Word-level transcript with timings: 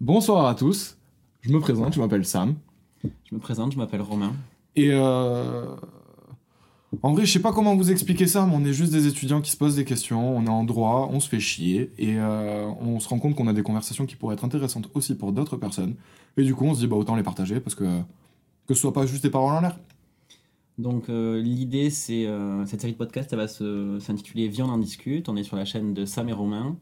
Bonsoir 0.00 0.46
à 0.46 0.56
tous, 0.56 0.98
je 1.40 1.52
me 1.52 1.60
présente, 1.60 1.94
je 1.94 2.00
m'appelle 2.00 2.24
Sam. 2.24 2.56
Je 3.04 3.34
me 3.34 3.38
présente, 3.38 3.72
je 3.72 3.78
m'appelle 3.78 4.02
Romain. 4.02 4.32
Et 4.74 4.90
euh... 4.90 5.76
en 7.02 7.12
vrai, 7.12 7.24
je 7.24 7.32
sais 7.32 7.40
pas 7.40 7.52
comment 7.52 7.76
vous 7.76 7.92
expliquer 7.92 8.26
ça, 8.26 8.44
mais 8.44 8.54
on 8.56 8.64
est 8.64 8.72
juste 8.72 8.92
des 8.92 9.06
étudiants 9.06 9.40
qui 9.40 9.52
se 9.52 9.56
posent 9.56 9.76
des 9.76 9.84
questions, 9.84 10.36
on 10.36 10.46
est 10.46 10.50
en 10.50 10.64
droit, 10.64 11.08
on 11.12 11.20
se 11.20 11.28
fait 11.28 11.38
chier, 11.38 11.92
et 11.96 12.18
euh, 12.18 12.66
on 12.80 12.98
se 12.98 13.08
rend 13.08 13.20
compte 13.20 13.36
qu'on 13.36 13.46
a 13.46 13.52
des 13.52 13.62
conversations 13.62 14.04
qui 14.04 14.16
pourraient 14.16 14.34
être 14.34 14.44
intéressantes 14.44 14.90
aussi 14.94 15.14
pour 15.14 15.32
d'autres 15.32 15.56
personnes. 15.56 15.94
Et 16.36 16.42
du 16.42 16.56
coup, 16.56 16.64
on 16.64 16.74
se 16.74 16.80
dit, 16.80 16.88
bah 16.88 16.96
autant 16.96 17.14
les 17.14 17.22
partager, 17.22 17.60
parce 17.60 17.76
que 17.76 17.84
que 18.66 18.74
ce 18.74 18.80
soit 18.80 18.92
pas 18.92 19.06
juste 19.06 19.22
des 19.22 19.30
paroles 19.30 19.54
en 19.54 19.60
l'air. 19.60 19.78
Donc 20.76 21.08
euh, 21.08 21.40
l'idée, 21.40 21.90
c'est 21.90 22.26
cette 22.66 22.80
série 22.80 22.94
de 22.94 22.98
podcasts, 22.98 23.32
elle 23.32 23.38
va 23.38 23.46
s'intituler 23.46 24.48
Viens 24.48 24.66
on 24.66 24.70
en 24.70 24.78
discute. 24.78 25.28
On 25.28 25.36
est 25.36 25.44
sur 25.44 25.56
la 25.56 25.64
chaîne 25.64 25.94
de 25.94 26.04
Sam 26.04 26.28
et 26.28 26.32
Romain. 26.32 26.76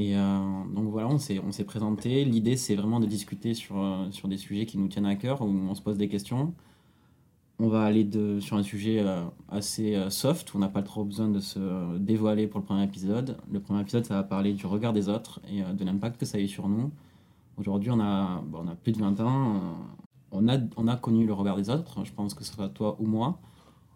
Et 0.00 0.16
euh, 0.16 0.64
donc 0.74 0.88
voilà, 0.88 1.08
on 1.08 1.18
s'est 1.18 1.64
présenté. 1.64 2.24
L'idée, 2.24 2.56
c'est 2.56 2.74
vraiment 2.74 3.00
de 3.00 3.06
discuter 3.06 3.52
sur, 3.52 3.78
euh, 3.78 4.10
sur 4.10 4.28
des 4.28 4.38
sujets 4.38 4.64
qui 4.64 4.78
nous 4.78 4.88
tiennent 4.88 5.04
à 5.04 5.14
cœur, 5.14 5.42
où 5.42 5.44
on 5.44 5.74
se 5.74 5.82
pose 5.82 5.98
des 5.98 6.08
questions. 6.08 6.54
On 7.58 7.68
va 7.68 7.82
aller 7.82 8.08
sur 8.40 8.56
un 8.56 8.62
sujet 8.62 9.00
euh, 9.00 9.22
assez 9.50 10.02
soft, 10.08 10.54
où 10.54 10.56
on 10.56 10.60
n'a 10.60 10.70
pas 10.70 10.82
trop 10.82 11.04
besoin 11.04 11.28
de 11.28 11.38
se 11.38 11.98
dévoiler 11.98 12.46
pour 12.46 12.60
le 12.60 12.64
premier 12.64 12.82
épisode. 12.82 13.36
Le 13.52 13.60
premier 13.60 13.82
épisode, 13.82 14.06
ça 14.06 14.14
va 14.14 14.22
parler 14.22 14.54
du 14.54 14.64
regard 14.64 14.94
des 14.94 15.10
autres 15.10 15.38
et 15.52 15.60
de 15.60 15.84
l'impact 15.84 16.18
que 16.18 16.24
ça 16.24 16.38
a 16.38 16.40
eu 16.40 16.48
sur 16.48 16.66
nous. 16.66 16.90
Aujourd'hui, 17.58 17.90
on 17.90 18.00
a, 18.00 18.42
on 18.54 18.68
a 18.68 18.74
plus 18.74 18.92
de 18.92 19.00
20 19.00 19.20
ans. 19.20 19.60
on 20.30 20.48
a, 20.48 20.56
on 20.78 20.88
a 20.88 20.96
connu 20.96 21.26
le 21.26 21.34
regard 21.34 21.56
des 21.56 21.68
autres. 21.68 22.06
Je 22.06 22.12
pense 22.12 22.32
que 22.32 22.42
ce 22.42 22.54
soit 22.54 22.70
toi 22.70 22.96
ou 23.00 23.06
moi. 23.06 23.38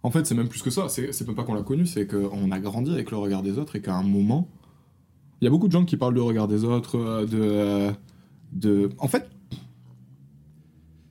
En 0.02 0.10
fait, 0.10 0.26
c'est 0.26 0.34
même 0.34 0.48
plus 0.48 0.60
que 0.60 0.68
ça, 0.68 0.90
c'est 0.90 1.26
même 1.26 1.34
pas 1.34 1.44
qu'on 1.44 1.54
l'a 1.54 1.62
connu, 1.62 1.86
c'est 1.86 2.06
qu'on 2.06 2.50
a 2.50 2.60
grandi 2.60 2.90
avec 2.90 3.10
le 3.10 3.16
regard 3.16 3.42
des 3.42 3.58
autres, 3.58 3.76
et 3.76 3.80
qu'à 3.80 3.94
un 3.94 4.02
moment, 4.02 4.50
il 5.44 5.46
y 5.46 5.48
a 5.48 5.50
beaucoup 5.50 5.66
de 5.68 5.72
gens 5.72 5.84
qui 5.84 5.98
parlent 5.98 6.14
du 6.14 6.20
regard 6.22 6.48
des 6.48 6.64
autres, 6.64 6.96
euh, 6.98 7.26
de... 7.26 7.38
euh, 7.38 7.92
de... 8.52 8.88
En 8.98 9.08
fait, 9.08 9.28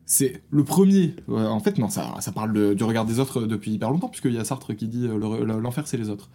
c'est 0.07 0.41
le 0.49 0.63
premier. 0.63 1.13
ouais, 1.27 1.45
en 1.45 1.59
fait, 1.59 1.77
non, 1.77 1.87
ça, 1.89 2.15
ça 2.19 2.31
parle 2.31 2.73
du 2.73 2.83
regard 2.83 3.05
des 3.05 3.19
autres 3.19 3.41
depuis 3.43 3.71
hyper 3.71 3.91
longtemps, 3.91 4.09
puisqu'il 4.09 4.33
y 4.33 4.39
a 4.39 4.43
Sartre 4.43 4.73
qui 4.75 4.87
dit 4.87 5.05
euh, 5.05 5.17
le- 5.19 5.45
le- 5.45 5.59
l'enfer, 5.59 5.85
c'est 5.87 5.97
les 5.97 6.09
autres. 6.09 6.31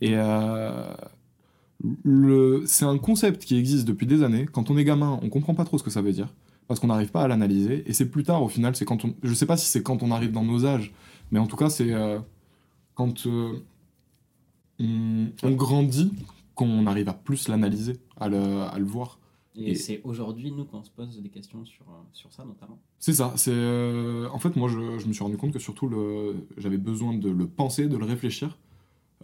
Et 0.00 0.12
euh, 0.14 0.94
c'est 2.64 2.86
un 2.86 2.96
concept 2.96 3.44
qui 3.44 3.58
existe 3.58 3.86
depuis 3.86 4.06
des 4.06 4.22
années. 4.22 4.46
Quand 4.50 4.70
on 4.70 4.78
est 4.78 4.84
gamin, 4.84 5.18
on 5.22 5.28
comprend 5.28 5.54
pas 5.54 5.64
trop 5.64 5.76
ce 5.76 5.82
que 5.82 5.90
ça 5.90 6.00
veut 6.00 6.12
dire, 6.12 6.32
parce 6.68 6.80
qu'on 6.80 6.86
n'arrive 6.86 7.10
pas 7.10 7.22
à 7.22 7.28
l'analyser. 7.28 7.84
Et 7.86 7.92
c'est 7.92 8.08
plus 8.08 8.22
tard, 8.22 8.42
au 8.42 8.48
final, 8.48 8.74
c'est 8.76 8.86
quand 8.86 9.04
on. 9.04 9.14
Je 9.22 9.34
sais 9.34 9.46
pas 9.46 9.58
si 9.58 9.66
c'est 9.66 9.82
quand 9.82 10.02
on 10.02 10.10
arrive 10.10 10.32
dans 10.32 10.44
nos 10.44 10.64
âges, 10.64 10.92
mais 11.30 11.38
en 11.38 11.46
tout 11.46 11.56
cas, 11.56 11.68
c'est 11.68 11.92
euh, 11.92 12.18
quand 12.94 13.26
euh, 13.26 13.58
on 14.80 15.50
grandit 15.52 16.12
qu'on 16.54 16.86
arrive 16.86 17.08
à 17.08 17.14
plus 17.14 17.48
l'analyser, 17.48 17.94
à 18.16 18.28
le, 18.28 18.62
à 18.62 18.78
le 18.78 18.84
voir. 18.84 19.18
Et, 19.54 19.72
Et- 19.72 19.74
c'est 19.74 20.00
aujourd'hui, 20.04 20.50
nous, 20.52 20.64
qu'on 20.64 20.82
se 20.82 20.90
pose 20.90 21.20
des 21.20 21.28
questions 21.28 21.64
sur, 21.64 21.84
euh, 21.90 22.00
sur 22.12 22.32
ça, 22.32 22.44
notamment. 22.44 22.78
C'est 22.98 23.12
ça. 23.12 23.34
C'est 23.36 23.50
euh, 23.52 24.28
en 24.30 24.38
fait 24.38 24.54
moi 24.56 24.68
je, 24.68 24.98
je 24.98 25.06
me 25.06 25.12
suis 25.12 25.22
rendu 25.24 25.36
compte 25.36 25.52
que 25.52 25.58
surtout 25.58 25.88
le 25.88 26.46
j'avais 26.56 26.78
besoin 26.78 27.14
de 27.14 27.28
le 27.30 27.46
penser, 27.46 27.86
de 27.88 27.96
le 27.96 28.04
réfléchir 28.04 28.58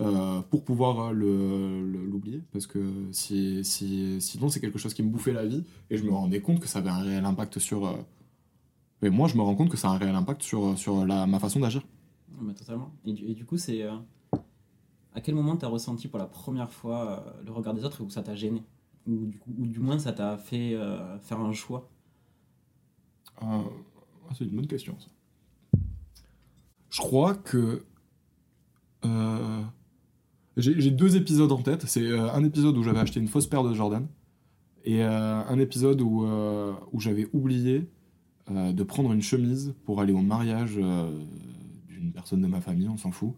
euh, 0.01 0.41
pour 0.51 0.65
pouvoir 0.65 1.13
le 1.13 1.83
le- 1.85 2.05
l'oublier 2.05 2.43
parce 2.53 2.67
que 2.67 2.81
si, 3.13 3.65
si 3.65 4.21
sinon 4.21 4.49
c'est 4.49 4.61
quelque 4.61 4.79
chose 4.79 4.95
qui 4.95 5.03
me 5.03 5.09
bouffait 5.11 5.33
la 5.33 5.47
vie 5.47 5.65
et 5.91 5.97
je 5.97 6.05
me 6.05 6.11
rendais 6.13 6.41
compte 6.41 6.61
que 6.61 6.69
ça 6.69 6.81
avait 6.81 6.91
un 6.91 7.03
réel 7.03 7.25
impact 7.25 7.59
sur 7.59 7.87
euh, 7.87 7.95
mais 9.01 9.11
moi 9.11 9.29
je 9.29 9.37
me 9.37 9.43
rends 9.43 9.55
compte 9.55 9.71
que 9.71 9.77
ça 9.77 9.89
a 9.91 9.95
un 9.95 9.99
réel 9.99 10.15
impact 10.15 10.43
sur 10.43 10.77
sur 10.77 11.07
la, 11.07 11.27
ma 11.27 11.39
façon 11.39 11.61
d'agir. 11.61 11.83
Ah, 12.41 12.53
totalement. 12.53 12.91
Et 13.05 13.13
du, 13.13 13.25
et 13.27 13.35
du 13.35 13.45
coup, 13.45 13.57
c'est. 13.59 13.83
À 15.19 15.21
quel 15.21 15.35
moment 15.35 15.57
tu 15.57 15.65
as 15.65 15.69
ressenti 15.69 16.07
pour 16.07 16.21
la 16.21 16.27
première 16.27 16.71
fois 16.71 17.25
euh, 17.27 17.43
le 17.45 17.51
regard 17.51 17.75
des 17.75 17.85
autres 17.85 18.01
et 18.01 18.05
où 18.05 18.09
ça 18.11 18.23
t'a 18.23 18.37
gêné 18.37 18.63
ou 19.09 19.33
du, 19.49 19.81
moins 19.81 19.99
ça 19.99 20.13
t'a 20.13 20.39
fait 20.39 20.75
euh, 20.75 21.19
faire 21.19 21.41
un 21.41 21.53
choix? 21.53 21.91
Euh, 23.43 23.47
ah, 23.47 24.33
c'est 24.37 24.45
une 24.45 24.55
bonne 24.55 24.69
question. 24.69 24.97
Je 26.91 27.01
crois 27.01 27.35
que. 27.35 27.83
J'ai 30.57 30.91
deux 30.91 31.17
épisodes 31.17 31.51
en 31.51 31.63
tête. 31.63 31.85
C'est 31.87 32.17
un 32.19 32.45
épisode 32.45 32.77
où 32.77 32.83
j'avais 32.83 32.99
acheté 32.99 33.19
une 33.19 33.29
fausse 33.29 33.47
paire 33.47 33.63
de 33.63 33.73
Jordan. 33.73 34.07
Et 34.85 35.03
un 35.03 35.59
épisode 35.59 36.01
où, 36.03 36.27
j'avais 36.99 37.29
oublié 37.33 37.89
de 38.51 38.83
prendre 38.83 39.13
une 39.13 39.23
chemise 39.23 39.75
pour 39.85 40.01
aller 40.01 40.13
au 40.13 40.21
mariage 40.21 40.75
d'une 41.89 42.13
personne 42.13 42.43
de 42.43 42.49
ma 42.49 42.61
famille, 42.61 42.89
on 42.89 42.99
s'en 42.99 43.13
fout. 43.13 43.35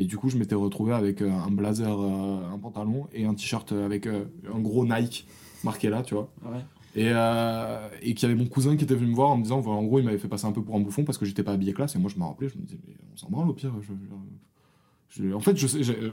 Et 0.00 0.06
du 0.06 0.16
coup, 0.16 0.30
je 0.30 0.38
m'étais 0.38 0.54
retrouvé 0.54 0.94
avec 0.94 1.20
euh, 1.20 1.30
un 1.30 1.50
blazer, 1.50 2.00
euh, 2.00 2.52
un 2.54 2.58
pantalon 2.58 3.06
et 3.12 3.26
un 3.26 3.34
t-shirt 3.34 3.70
avec 3.72 4.06
euh, 4.06 4.24
un 4.52 4.58
gros 4.58 4.86
Nike 4.86 5.26
marqué 5.62 5.90
là, 5.90 6.02
tu 6.02 6.14
vois. 6.14 6.32
Ouais. 6.42 6.60
Et, 6.96 7.10
euh, 7.12 7.86
et 8.00 8.14
qu'il 8.14 8.26
y 8.28 8.32
avait 8.32 8.40
mon 8.42 8.48
cousin 8.48 8.76
qui 8.76 8.84
était 8.84 8.94
venu 8.94 9.10
me 9.10 9.14
voir 9.14 9.28
en 9.28 9.36
me 9.36 9.42
disant, 9.42 9.60
voilà, 9.60 9.78
en 9.78 9.84
gros, 9.84 9.98
il 9.98 10.04
m'avait 10.06 10.16
fait 10.18 10.26
passer 10.26 10.46
un 10.46 10.52
peu 10.52 10.62
pour 10.62 10.74
un 10.74 10.80
bouffon 10.80 11.04
parce 11.04 11.18
que 11.18 11.26
j'étais 11.26 11.42
pas 11.42 11.52
habillé 11.52 11.74
classe. 11.74 11.94
Et 11.96 11.98
moi, 11.98 12.10
je 12.12 12.18
me 12.18 12.24
rappelais, 12.24 12.48
je 12.48 12.56
me 12.56 12.62
disais, 12.62 12.78
mais 12.88 12.94
on 13.12 13.16
s'en 13.18 13.28
branle 13.28 13.50
au 13.50 13.52
pire. 13.52 13.72
je- 13.82 13.92
je- 13.92 15.22
je- 15.22 15.32
en 15.34 15.40
fait, 15.40 15.56
je 15.56 15.66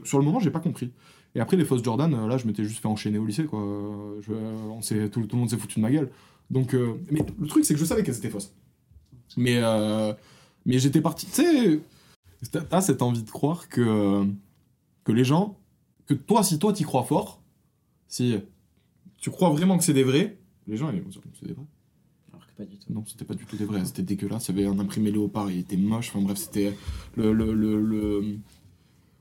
sur 0.04 0.20
le 0.20 0.26
moment, 0.26 0.40
j'ai 0.42 0.52
pas 0.52 0.60
compris. 0.60 0.92
Et 1.34 1.40
après, 1.40 1.56
les 1.56 1.64
fausses 1.66 1.84
Jordan, 1.84 2.28
là, 2.28 2.38
je 2.38 2.46
m'étais 2.46 2.64
juste 2.66 2.80
fait 2.82 2.88
enchaîner 2.90 3.20
au 3.20 3.26
lycée, 3.26 3.46
quoi. 3.46 3.60
Je- 4.22 4.34
on 4.34 4.82
tout, 4.82 5.22
tout 5.22 5.36
le 5.36 5.40
monde 5.40 5.50
s'est 5.50 5.58
foutu 5.58 5.76
de 5.80 5.82
ma 5.82 5.92
gueule. 5.92 6.10
Donc, 6.52 6.74
euh, 6.76 6.96
mais 7.10 7.22
le 7.40 7.48
truc, 7.48 7.64
c'est 7.64 7.74
que 7.74 7.80
je 7.80 7.86
savais 7.86 8.04
qu'elles 8.04 8.18
étaient 8.18 8.30
fausses. 8.30 8.54
Mais, 9.38 9.58
euh, 9.64 10.14
mais 10.66 10.78
j'étais 10.80 11.02
parti. 11.02 11.26
Tu 11.28 11.32
sais, 11.32 11.80
t'as- 12.70 12.82
cette 12.82 13.02
envie 13.02 13.24
de 13.24 13.30
croire 13.30 13.70
que, 13.70 14.26
que 15.04 15.12
les 15.12 15.24
gens, 15.24 15.58
que 16.06 16.14
toi, 16.14 16.44
si 16.44 16.60
toi, 16.60 16.74
t'y 16.74 16.84
crois 16.84 17.04
fort, 17.04 17.42
si 18.08 18.38
tu 19.18 19.30
crois 19.32 19.50
vraiment 19.50 19.78
que 19.78 19.84
c'est 19.84 19.94
des 19.94 20.04
vrais, 20.04 20.38
les 20.68 20.78
gens, 20.78 20.90
ils 20.92 21.02
vont 21.02 21.10
dire 21.10 21.22
que 21.22 21.28
c'est 21.40 21.48
des 21.48 21.54
vrais. 21.54 21.66
Alors 22.34 22.46
que 22.48 22.52
pas 22.54 22.66
du 22.66 22.78
tout. 22.78 22.92
Non, 22.94 23.04
c'était 23.06 23.26
pas 23.26 23.34
du 23.34 23.46
tout 23.46 23.58
des 23.58 23.66
vrais, 23.66 23.84
c'était 23.86 24.04
dégueulasse. 24.04 24.50
Il 24.50 24.58
y 24.58 24.60
avait 24.66 24.68
un 24.74 24.80
imprimé 24.80 25.12
léopard, 25.12 25.50
il 25.52 25.60
était 25.60 25.78
moche. 25.78 26.10
Enfin 26.10 26.22
bref, 26.22 26.38
c'était 26.38 26.76
le, 27.16 27.34
le, 27.34 27.54
le, 27.54 27.82
le- 27.82 28.38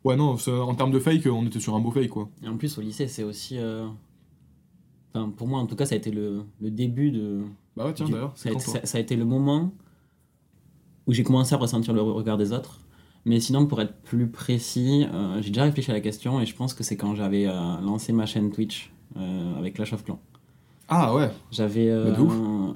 Ouais, 0.04 0.14
non, 0.14 0.36
en 0.48 0.74
termes 0.76 0.92
de 0.92 1.00
fake, 1.00 1.26
on 1.26 1.46
était 1.46 1.58
sur 1.58 1.74
un 1.74 1.80
beau 1.80 1.90
fake, 1.90 2.10
quoi. 2.10 2.28
Et 2.42 2.46
en 2.48 2.56
plus, 2.56 2.78
au 2.78 2.80
lycée, 2.80 3.08
c'est 3.08 3.24
aussi. 3.24 3.58
euh, 3.58 3.88
Enfin, 5.12 5.30
pour 5.30 5.48
moi, 5.48 5.58
en 5.60 5.66
tout 5.66 5.74
cas, 5.76 5.84
ça 5.86 5.94
a 5.94 5.98
été 5.98 6.10
le, 6.12 6.44
le 6.60 6.70
début 6.70 7.10
de. 7.10 7.42
Bah 7.76 7.86
ouais, 7.86 7.94
tiens, 7.94 8.06
du- 8.06 8.12
d'ailleurs, 8.12 8.32
ça 8.84 8.98
a 8.98 9.00
été 9.00 9.16
le 9.16 9.24
moment 9.24 9.72
où 11.06 11.12
j'ai 11.12 11.22
commencé 11.24 11.54
à 11.54 11.58
ressentir 11.58 11.92
le 11.94 12.02
regard 12.02 12.36
des 12.36 12.52
autres. 12.52 12.80
Mais 13.26 13.40
sinon, 13.40 13.66
pour 13.66 13.80
être 13.80 13.92
plus 13.92 14.28
précis, 14.28 15.04
euh, 15.12 15.42
j'ai 15.42 15.50
déjà 15.50 15.64
réfléchi 15.64 15.90
à 15.90 15.94
la 15.94 16.00
question 16.00 16.40
et 16.40 16.46
je 16.46 16.54
pense 16.54 16.74
que 16.74 16.84
c'est 16.84 16.96
quand 16.96 17.16
j'avais 17.16 17.46
euh, 17.48 17.80
lancé 17.82 18.12
ma 18.12 18.24
chaîne 18.24 18.52
Twitch 18.52 18.92
euh, 19.16 19.58
avec 19.58 19.74
Clash 19.74 19.92
of 19.92 20.04
Clans. 20.04 20.20
Ah 20.88 21.12
ouais. 21.12 21.28
J'avais. 21.50 21.90
Bah, 21.92 22.16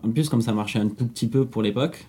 en 0.03 0.11
plus, 0.11 0.29
comme 0.29 0.43
ça 0.43 0.53
marchait 0.53 0.81
un 0.81 0.89
tout 0.89 1.07
petit 1.07 1.29
peu 1.29 1.47
pour 1.47 1.63
l'époque, 1.63 2.09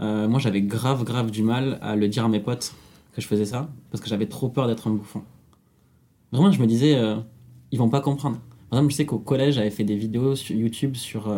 moi 0.00 0.40
j'avais 0.40 0.60
grave, 0.60 1.04
grave 1.04 1.30
du 1.30 1.44
mal 1.44 1.78
à 1.80 1.94
le 1.94 2.08
dire 2.08 2.24
à 2.24 2.28
mes 2.28 2.40
potes 2.40 2.74
que 3.14 3.20
je 3.20 3.28
faisais 3.28 3.44
ça, 3.44 3.70
parce 3.92 4.02
que 4.02 4.08
j'avais 4.08 4.26
trop 4.26 4.48
peur 4.48 4.66
d'être 4.66 4.88
un 4.88 4.90
bouffon. 4.90 5.22
Vraiment, 6.32 6.50
je 6.50 6.60
me 6.60 6.66
disais, 6.66 7.00
ils 7.70 7.78
vont 7.78 7.88
pas 7.88 8.00
comprendre. 8.00 8.38
Par 8.70 8.80
exemple, 8.80 8.90
je 8.90 8.96
sais 8.96 9.06
qu'au 9.06 9.20
collège, 9.20 9.54
j'avais 9.54 9.70
fait 9.70 9.84
des 9.84 9.96
vidéos 9.96 10.34
sur 10.34 10.56
YouTube 10.56 10.96
sur 10.96 11.32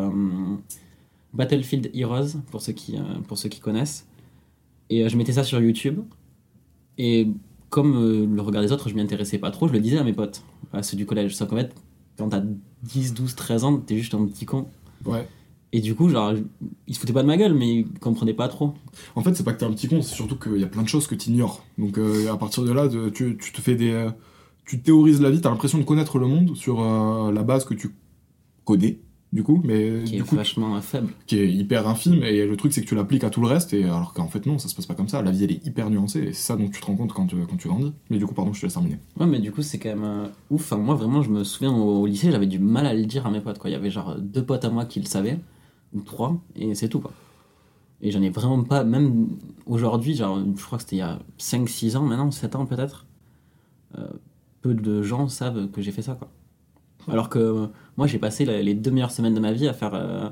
Battlefield 1.35 1.91
Heroes, 1.93 2.39
pour 2.51 2.63
ceux 2.63 2.73
qui, 2.73 2.97
pour 3.29 3.37
ceux 3.37 3.51
qui 3.51 3.61
connaissent. 3.61 4.07
Et 4.93 5.03
euh, 5.05 5.09
je 5.09 5.17
mettais 5.17 5.33
ça 5.33 5.43
sur 5.45 5.59
YouTube. 5.61 6.01
Et 6.99 7.29
comme 7.71 7.97
euh, 7.97 8.27
le 8.27 8.43
regard 8.43 8.63
des 8.63 8.73
autres, 8.73 8.89
je 8.91 8.95
m'y 8.95 9.01
intéressais 9.01 9.39
pas 9.39 9.51
trop, 9.51 9.67
je 9.69 9.73
le 9.73 9.81
disais 9.81 9.97
à 9.99 10.05
mes 10.05 10.13
potes, 10.13 10.43
à 10.73 10.83
ceux 10.83 10.97
du 10.97 11.07
collège. 11.07 11.35
Sauf 11.35 11.49
qu'en 11.49 11.57
fait, 11.57 11.75
quand 12.19 12.29
t'as 12.29 12.43
10, 12.83 13.15
12, 13.15 13.35
13 13.35 13.65
ans, 13.65 13.79
t'es 13.79 13.97
juste 13.97 14.15
un 14.15 14.27
petit 14.27 14.45
con. 14.45 14.67
Ouais. 15.07 15.27
Et 15.73 15.81
du 15.81 15.95
coup, 15.95 16.11
genre, 16.11 16.35
ils 16.87 16.95
se 16.95 17.01
foutaient 17.01 17.15
pas 17.15 17.23
de 17.23 17.27
ma 17.27 17.39
gueule, 17.39 17.55
mais 17.55 17.77
ils 17.77 17.99
comprenaient 17.99 18.35
pas 18.35 18.49
trop. 18.49 18.75
En 19.15 19.23
fait, 19.23 19.35
c'est 19.35 19.43
pas 19.45 19.55
que 19.55 19.61
t'es 19.61 19.65
un 19.65 19.73
petit 19.73 19.89
con, 19.89 20.03
c'est 20.03 20.15
surtout 20.15 20.37
qu'il 20.37 20.59
y 20.59 20.65
a 20.65 20.67
plein 20.67 20.83
de 20.83 20.89
choses 20.89 21.07
que 21.07 21.15
t'ignores. 21.15 21.65
Donc 21.79 21.97
euh, 21.97 22.31
à 22.31 22.37
partir 22.37 22.63
de 22.63 22.73
là, 22.73 22.87
tu, 23.15 23.39
tu 23.39 23.53
te 23.53 23.61
fais 23.63 23.75
des. 23.75 23.91
euh, 23.91 24.11
tu 24.67 24.83
théorises 24.83 25.23
la 25.23 25.31
vie, 25.31 25.41
t'as 25.41 25.49
l'impression 25.51 25.79
de 25.79 25.85
connaître 25.85 26.19
le 26.19 26.27
monde 26.27 26.55
sur 26.57 26.83
euh, 26.83 27.33
la 27.33 27.43
base 27.43 27.65
que 27.65 27.73
tu 27.75 27.97
connais, 28.65 29.01
du 29.33 29.43
coup, 29.43 29.61
mais 29.65 30.03
Qui 30.05 30.13
du 30.13 30.19
est 30.19 30.27
coup, 30.27 30.37
vachement 30.37 30.79
faible. 30.83 31.09
qui 31.27 31.39
est 31.39 31.51
hyper 31.51 31.89
infime. 31.89 32.23
Et 32.23 32.47
le 32.47 32.57
truc, 32.57 32.73
c'est 32.73 32.83
que 32.83 32.87
tu 32.87 32.95
l'appliques 32.95 33.25
à 33.25 33.31
tout 33.31 33.41
le 33.41 33.47
reste, 33.47 33.73
et 33.73 33.85
alors 33.85 34.13
qu'en 34.13 34.29
fait, 34.29 34.45
non, 34.45 34.59
ça 34.59 34.69
se 34.69 34.75
passe 34.75 34.85
pas 34.87 34.95
comme 34.95 35.09
ça. 35.09 35.23
La 35.23 35.31
vie, 35.31 35.45
elle 35.45 35.53
est 35.53 35.67
hyper 35.67 35.89
nuancée, 35.89 36.21
et 36.21 36.33
c'est 36.35 36.43
ça 36.49 36.57
dont 36.57 36.69
tu 36.69 36.81
te 36.81 36.87
rends 36.87 36.97
compte 36.97 37.13
quand, 37.15 37.27
tu- 37.27 37.37
quand 37.49 37.57
tu 37.57 37.69
grandis. 37.69 37.93
Mais 38.11 38.19
du 38.19 38.27
coup, 38.27 38.35
pardon, 38.35 38.53
je 38.53 38.61
te 38.61 38.67
laisse 38.67 38.75
terminer. 38.75 38.99
Ouais, 39.19 39.27
mais 39.27 39.39
du 39.41 39.51
coup, 39.51 39.63
c'est 39.63 39.79
quand 39.79 39.89
même 39.89 40.05
euh, 40.05 40.27
ouf. 40.51 40.71
Enfin, 40.73 40.77
moi, 40.77 40.95
vraiment, 40.95 41.23
je 41.23 41.31
me 41.31 41.45
souviens 41.45 41.73
au, 41.73 42.03
au 42.03 42.07
lycée, 42.07 42.31
j'avais 42.31 42.47
du 42.47 42.59
mal 42.59 42.85
à 42.87 42.93
le 42.93 43.07
dire 43.07 43.27
à 43.27 43.31
mes 43.31 43.41
potes. 43.41 43.59
Quoi. 43.59 43.71
Il 43.71 43.73
y 43.73 43.77
avait 43.77 43.91
genre 43.91 44.17
deux 44.21 44.45
potes 44.45 44.65
à 44.67 44.71
moi 44.71 44.85
qui 44.85 45.01
le 45.01 45.07
savaient, 45.07 45.39
ou 45.95 46.01
trois, 46.03 46.37
et 46.55 46.75
c'est 46.75 46.89
tout. 46.89 47.01
Quoi. 47.01 47.13
Et 48.03 48.11
j'en 48.11 48.21
ai 48.21 48.31
vraiment 48.31 48.63
pas, 48.65 48.85
même 48.85 49.29
aujourd'hui, 49.65 50.15
genre, 50.15 50.39
je 50.57 50.63
crois 50.65 50.77
que 50.77 50.83
c'était 50.85 50.97
il 50.97 50.99
y 50.99 51.03
a 51.03 51.21
5-6 51.39 51.97
ans 51.97 52.03
maintenant, 52.05 52.31
7 52.33 52.55
ans 52.57 52.67
peut-être. 52.67 53.07
euh, 53.97 54.07
peu 54.61 54.75
de 54.75 55.03
gens 55.03 55.27
savent 55.29 55.71
que 55.71 55.81
j'ai 55.83 55.91
fait 55.93 56.03
ça. 56.03 56.15
Quoi. 56.15 56.29
Alors 57.09 57.29
que 57.29 57.39
euh, 57.39 57.67
moi, 57.97 58.07
j'ai 58.07 58.19
passé 58.19 58.45
les 58.45 58.75
deux 58.75 58.91
meilleures 58.91 59.11
semaines 59.11 59.35
de 59.35 59.41
ma 59.41 59.53
vie 59.53 59.69
à 59.69 59.73
faire 59.75 59.95
euh, 59.95 60.29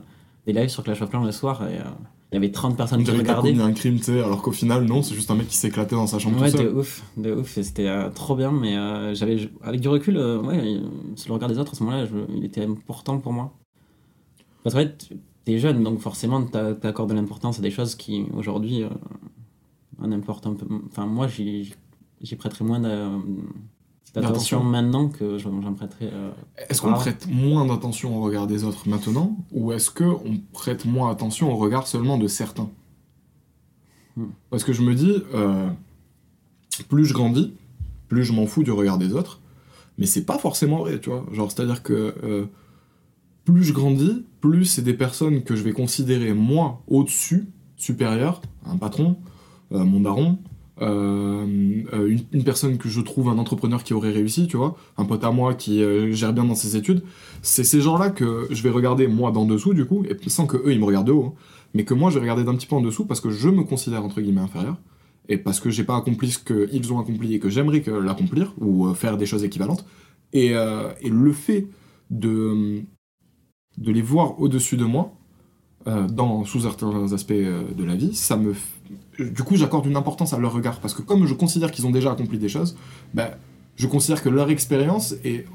des 0.47 0.53
lives 0.53 0.69
sur 0.69 0.83
Clash 0.85 1.03
of 1.03 1.11
Clans 1.11 1.25
le 1.25 1.33
soir, 1.33 1.67
et 1.69 1.79
euh, 1.79 1.83
il 2.33 2.35
y 2.35 2.39
avait 2.39 2.51
30 2.53 2.77
personnes 2.77 3.01
On 3.01 3.05
qui 3.05 3.11
regardaient. 3.11 3.53
commis 3.53 3.63
un 3.63 3.73
crime, 3.73 3.97
tu 3.99 4.05
sais, 4.05 4.21
alors 4.23 4.41
qu'au 4.43 4.53
final, 4.53 4.85
non, 4.85 5.03
c'est 5.03 5.15
juste 5.15 5.31
un 5.31 5.35
mec 5.35 5.49
qui 5.49 5.57
s'éclatait 5.57 5.97
dans 5.97 6.07
sa 6.07 6.19
chambre 6.19 6.41
Ouais, 6.41 6.51
tout 6.51 6.59
de 6.59 6.63
seul. 6.63 6.77
ouf, 6.77 7.03
de 7.17 7.33
ouf, 7.35 7.59
c'était 7.61 7.89
euh, 7.89 8.09
trop 8.11 8.37
bien, 8.37 8.53
mais 8.53 8.77
euh, 8.77 9.15
j'avais, 9.15 9.51
avec 9.63 9.81
du 9.81 9.89
recul, 9.89 10.17
euh, 10.17 10.41
ouais, 10.41 10.81
sur 11.17 11.29
le 11.29 11.35
regard 11.35 11.49
des 11.49 11.59
autres, 11.59 11.73
à 11.73 11.75
ce 11.75 11.83
moment-là, 11.85 12.07
je- 12.07 12.33
il 12.37 12.45
était 12.45 12.65
important 12.65 13.19
pour 13.19 13.33
moi. 13.33 13.53
Parce 14.63 14.75
qu'en 14.75 14.81
fait, 14.83 15.09
t'es 15.45 15.59
jeune, 15.59 15.83
donc 15.83 15.99
forcément, 16.01 16.43
t'a- 16.45 16.75
t'accordes 16.75 17.11
de 17.11 17.15
l'importance 17.15 17.59
à 17.59 17.63
des 17.63 17.71
choses 17.71 17.95
qui, 17.95 18.27
aujourd'hui, 18.35 18.85
en 20.01 20.13
importent 20.13 20.47
un 20.47 20.55
peu. 20.55 20.67
Enfin, 20.87 21.07
moi, 21.07 21.27
j'y 21.29 21.75
j'y 22.23 22.37
prêterai 22.37 22.65
moins 22.65 22.81
D'attention. 24.15 24.63
maintenant 24.65 25.09
que 25.09 25.39
j'en 25.39 25.73
prêterais. 25.75 26.11
euh, 26.13 26.31
Est-ce 26.69 26.81
qu'on 26.83 26.93
prête 26.95 27.29
moins 27.29 27.65
d'attention 27.67 28.17
au 28.19 28.23
regard 28.23 28.47
des 28.47 28.65
autres 28.65 28.89
maintenant, 28.89 29.37
ou 29.53 29.73
est-ce 29.73 29.91
qu'on 29.91 30.41
prête 30.53 30.85
moins 30.85 31.11
attention 31.11 31.53
au 31.53 31.57
regard 31.57 31.87
seulement 31.87 32.19
de 32.19 32.27
certains 32.27 32.69
Hmm. 34.17 34.27
Parce 34.51 34.65
que 34.65 34.73
je 34.73 34.83
me 34.83 34.95
dis, 34.95 35.23
euh, 35.35 35.69
plus 36.89 37.07
je 37.07 37.15
grandis, 37.15 37.55
plus 38.09 38.25
je 38.25 38.33
m'en 38.33 38.47
fous 38.47 38.65
du 38.65 38.73
regard 38.73 38.99
des 38.99 39.13
autres, 39.15 39.41
mais 39.99 40.07
c'est 40.07 40.25
pas 40.25 40.37
forcément 40.39 40.79
vrai, 40.79 40.99
tu 41.01 41.11
vois. 41.11 41.25
Genre, 41.33 41.51
c'est-à-dire 41.51 41.85
que 41.85 42.15
euh, 42.25 42.47
plus 43.45 43.63
je 43.63 43.73
grandis, 43.73 44.25
plus 44.41 44.65
c'est 44.65 44.83
des 44.83 44.95
personnes 44.95 45.45
que 45.45 45.55
je 45.55 45.63
vais 45.63 45.73
considérer 45.73 46.35
moi 46.35 46.83
au-dessus, 46.89 47.49
supérieur, 47.77 48.41
un 48.67 48.77
patron, 48.77 49.17
euh, 49.73 49.85
mon 49.85 50.01
daron, 50.01 50.39
euh, 50.83 51.83
euh, 51.93 52.17
une, 52.33 52.43
personne 52.43 52.79
que 52.79 52.89
je 52.89 53.03
trouve 53.03 53.29
un 53.29 53.37
entrepreneur 53.37 53.85
qui 53.85 53.93
aurait 53.93 54.13
réussi, 54.13 54.47
tu 54.47 54.57
vois, 54.57 54.77
un 54.97 55.05
pote 55.05 55.23
à 55.25 55.31
moi 55.31 55.53
qui 55.55 55.83
euh, 55.83 56.13
gère 56.13 56.33
bien 56.33 56.45
dans 56.45 56.55
ses 56.55 56.77
études, 56.77 57.03
c'est 57.43 57.65
ces 57.65 57.83
gens-là 57.83 58.09
que 58.09 58.47
je 58.51 58.63
vais 58.63 58.71
regarder 58.71 59.07
moi 59.07 59.31
d'en 59.31 59.45
dessous 59.45 59.75
du 59.75 59.85
coup, 59.85 60.05
et 60.05 60.17
sans 60.29 60.47
que 60.47 60.57
eux 60.57 60.73
ils 60.73 60.81
me 60.81 60.87
regardent 60.87 61.09
de 61.09 61.13
haut, 61.13 61.35
hein, 61.37 61.41
mais 61.75 61.85
que 61.85 61.93
moi 61.93 62.11
je 62.11 62.15
vais 62.15 62.23
regarder 62.23 62.45
d'un 62.45 62.55
petit 62.55 62.67
peu 62.67 62.77
en 62.77 62.81
dessous 62.81 63.05
parce 63.05 63.21
que 63.21 63.29
je 63.29 63.51
me 63.51 63.63
considère 63.63 64.03
entre 64.05 64.23
guillemets 64.23 64.41
inférieur, 64.41 64.79
et 65.29 65.37
parce 65.37 65.61
que 65.61 65.69
j'ai 65.69 65.85
pas 65.85 65.97
accompli 65.97 66.31
ce 66.31 66.39
qu'ils 66.39 66.93
ont 66.93 66.99
accompli 66.99 67.35
et 67.35 67.39
que 67.41 67.51
j'aimerais 67.51 67.83
que 67.83 67.91
l'accomplir, 67.91 68.55
ou 68.59 68.93
faire 68.95 69.19
des 69.19 69.27
choses 69.27 69.45
équivalentes, 69.45 69.85
et, 70.33 70.55
et 71.03 71.09
le 71.09 71.33
fait 71.33 71.67
de, 72.09 72.83
de 73.77 73.93
les 73.93 74.03
voir 74.03 74.41
au-dessus 74.41 74.77
de 74.77 74.85
moi, 74.85 75.13
dans, 75.87 76.45
sous 76.45 76.61
certains 76.61 77.13
aspects 77.13 77.33
de 77.33 77.85
la 77.85 77.95
vie, 77.95 78.15
ça 78.15 78.37
me... 78.37 78.55
Du 79.19 79.43
coup, 79.43 79.57
j'accorde 79.57 79.87
une 79.87 79.97
importance 79.97 80.33
à 80.33 80.39
leur 80.39 80.53
regard, 80.53 80.81
parce 80.81 80.95
que 80.95 81.03
comme 81.03 81.27
je 81.27 81.35
considère 81.35 81.71
qu'ils 81.71 81.87
ont 81.87 81.91
déjà 81.91 82.13
accompli 82.13 82.39
des 82.39 82.49
choses, 82.49 82.77
ben, 83.15 83.31
je 83.77 83.87
considère 83.87 84.23
que 84.23 84.29
leur 84.29 84.51
expérience 84.51 85.15
est... 85.25 85.47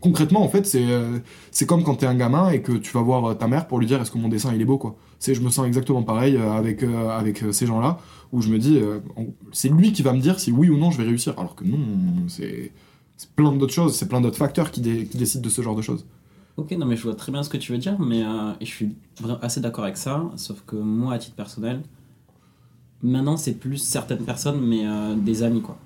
Concrètement, 0.00 0.42
en 0.42 0.48
fait, 0.48 0.66
c'est 0.66 0.86
euh, 0.86 1.18
c'est 1.50 1.66
comme 1.66 1.82
quand 1.82 1.96
t'es 1.96 2.06
un 2.06 2.14
gamin 2.14 2.48
et 2.48 2.62
que 2.62 2.72
tu 2.72 2.90
vas 2.92 3.02
voir 3.02 3.22
euh, 3.24 3.34
ta 3.34 3.48
mère 3.48 3.66
pour 3.66 3.78
lui 3.78 3.86
dire 3.86 4.00
est-ce 4.00 4.10
que 4.10 4.16
mon 4.16 4.28
dessin 4.28 4.50
il 4.54 4.60
est 4.62 4.64
beau, 4.64 4.78
quoi. 4.78 4.96
C'est, 5.18 5.34
je 5.34 5.42
me 5.42 5.50
sens 5.50 5.66
exactement 5.66 6.02
pareil 6.02 6.36
euh, 6.36 6.52
avec, 6.52 6.82
avec 6.82 7.44
ces 7.52 7.66
gens-là, 7.66 7.98
où 8.32 8.40
je 8.40 8.48
me 8.48 8.58
dis, 8.58 8.80
c'est 9.52 9.68
lui 9.68 9.92
qui 9.92 10.00
va 10.02 10.14
me 10.14 10.20
dire 10.20 10.40
si 10.40 10.52
oui 10.52 10.70
ou 10.70 10.78
non 10.78 10.90
je 10.90 10.96
vais 10.96 11.04
réussir, 11.04 11.34
alors 11.38 11.54
que 11.54 11.64
non, 11.64 11.78
c'est 12.28 12.72
plein 13.36 13.52
d'autres 13.52 13.74
choses, 13.74 13.94
c'est 13.94 14.08
plein 14.08 14.22
d'autres 14.22 14.38
facteurs 14.38 14.70
qui, 14.70 14.80
qui 14.80 15.18
décident 15.18 15.42
de 15.42 15.50
ce 15.50 15.60
genre 15.60 15.76
de 15.76 15.82
choses. 15.82 16.06
Ok, 16.56 16.70
non 16.70 16.86
mais 16.86 16.96
je 16.96 17.02
vois 17.02 17.14
très 17.14 17.30
bien 17.30 17.42
ce 17.42 17.50
que 17.50 17.58
tu 17.58 17.72
veux 17.72 17.78
dire, 17.78 17.98
mais 18.00 18.22
je 18.62 18.66
suis 18.66 18.96
assez 19.42 19.60
d'accord 19.60 19.84
avec 19.84 19.98
ça, 19.98 20.30
sauf 20.36 20.62
que 20.66 20.76
moi, 20.76 21.12
à 21.12 21.18
titre 21.18 21.36
personnel, 21.36 21.82
maintenant 23.02 23.36
c'est 23.36 23.54
plus 23.54 23.78
certaines 23.78 24.24
personnes, 24.24 24.60
mais 24.60 24.86
euh, 24.86 25.14
des 25.14 25.42
amis 25.42 25.62
quoi. 25.62 25.78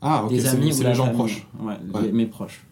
Ah, 0.00 0.24
ok, 0.24 0.30
des 0.30 0.46
amis 0.46 0.78
ou 0.78 0.82
les 0.82 0.94
gens 0.94 1.04
famille. 1.04 1.18
proches. 1.18 1.46
Ouais, 1.60 1.74
Ouais. 1.94 2.02
les- 2.02 2.12
mes 2.12 2.26
proches. 2.26 2.64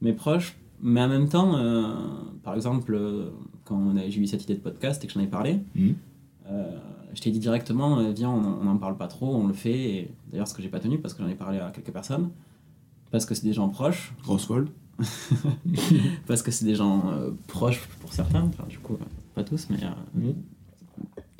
Mes 0.00 0.12
proches, 0.12 0.56
mais 0.80 1.00
en 1.02 1.08
même 1.08 1.28
temps, 1.28 1.56
euh, 1.56 1.94
par 2.42 2.54
exemple, 2.54 2.94
euh, 2.94 3.30
quand 3.64 3.94
j'ai 4.08 4.20
eu 4.20 4.26
cette 4.26 4.42
idée 4.44 4.54
de 4.54 4.60
podcast 4.60 5.02
et 5.04 5.06
que 5.06 5.12
j'en 5.12 5.20
ai 5.20 5.26
parlé, 5.28 5.60
euh, 6.50 6.78
je 7.14 7.20
t'ai 7.20 7.30
dit 7.30 7.38
directement, 7.38 8.02
viens, 8.12 8.30
on 8.30 8.64
n'en 8.64 8.76
parle 8.78 8.96
pas 8.96 9.06
trop, 9.06 9.36
on 9.36 9.46
le 9.46 9.52
fait. 9.52 10.10
D'ailleurs, 10.30 10.48
ce 10.48 10.54
que 10.54 10.62
j'ai 10.62 10.68
pas 10.68 10.80
tenu 10.80 10.98
parce 10.98 11.14
que 11.14 11.22
j'en 11.22 11.28
ai 11.28 11.34
parlé 11.34 11.58
à 11.58 11.70
quelques 11.70 11.92
personnes, 11.92 12.30
parce 13.10 13.26
que 13.26 13.34
c'est 13.34 13.44
des 13.44 13.52
gens 13.52 13.68
proches, 13.68 14.12
Grosse 14.24 14.48
parce 16.26 16.42
que 16.42 16.50
c'est 16.50 16.64
des 16.64 16.74
gens 16.74 17.02
proches 17.48 17.80
pour 18.00 18.12
certains, 18.12 18.42
enfin, 18.42 18.64
du 18.68 18.78
coup, 18.78 18.96
pas 19.34 19.44
tous, 19.44 19.68
mais. 19.70 19.78
Mhm. 20.14 20.34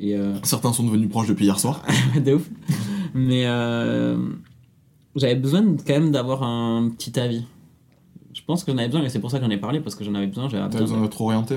Et 0.02 0.14
euh, 0.16 0.34
Certains 0.42 0.72
sont 0.72 0.84
devenus 0.84 1.08
proches 1.08 1.28
depuis 1.28 1.44
hier 1.46 1.58
soir. 1.58 1.82
de 2.22 2.34
ouf. 2.34 2.50
Mais 3.14 3.46
euh, 3.46 4.16
j'avais 5.16 5.36
besoin 5.36 5.62
quand 5.62 5.92
même 5.94 6.10
d'avoir 6.10 6.42
un 6.42 6.90
petit 6.90 7.18
avis. 7.18 7.44
Je 8.34 8.40
pense 8.46 8.64
que 8.64 8.72
j'en 8.72 8.78
avais 8.78 8.88
besoin, 8.88 9.02
et 9.04 9.08
c'est 9.08 9.20
pour 9.20 9.30
ça 9.30 9.38
que 9.38 9.44
j'en 9.44 9.50
ai 9.50 9.58
parlé, 9.58 9.80
parce 9.80 9.94
que 9.94 10.04
j'en 10.04 10.14
avais 10.14 10.26
besoin. 10.26 10.48
J'avais 10.48 10.62
T'as 10.64 10.80
besoin 10.80 10.82
besoin 10.96 11.00
d'être 11.02 11.20
orienté. 11.20 11.56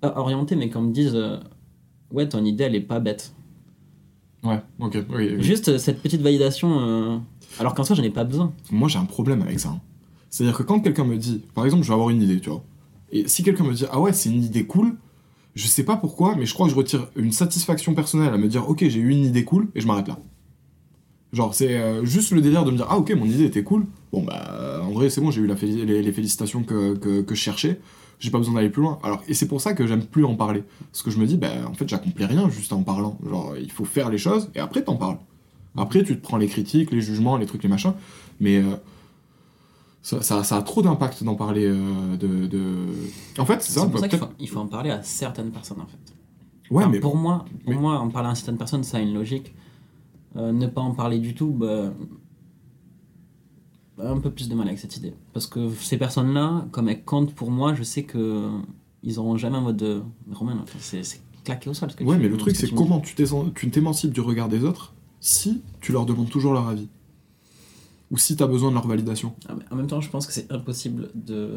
Pas 0.00 0.12
orienté, 0.18 0.56
mais 0.56 0.68
qu'on 0.70 0.82
me 0.82 0.92
dise 0.92 1.12
euh, 1.14 1.38
Ouais, 2.10 2.28
ton 2.28 2.44
idée, 2.44 2.64
elle 2.64 2.74
est 2.74 2.80
pas 2.80 2.98
bête. 3.00 3.32
Ouais, 4.42 4.60
ok. 4.80 4.98
oui, 5.10 5.30
oui. 5.36 5.42
Juste 5.42 5.68
euh, 5.68 5.78
cette 5.78 6.02
petite 6.02 6.20
validation, 6.20 6.80
euh, 6.80 7.18
alors 7.60 7.74
qu'en 7.74 7.84
soi, 7.84 7.96
j'en 7.96 8.02
ai 8.02 8.10
pas 8.10 8.24
besoin. 8.24 8.52
Moi, 8.70 8.88
j'ai 8.88 8.98
un 8.98 9.04
problème 9.06 9.40
avec 9.42 9.58
ça. 9.60 9.70
hein. 9.70 9.80
C'est-à-dire 10.30 10.56
que 10.58 10.62
quand 10.64 10.80
quelqu'un 10.80 11.04
me 11.04 11.16
dit, 11.16 11.42
par 11.54 11.64
exemple, 11.64 11.84
je 11.84 11.88
vais 11.88 11.94
avoir 11.94 12.10
une 12.10 12.20
idée, 12.20 12.40
tu 12.40 12.50
vois, 12.50 12.62
et 13.12 13.28
si 13.28 13.42
quelqu'un 13.44 13.64
me 13.64 13.72
dit, 13.72 13.84
ah 13.90 14.00
ouais, 14.00 14.12
c'est 14.12 14.28
une 14.30 14.42
idée 14.42 14.66
cool, 14.66 14.96
je 15.54 15.66
sais 15.66 15.84
pas 15.84 15.96
pourquoi, 15.96 16.34
mais 16.36 16.46
je 16.46 16.54
crois 16.54 16.66
que 16.66 16.72
je 16.72 16.76
retire 16.76 17.08
une 17.16 17.32
satisfaction 17.32 17.94
personnelle 17.94 18.32
à 18.32 18.38
me 18.38 18.48
dire, 18.48 18.68
ok, 18.68 18.80
j'ai 18.88 19.00
eu 19.00 19.10
une 19.10 19.24
idée 19.24 19.44
cool, 19.44 19.68
et 19.74 19.80
je 19.80 19.86
m'arrête 19.86 20.08
là. 20.08 20.18
Genre, 21.32 21.54
c'est 21.54 21.76
euh, 21.76 22.04
juste 22.04 22.30
le 22.30 22.40
délire 22.40 22.64
de 22.64 22.70
me 22.70 22.76
dire, 22.76 22.86
ah 22.88 22.98
ok, 22.98 23.10
mon 23.12 23.24
idée 23.24 23.44
était 23.44 23.64
cool, 23.64 23.86
bon 24.12 24.22
bah, 24.22 24.80
en 24.82 24.90
vrai, 24.90 25.10
c'est 25.10 25.20
bon, 25.20 25.30
j'ai 25.30 25.40
eu 25.40 25.46
les, 25.46 26.12
félicitations 26.12 26.62
que, 26.62 26.94
que, 26.94 27.22
que 27.22 27.34
je 27.34 27.40
cherchais, 27.40 27.80
j'ai 28.18 28.30
pas 28.30 28.38
besoin 28.38 28.54
d'aller 28.54 28.70
plus 28.70 28.82
loin. 28.82 28.98
Alors, 29.02 29.22
et 29.28 29.34
c'est 29.34 29.48
pour 29.48 29.60
ça 29.60 29.74
que 29.74 29.86
j'aime 29.86 30.04
plus 30.04 30.24
en 30.24 30.36
parler. 30.36 30.62
Parce 30.92 31.02
que 31.02 31.10
je 31.10 31.18
me 31.18 31.26
dis, 31.26 31.36
bah, 31.36 31.48
en 31.68 31.74
fait, 31.74 31.88
j'accomplis 31.88 32.24
rien 32.24 32.48
juste 32.48 32.72
en 32.72 32.82
parlant. 32.82 33.18
Genre, 33.28 33.54
il 33.60 33.70
faut 33.70 33.84
faire 33.84 34.10
les 34.10 34.18
choses, 34.18 34.50
et 34.54 34.60
après, 34.60 34.82
t'en 34.82 34.96
parles. 34.96 35.18
Après, 35.76 36.04
tu 36.04 36.16
te 36.16 36.22
prends 36.22 36.36
les 36.36 36.46
critiques, 36.46 36.92
les 36.92 37.00
jugements, 37.00 37.36
les 37.36 37.46
trucs, 37.46 37.62
les 37.62 37.68
machins, 37.68 37.94
mais. 38.40 38.58
euh, 38.58 38.76
ça, 40.04 40.20
ça, 40.22 40.44
ça 40.44 40.56
a 40.58 40.62
trop 40.62 40.82
d'impact 40.82 41.24
d'en 41.24 41.34
parler 41.34 41.64
euh, 41.66 42.16
de, 42.16 42.46
de- 42.46 42.86
En 43.38 43.46
fait, 43.46 43.60
c'est 43.62 43.72
C'est 43.72 43.80
ça. 43.80 43.86
pour 43.86 43.94
bah, 43.94 44.00
ça 44.00 44.08
qu'il 44.08 44.18
faut, 44.18 44.28
il 44.38 44.48
faut 44.48 44.60
en 44.60 44.66
parler 44.66 44.90
à 44.90 45.02
certaines 45.02 45.50
personnes, 45.50 45.80
en 45.80 45.86
fait. 45.86 46.14
Ouais, 46.70 46.82
Enfin, 46.84 46.92
mais 46.92 47.00
pour 47.00 47.16
moi, 47.16 47.44
pour 47.64 47.72
mais- 47.72 47.78
moi, 47.80 47.98
en 47.98 48.08
parler 48.10 48.28
à 48.28 48.34
certaines 48.34 48.58
personnes, 48.58 48.84
ça 48.84 48.98
a 48.98 49.00
une 49.00 49.14
logique. 49.14 49.54
Euh, 50.36 50.52
ne 50.52 50.66
pas 50.66 50.80
en 50.82 50.92
parler 50.94 51.18
du 51.20 51.34
tout, 51.34 51.48
bah, 51.52 51.92
bah, 53.96 54.10
un 54.10 54.18
peu 54.20 54.30
plus 54.30 54.48
de 54.48 54.54
mal 54.54 54.66
avec 54.66 54.78
cette 54.78 54.96
idée. 54.96 55.14
Parce 55.32 55.46
que 55.46 55.70
ces 55.70 55.96
personnes-là, 55.98 56.66
comme 56.70 56.88
elles 56.88 57.04
comptent 57.04 57.34
pour 57.34 57.50
moi, 57.50 57.74
je 57.74 57.82
sais 57.82 58.02
que 58.02 58.50
ils 59.02 59.18
auront 59.18 59.36
jamais 59.36 59.56
un 59.56 59.60
mode 59.60 59.76
de 59.76 60.02
Romain. 60.32 60.64
C'est 60.80 61.02
c'est 61.04 61.20
claqué 61.44 61.70
au 61.70 61.74
sol. 61.74 61.90
Ce 61.90 61.96
que 61.96 62.04
Ouais, 62.04 62.16
tu- 62.16 62.22
mais 62.22 62.28
le 62.28 62.36
truc, 62.36 62.56
c'est 62.56 62.70
comment 62.74 63.00
tu 63.00 63.14
t'émancipes 63.70 64.12
du 64.12 64.20
regard 64.20 64.48
des 64.48 64.64
autres 64.64 64.94
si 65.20 65.62
tu 65.80 65.92
leur 65.92 66.04
demandes 66.06 66.28
toujours 66.30 66.52
leur 66.52 66.68
avis? 66.68 66.88
Ou 68.14 68.16
si 68.16 68.36
t'as 68.36 68.46
besoin 68.46 68.68
de 68.70 68.74
leur 68.74 68.86
validation. 68.86 69.34
Ah, 69.48 69.54
mais 69.58 69.64
En 69.72 69.74
même 69.74 69.88
temps, 69.88 70.00
je 70.00 70.08
pense 70.08 70.24
que 70.28 70.32
c'est 70.32 70.50
impossible 70.52 71.10
de 71.16 71.50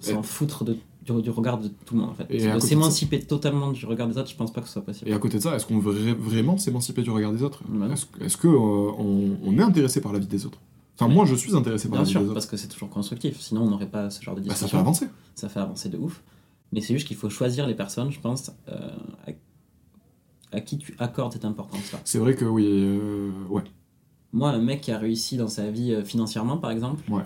s'en 0.00 0.20
Et- 0.20 0.22
foutre 0.22 0.62
de, 0.64 0.76
du, 1.04 1.20
du 1.20 1.30
regard 1.30 1.58
de 1.58 1.66
tout 1.84 1.94
le 1.94 2.00
monde 2.02 2.10
en 2.10 2.14
fait. 2.14 2.26
Et 2.30 2.38
de 2.38 2.44
à 2.48 2.52
côté 2.52 2.62
de 2.62 2.68
s'émanciper 2.68 3.20
totalement 3.22 3.72
du 3.72 3.84
regard 3.86 4.06
des 4.06 4.16
autres, 4.16 4.30
je 4.30 4.36
pense 4.36 4.52
pas 4.52 4.60
que 4.60 4.68
ce 4.68 4.74
soit 4.74 4.82
possible. 4.84 5.10
Et 5.10 5.14
à 5.14 5.18
côté 5.18 5.38
de 5.38 5.42
ça, 5.42 5.56
est-ce 5.56 5.66
qu'on 5.66 5.80
veut 5.80 5.92
vra- 5.92 6.14
vraiment 6.14 6.56
s'émanciper 6.58 7.02
du 7.02 7.10
regard 7.10 7.32
des 7.32 7.42
autres? 7.42 7.62
Bah. 7.68 7.88
Est-ce 8.20 8.36
que 8.36 8.46
euh, 8.46 8.92
on, 9.42 9.58
est 9.58 9.62
intéressé 9.62 10.00
par 10.00 10.12
la 10.12 10.20
vie 10.20 10.28
des 10.28 10.46
autres? 10.46 10.58
Enfin, 10.98 11.12
moi, 11.12 11.24
je 11.26 11.34
suis 11.34 11.56
intéressé 11.56 11.88
par 11.88 11.94
Bien 11.96 12.00
la 12.02 12.04
vie 12.04 12.10
sûr, 12.12 12.20
des 12.20 12.26
autres. 12.26 12.34
parce 12.34 12.46
que 12.46 12.56
c'est 12.56 12.68
toujours 12.68 12.88
constructif, 12.88 13.40
sinon 13.40 13.62
on 13.64 13.70
n'aurait 13.70 13.90
pas 13.90 14.08
ce 14.10 14.22
genre 14.22 14.34
de 14.36 14.40
Bah, 14.40 14.44
discussion. 14.44 14.66
ça 14.68 14.70
fait 14.70 14.78
avancer. 14.80 15.06
Ça 15.34 15.48
fait 15.48 15.60
avancer 15.60 15.88
de 15.88 15.98
ouf. 15.98 16.22
Mais 16.72 16.80
c'est 16.80 16.94
juste 16.94 17.06
qu'il 17.08 17.16
faut 17.16 17.30
choisir 17.30 17.66
les 17.66 17.74
personnes, 17.74 18.10
je 18.12 18.20
pense, 18.20 18.50
euh, 18.68 18.90
à, 19.26 20.56
à 20.56 20.60
qui 20.60 20.78
tu 20.78 20.94
accordes 20.98 21.32
cette 21.32 21.44
importance-là. 21.44 22.00
C'est 22.04 22.18
vrai 22.18 22.34
que 22.34 22.44
oui, 22.44 22.64
euh, 22.66 23.30
ouais. 23.50 23.62
Moi, 24.32 24.50
un 24.50 24.58
mec 24.58 24.80
qui 24.82 24.90
a 24.92 24.98
réussi 24.98 25.36
dans 25.36 25.48
sa 25.48 25.70
vie 25.70 25.92
euh, 25.92 26.04
financièrement, 26.04 26.58
par 26.58 26.70
exemple, 26.70 27.02
Ouais. 27.10 27.22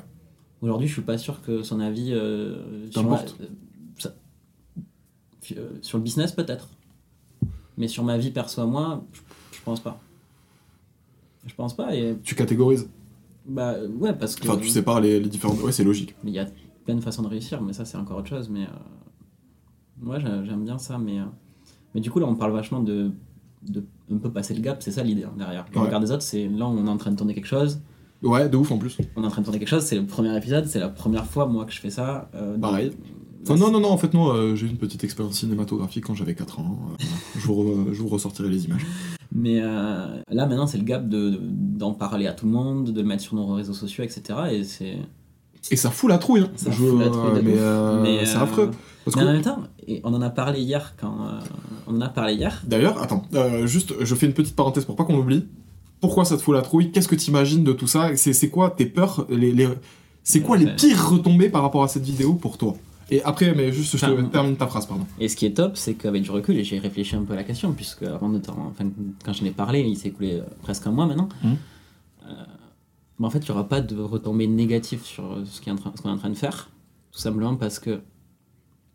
aujourd'hui, 0.63 0.87
je 0.89 0.93
suis 0.93 1.03
pas 1.03 1.19
sûr 1.19 1.43
que 1.43 1.63
son 1.63 1.81
avis 1.81 2.13
euh, 2.13 2.89
sur, 2.91 3.03
T'importe. 3.03 3.37
ma- 3.41 3.45
euh, 3.47 3.49
ça- 3.99 4.15
sur 5.83 5.99
le 5.99 6.05
business, 6.05 6.33
peut-être. 6.33 6.69
Mais 7.77 7.89
sur 7.89 8.05
ma 8.05 8.19
vie 8.19 8.31
perso 8.31 8.61
à 8.61 8.67
moi, 8.67 9.05
je, 9.13 9.21
je 9.57 9.63
pense 9.65 9.81
pas. 9.81 9.99
Je 11.47 11.55
pense 11.55 11.75
pas, 11.75 11.95
et 11.97 12.17
Tu 12.23 12.35
catégorises. 12.35 12.89
bah 13.47 13.77
ouais, 13.99 14.13
parce 14.13 14.37
que. 14.37 14.47
Enfin, 14.47 14.61
tu 14.61 14.69
sépares 14.69 15.01
les, 15.01 15.19
les 15.19 15.29
différentes. 15.29 15.61
Ouais, 15.63 15.73
c'est 15.73 15.85
logique. 15.85 16.15
Il 16.25 16.31
y 16.31 16.39
a 16.39 16.47
plein 16.85 16.95
de 16.95 17.01
façons 17.01 17.23
de 17.23 17.29
réussir, 17.29 17.63
mais 17.63 17.73
ça, 17.73 17.85
c'est 17.87 17.97
encore 17.97 18.19
autre 18.19 18.29
chose. 18.29 18.51
Mais 18.51 18.67
ouais, 20.03 20.21
j'ai- 20.21 20.45
j'aime 20.45 20.65
bien 20.65 20.79
ça. 20.79 20.99
Mais, 20.99 21.19
mais 21.95 22.01
du 22.03 22.11
coup, 22.11 22.19
là, 22.21 22.27
on 22.27 22.37
parle 22.37 22.53
vachement 22.53 22.81
de, 22.81 23.11
de 23.67 23.83
un 24.13 24.19
peu 24.19 24.31
passer 24.31 24.55
le 24.55 24.61
gap. 24.61 24.83
C'est 24.83 24.91
ça 24.93 25.03
l'idée 25.03 25.25
hein, 25.25 25.33
derrière. 25.39 25.67
Le 25.73 25.79
Ouais. 25.81 25.87
regard 25.87 26.01
des 26.01 26.11
autres, 26.11 26.23
c'est 26.23 26.49
là, 26.49 26.67
on 26.67 26.87
est 26.87 26.89
en 26.91 26.97
train 26.97 27.11
de 27.11 27.17
tourner 27.17 27.35
quelque 27.35 27.47
chose. 27.47 27.81
Ouais, 28.23 28.49
de 28.49 28.57
ouf 28.57 28.71
en 28.71 28.77
plus. 28.79 28.99
On 29.17 29.23
est 29.23 29.27
en 29.27 29.31
train 29.31 29.41
de 29.41 29.47
tourner 29.47 29.59
quelque 29.59 29.69
chose. 29.69 29.83
C'est 29.85 29.97
le 29.97 30.05
premier 30.05 30.37
épisode. 30.37 30.67
C'est 30.67 30.79
la 30.81 30.89
première 30.91 31.25
fois, 31.27 31.47
moi, 31.47 31.65
que 31.65 31.73
je 31.73 31.81
fais 31.81 31.91
ça. 31.91 32.31
euh, 32.35 32.59
Pareil. 32.59 32.93
Enfin, 33.43 33.57
non, 33.57 33.71
non, 33.71 33.81
non, 33.81 33.89
en 33.91 33.97
fait, 33.97 34.13
non, 34.13 34.29
euh, 34.35 34.55
j'ai 34.55 34.67
eu 34.67 34.69
une 34.71 34.77
petite 34.77 35.03
expérience 35.05 35.37
cinématographique 35.39 36.05
quand 36.05 36.15
j'avais 36.15 36.35
4 36.35 36.61
ans. 36.61 36.79
euh, 37.01 37.05
je, 37.39 37.47
vous 37.47 37.87
je 37.95 38.03
vous 38.03 38.09
ressortirai 38.09 38.51
les 38.51 38.67
images. 38.67 38.85
Mais 39.33 39.61
là, 39.61 40.23
maintenant, 40.29 40.67
c'est 40.67 40.77
le 40.77 40.85
gap 40.85 41.09
de- 41.09 41.31
de- 41.31 41.41
d'en 41.43 41.95
parler 41.95 42.27
à 42.27 42.33
tout 42.35 42.45
le 42.45 42.53
monde, 42.53 42.93
de 42.93 43.01
le 43.01 43.07
mettre 43.07 43.23
sur 43.23 43.37
nos 43.37 43.47
réseaux 43.55 43.73
sociaux, 43.73 44.05
etc. 44.05 44.23
Et 44.53 44.65
c'est. 44.65 44.99
Et 45.71 45.77
ça 45.77 45.91
fout 45.91 46.11
la 46.11 46.19
trouille, 46.19 46.41
hein. 46.43 46.51
Ça 46.57 46.71
Je- 46.71 46.77
fout 46.77 46.99
la 47.01 47.09
trouille 47.09 47.35
de 47.37 47.41
mais 47.41 47.53
ouf. 47.55 48.01
Mais, 48.03 48.27
c'est 48.27 48.37
affreux. 48.37 48.71
Parce 49.05 49.17
Mais 49.17 49.23
en 49.23 49.33
même 49.33 49.41
temps, 49.43 49.63
et 49.87 50.01
on 50.05 50.13
en 50.15 50.23
a 50.23 50.31
parlé 50.31 50.61
hier 50.61 50.95
quand. 51.01 51.27
euh, 51.27 51.41
on 51.87 51.97
en 51.97 52.01
a 52.03 52.09
parlé 52.09 52.35
hier. 52.35 52.63
D'ailleurs, 52.67 53.01
attends, 53.03 53.23
euh, 53.35 53.67
juste, 53.67 53.95
je 54.01 54.15
fais 54.15 54.27
une 54.27 54.33
petite 54.35 54.55
parenthèse 54.57 54.85
pour 54.85 54.97
pas 54.97 55.05
qu'on 55.05 55.17
l'oublie. 55.17 55.47
Pourquoi 56.01 56.25
ça 56.25 56.37
te 56.37 56.43
fout 56.43 56.55
la 56.55 56.63
trouille? 56.63 56.93
Qu'est-ce 56.93 57.09
que 57.09 57.15
t'imagines 57.15 57.63
de 57.65 57.73
tout 57.73 57.87
ça? 57.87 58.17
C'est 58.17 58.49
quoi 58.51 58.71
tes 58.71 58.87
peurs? 58.87 59.27
Les, 59.29 59.53
les- 59.53 59.69
C'est 60.23 60.41
quoi 60.41 60.57
les 60.57 60.67
pires 60.75 61.11
retombées 61.11 61.49
par 61.51 61.63
rapport 61.63 61.83
à 61.83 61.89
cette 61.89 62.05
vidéo 62.05 62.35
pour 62.35 62.57
toi? 62.59 62.75
Et 63.13 63.23
après, 63.25 63.55
mais 63.57 63.73
juste, 63.73 63.97
je 63.97 64.07
te 64.07 64.21
termine 64.31 64.57
ta 64.57 64.67
phrase, 64.69 64.87
pardon. 64.87 65.05
Et 65.19 65.29
ce 65.29 65.35
qui 65.35 65.45
est 65.45 65.51
top, 65.55 65.77
c'est 65.77 65.95
qu'avec 65.95 66.23
du 66.23 66.31
recul, 66.31 66.57
et 66.57 66.63
j'ai 66.65 66.79
réfléchi 66.79 67.17
un 67.17 67.25
peu 67.25 67.33
à 67.33 67.37
la 67.37 67.43
question, 67.45 67.73
puisque 67.73 68.05
avant 68.05 68.29
de 68.29 68.39
enfin, 68.49 68.85
quand 69.25 69.33
je 69.33 69.43
l'ai 69.43 69.51
parlé, 69.51 69.81
il 69.81 69.97
s'est 69.97 70.09
écoulé 70.09 70.35
euh, 70.35 70.43
presque 70.63 70.87
un 70.87 70.93
mois 70.93 71.07
maintenant. 71.07 71.29
Euh, 71.45 72.33
mais 73.19 73.27
en 73.27 73.31
fait, 73.31 73.41
il 73.41 73.45
n'y 73.47 73.51
aura 73.51 73.69
pas 73.69 73.81
de 73.81 74.01
retombées 74.01 74.47
négatives 74.47 75.03
sur 75.05 75.39
est 75.41 75.45
ce 75.45 75.61
qu'on 75.61 75.77
est 75.77 76.13
en 76.13 76.17
train 76.19 76.31
de 76.31 76.35
faire, 76.35 76.71
tout 77.13 77.19
simplement 77.19 77.57
parce 77.57 77.79
que 77.79 78.01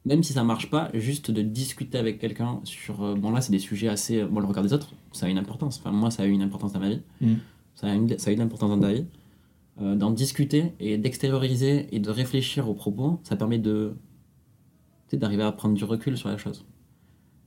même 0.05 0.23
si 0.23 0.33
ça 0.33 0.43
marche 0.43 0.69
pas, 0.69 0.89
juste 0.93 1.31
de 1.31 1.41
discuter 1.41 1.97
avec 1.97 2.19
quelqu'un 2.19 2.59
sur. 2.63 3.03
euh, 3.03 3.15
bon, 3.15 3.31
là, 3.31 3.41
c'est 3.41 3.51
des 3.51 3.59
sujets 3.59 3.87
assez. 3.87 4.21
euh, 4.21 4.27
Bon, 4.27 4.39
le 4.39 4.45
regard 4.45 4.63
des 4.63 4.73
autres, 4.73 4.91
ça 5.11 5.25
a 5.25 5.29
une 5.29 5.37
importance. 5.37 5.79
Enfin, 5.79 5.91
moi, 5.91 6.11
ça 6.11 6.23
a 6.23 6.25
eu 6.25 6.31
une 6.31 6.41
importance 6.41 6.73
dans 6.73 6.79
ma 6.79 6.89
vie. 6.89 7.01
Mhm. 7.21 7.37
Ça, 7.75 7.87
a 7.87 7.93
une, 7.95 8.17
ça 8.17 8.29
a 8.29 8.33
eu 8.33 8.35
une 8.35 8.41
importance 8.41 8.69
dans 8.69 8.79
ta 8.79 8.91
vie. 8.93 9.05
Euh, 9.81 9.95
D'en 9.95 10.11
discuter 10.11 10.73
et 10.79 10.97
d'extérioriser 10.97 11.87
et 11.93 11.99
de 11.99 12.09
réfléchir 12.09 12.69
aux 12.69 12.73
propos, 12.75 13.19
ça 13.23 13.35
permet 13.35 13.57
de. 13.59 13.93
d'arriver 15.13 15.43
à 15.43 15.51
prendre 15.51 15.75
du 15.75 15.83
recul 15.83 16.17
sur 16.17 16.29
la 16.29 16.37
chose. 16.37 16.65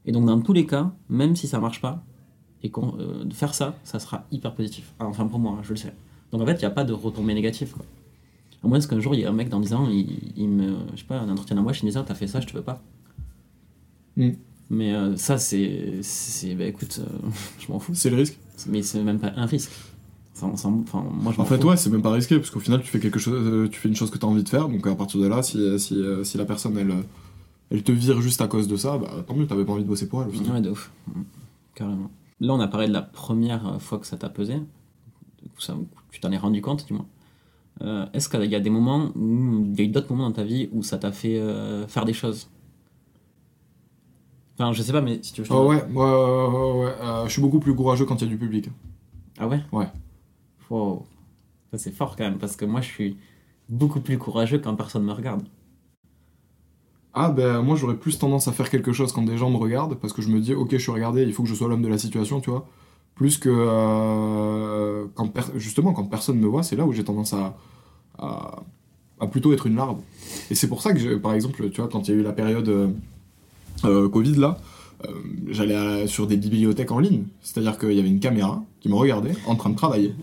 Et 0.07 0.12
donc, 0.12 0.25
dans 0.27 0.41
tous 0.41 0.53
les 0.55 0.67
cas, 0.67 0.93
même 1.09 1.37
si 1.37 1.47
ça 1.47 1.59
marche 1.61 1.81
pas, 1.81 2.05
et 2.62 2.73
euh, 2.77 3.25
de 3.25 3.35
faire 3.35 3.55
ça, 3.55 3.77
ça 3.85 3.99
sera 3.99 4.27
hyper 4.33 4.55
positif. 4.55 4.93
Enfin, 4.99 5.27
pour 5.27 5.38
moi, 5.38 5.53
hein, 5.59 5.62
je 5.62 5.71
le 5.71 5.77
sais. 5.77 5.95
Donc, 6.33 6.41
en 6.43 6.47
fait, 6.47 6.55
il 6.55 6.59
n'y 6.61 6.65
a 6.65 6.71
pas 6.71 6.85
de 6.85 6.93
retombées 6.93 7.35
négatives. 7.35 7.73
Quoi. 7.73 7.85
À 8.65 8.69
moins 8.69 8.81
qu'un 8.81 8.99
jour, 9.00 9.15
il 9.15 9.21
y 9.21 9.23
ait 9.23 9.27
un 9.27 9.33
mec 9.33 9.49
dans 9.49 9.61
10 9.61 9.73
ans, 9.75 9.88
il, 9.88 10.33
il 10.37 10.49
me. 10.49 10.77
Je 10.95 10.99
sais 11.00 11.05
pas, 11.07 11.19
un 11.21 11.29
entretien 11.31 11.55
d'embauche, 11.57 11.81
il 11.83 11.87
me 11.87 11.91
dit 11.91 11.97
Ah, 11.99 12.05
T'as 12.07 12.15
fait 12.15 12.27
ça, 12.27 12.41
je 12.41 12.47
te 12.47 12.53
veux 12.55 12.62
pas. 12.62 12.83
Mm. 14.17 14.31
Mais 14.71 14.93
euh, 14.95 15.17
ça, 15.17 15.38
c'est. 15.38 16.00
c'est 16.03 16.55
bah, 16.55 16.65
écoute, 16.65 17.00
euh, 17.00 17.29
je 17.59 17.71
m'en 17.73 17.79
fous. 17.79 17.95
C'est 17.95 18.11
le 18.11 18.17
risque. 18.17 18.38
Mais 18.67 18.83
c'est 18.83 19.03
même 19.03 19.19
pas 19.21 19.33
un 19.37 19.47
risque. 19.47 19.71
On 20.41 20.47
moi, 20.71 21.33
je 21.35 21.41
En 21.41 21.45
fait, 21.45 21.61
fous. 21.61 21.69
ouais, 21.69 21.77
c'est 21.77 21.91
même 21.91 22.03
pas 22.03 22.12
risqué, 22.12 22.37
parce 22.37 22.50
qu'au 22.50 22.61
final, 22.61 22.81
tu 22.81 22.87
fais 22.88 23.00
quelque 23.00 23.19
chose, 23.19 23.35
euh, 23.45 23.69
tu 23.69 23.81
fais 23.81 23.88
une 23.88 23.97
chose 23.97 24.11
que 24.11 24.19
tu 24.19 24.25
as 24.25 24.29
envie 24.29 24.45
de 24.45 24.49
faire, 24.49 24.69
donc 24.69 24.87
à 24.87 24.95
partir 24.95 25.21
de 25.21 25.27
là, 25.27 25.43
si, 25.43 25.59
si, 25.81 26.00
si 26.23 26.38
la 26.38 26.45
personne, 26.45 26.79
elle, 26.79 26.93
elle 27.71 27.83
te 27.83 27.91
vire 27.91 28.21
juste 28.21 28.41
à 28.41 28.47
cause 28.47 28.69
de 28.69 28.77
ça, 28.77 28.99
bah 28.99 29.11
tant 29.27 29.35
mieux, 29.35 29.49
t'avais 29.49 29.65
pas 29.65 29.73
envie 29.73 29.83
de 29.83 29.88
bosser 29.88 30.07
pour 30.09 30.23
elle. 30.23 30.29
au 30.29 30.31
final. 30.33 30.53
Ouais, 30.53 30.61
de 30.61 30.71
ouf. 30.71 30.93
Carrément. 31.75 32.09
Là, 32.38 32.55
on 32.55 32.61
a 32.61 32.69
parlé 32.69 32.87
de 32.87 32.93
la 32.93 33.03
première 33.03 33.83
fois 33.83 33.99
que 33.99 34.07
ça 34.07 34.17
t'a 34.17 34.29
pesé. 34.29 34.55
Du 35.43 35.49
coup, 35.49 35.61
ça- 35.61 35.77
tu 36.12 36.21
t'en 36.21 36.31
es 36.31 36.37
rendu 36.38 36.62
compte, 36.62 36.87
du 36.87 36.93
moins. 36.93 37.07
Euh, 37.83 38.07
Est-ce 38.13 38.29
qu'il 38.29 38.45
y 38.51 38.55
a 38.55 38.61
des 38.61 38.71
moments 38.71 39.13
où 39.15 39.65
il 39.73 39.79
y 39.79 39.83
a 39.83 39.85
eu 39.85 39.89
d'autres 39.89 40.11
moments 40.13 40.29
dans 40.29 40.35
ta 40.37 40.45
vie 40.45 40.69
où 40.73 40.83
ça 40.83 40.99
t'a 40.99 41.13
fait 41.13 41.39
euh, 41.39 41.87
faire 41.87 42.05
des 42.05 42.13
choses? 42.13 42.49
Enfin, 44.59 44.73
je 44.73 44.83
sais 44.83 44.93
pas, 44.93 45.01
mais 45.01 45.21
si 45.23 45.33
tu 45.33 45.41
veux. 45.41 45.45
je 45.45 45.51
te 45.51 45.55
Oh 45.55 45.59
donne- 45.59 45.69
ouais, 45.69 45.83
ouais, 45.85 45.93
ouais, 45.95 46.49
ouais, 46.81 46.85
ouais, 46.87 46.95
euh, 47.01 47.27
je 47.27 47.33
suis 47.33 47.43
beaucoup 47.43 47.61
plus 47.61 47.75
courageux 47.75 48.05
quand 48.05 48.17
il 48.21 48.25
y 48.25 48.27
a 48.27 48.31
du 48.31 48.39
public. 48.39 48.71
Ah 49.39 49.47
ouais? 49.47 49.61
Ouais. 49.73 49.87
Wow. 50.71 51.07
Ça, 51.73 51.79
c'est 51.79 51.93
fort 51.93 52.17
quand 52.17 52.25
même, 52.25 52.39
parce 52.39 52.57
que 52.57 52.65
moi, 52.65 52.81
je 52.81 52.89
suis 52.89 53.17
beaucoup 53.69 54.01
plus 54.01 54.19
courageux 54.19 54.59
quand 54.59 54.75
personne 54.77 55.05
me 55.05 55.13
regarde. 55.13 55.45
Ah 57.15 57.31
ben 57.31 57.63
moi 57.63 57.75
j'aurais 57.77 57.97
plus 57.97 58.19
tendance 58.19 58.49
à 58.49 58.53
faire 58.53 58.71
quelque 58.71 58.93
chose 58.93 59.13
quand 59.13 59.23
des 59.23 59.37
gens 59.39 59.51
me 59.51 59.57
regardent 59.57 59.95
parce 59.99 60.13
que 60.13 60.23
je 60.23 60.29
me 60.29 60.41
dis 60.41 60.55
ok 60.55 60.71
je 60.73 60.77
suis 60.79 60.93
regardé 60.93 61.23
il 61.23 61.33
faut 61.33 61.43
que 61.43 61.49
je 61.49 61.55
sois 61.55 61.69
l'homme 61.69 61.83
de 61.83 61.89
la 61.89 61.99
situation 61.99 62.41
tu 62.41 62.51
vois 62.51 62.69
plus 63.19 63.37
que 63.37 63.51
euh, 63.51 65.07
justement 65.57 65.93
quand 65.93 66.05
personne 66.05 66.39
me 66.39 66.47
voit 66.47 66.63
c'est 66.63 66.77
là 66.77 66.87
où 66.87 66.93
j'ai 66.93 67.03
tendance 67.03 67.35
à, 67.35 67.57
plutôt 69.33 69.53
être 69.53 69.67
une 69.67 69.75
larve 69.75 69.99
et 70.51 70.55
c'est 70.55 70.69
pour 70.69 70.81
ça 70.81 70.95
que 70.95 71.17
par 71.17 71.35
exemple 71.35 71.69
tu 71.71 71.81
vois 71.81 71.91
quand 71.91 72.07
il 72.07 72.15
y 72.15 72.17
a 72.17 72.21
eu 72.21 72.23
la 72.23 72.33
période 72.33 72.69
euh, 72.69 72.89
euh, 73.85 74.09
Covid 74.09 74.37
là 74.37 74.59
j'allais 75.51 76.07
sur 76.07 76.29
des 76.29 76.37
bibliothèques 76.37 76.93
en 76.93 77.01
ligne 77.01 77.25
c'est 77.43 77.59
à 77.59 77.61
dire 77.61 77.77
qu'il 77.77 77.93
y 77.93 77.99
avait 77.99 78.09
une 78.09 78.21
caméra 78.21 78.63
qui 78.81 78.89
me 78.89 78.95
regardait 78.95 79.35
en 79.47 79.57
train 79.57 79.71
de 79.71 79.77
travailler 79.77 80.15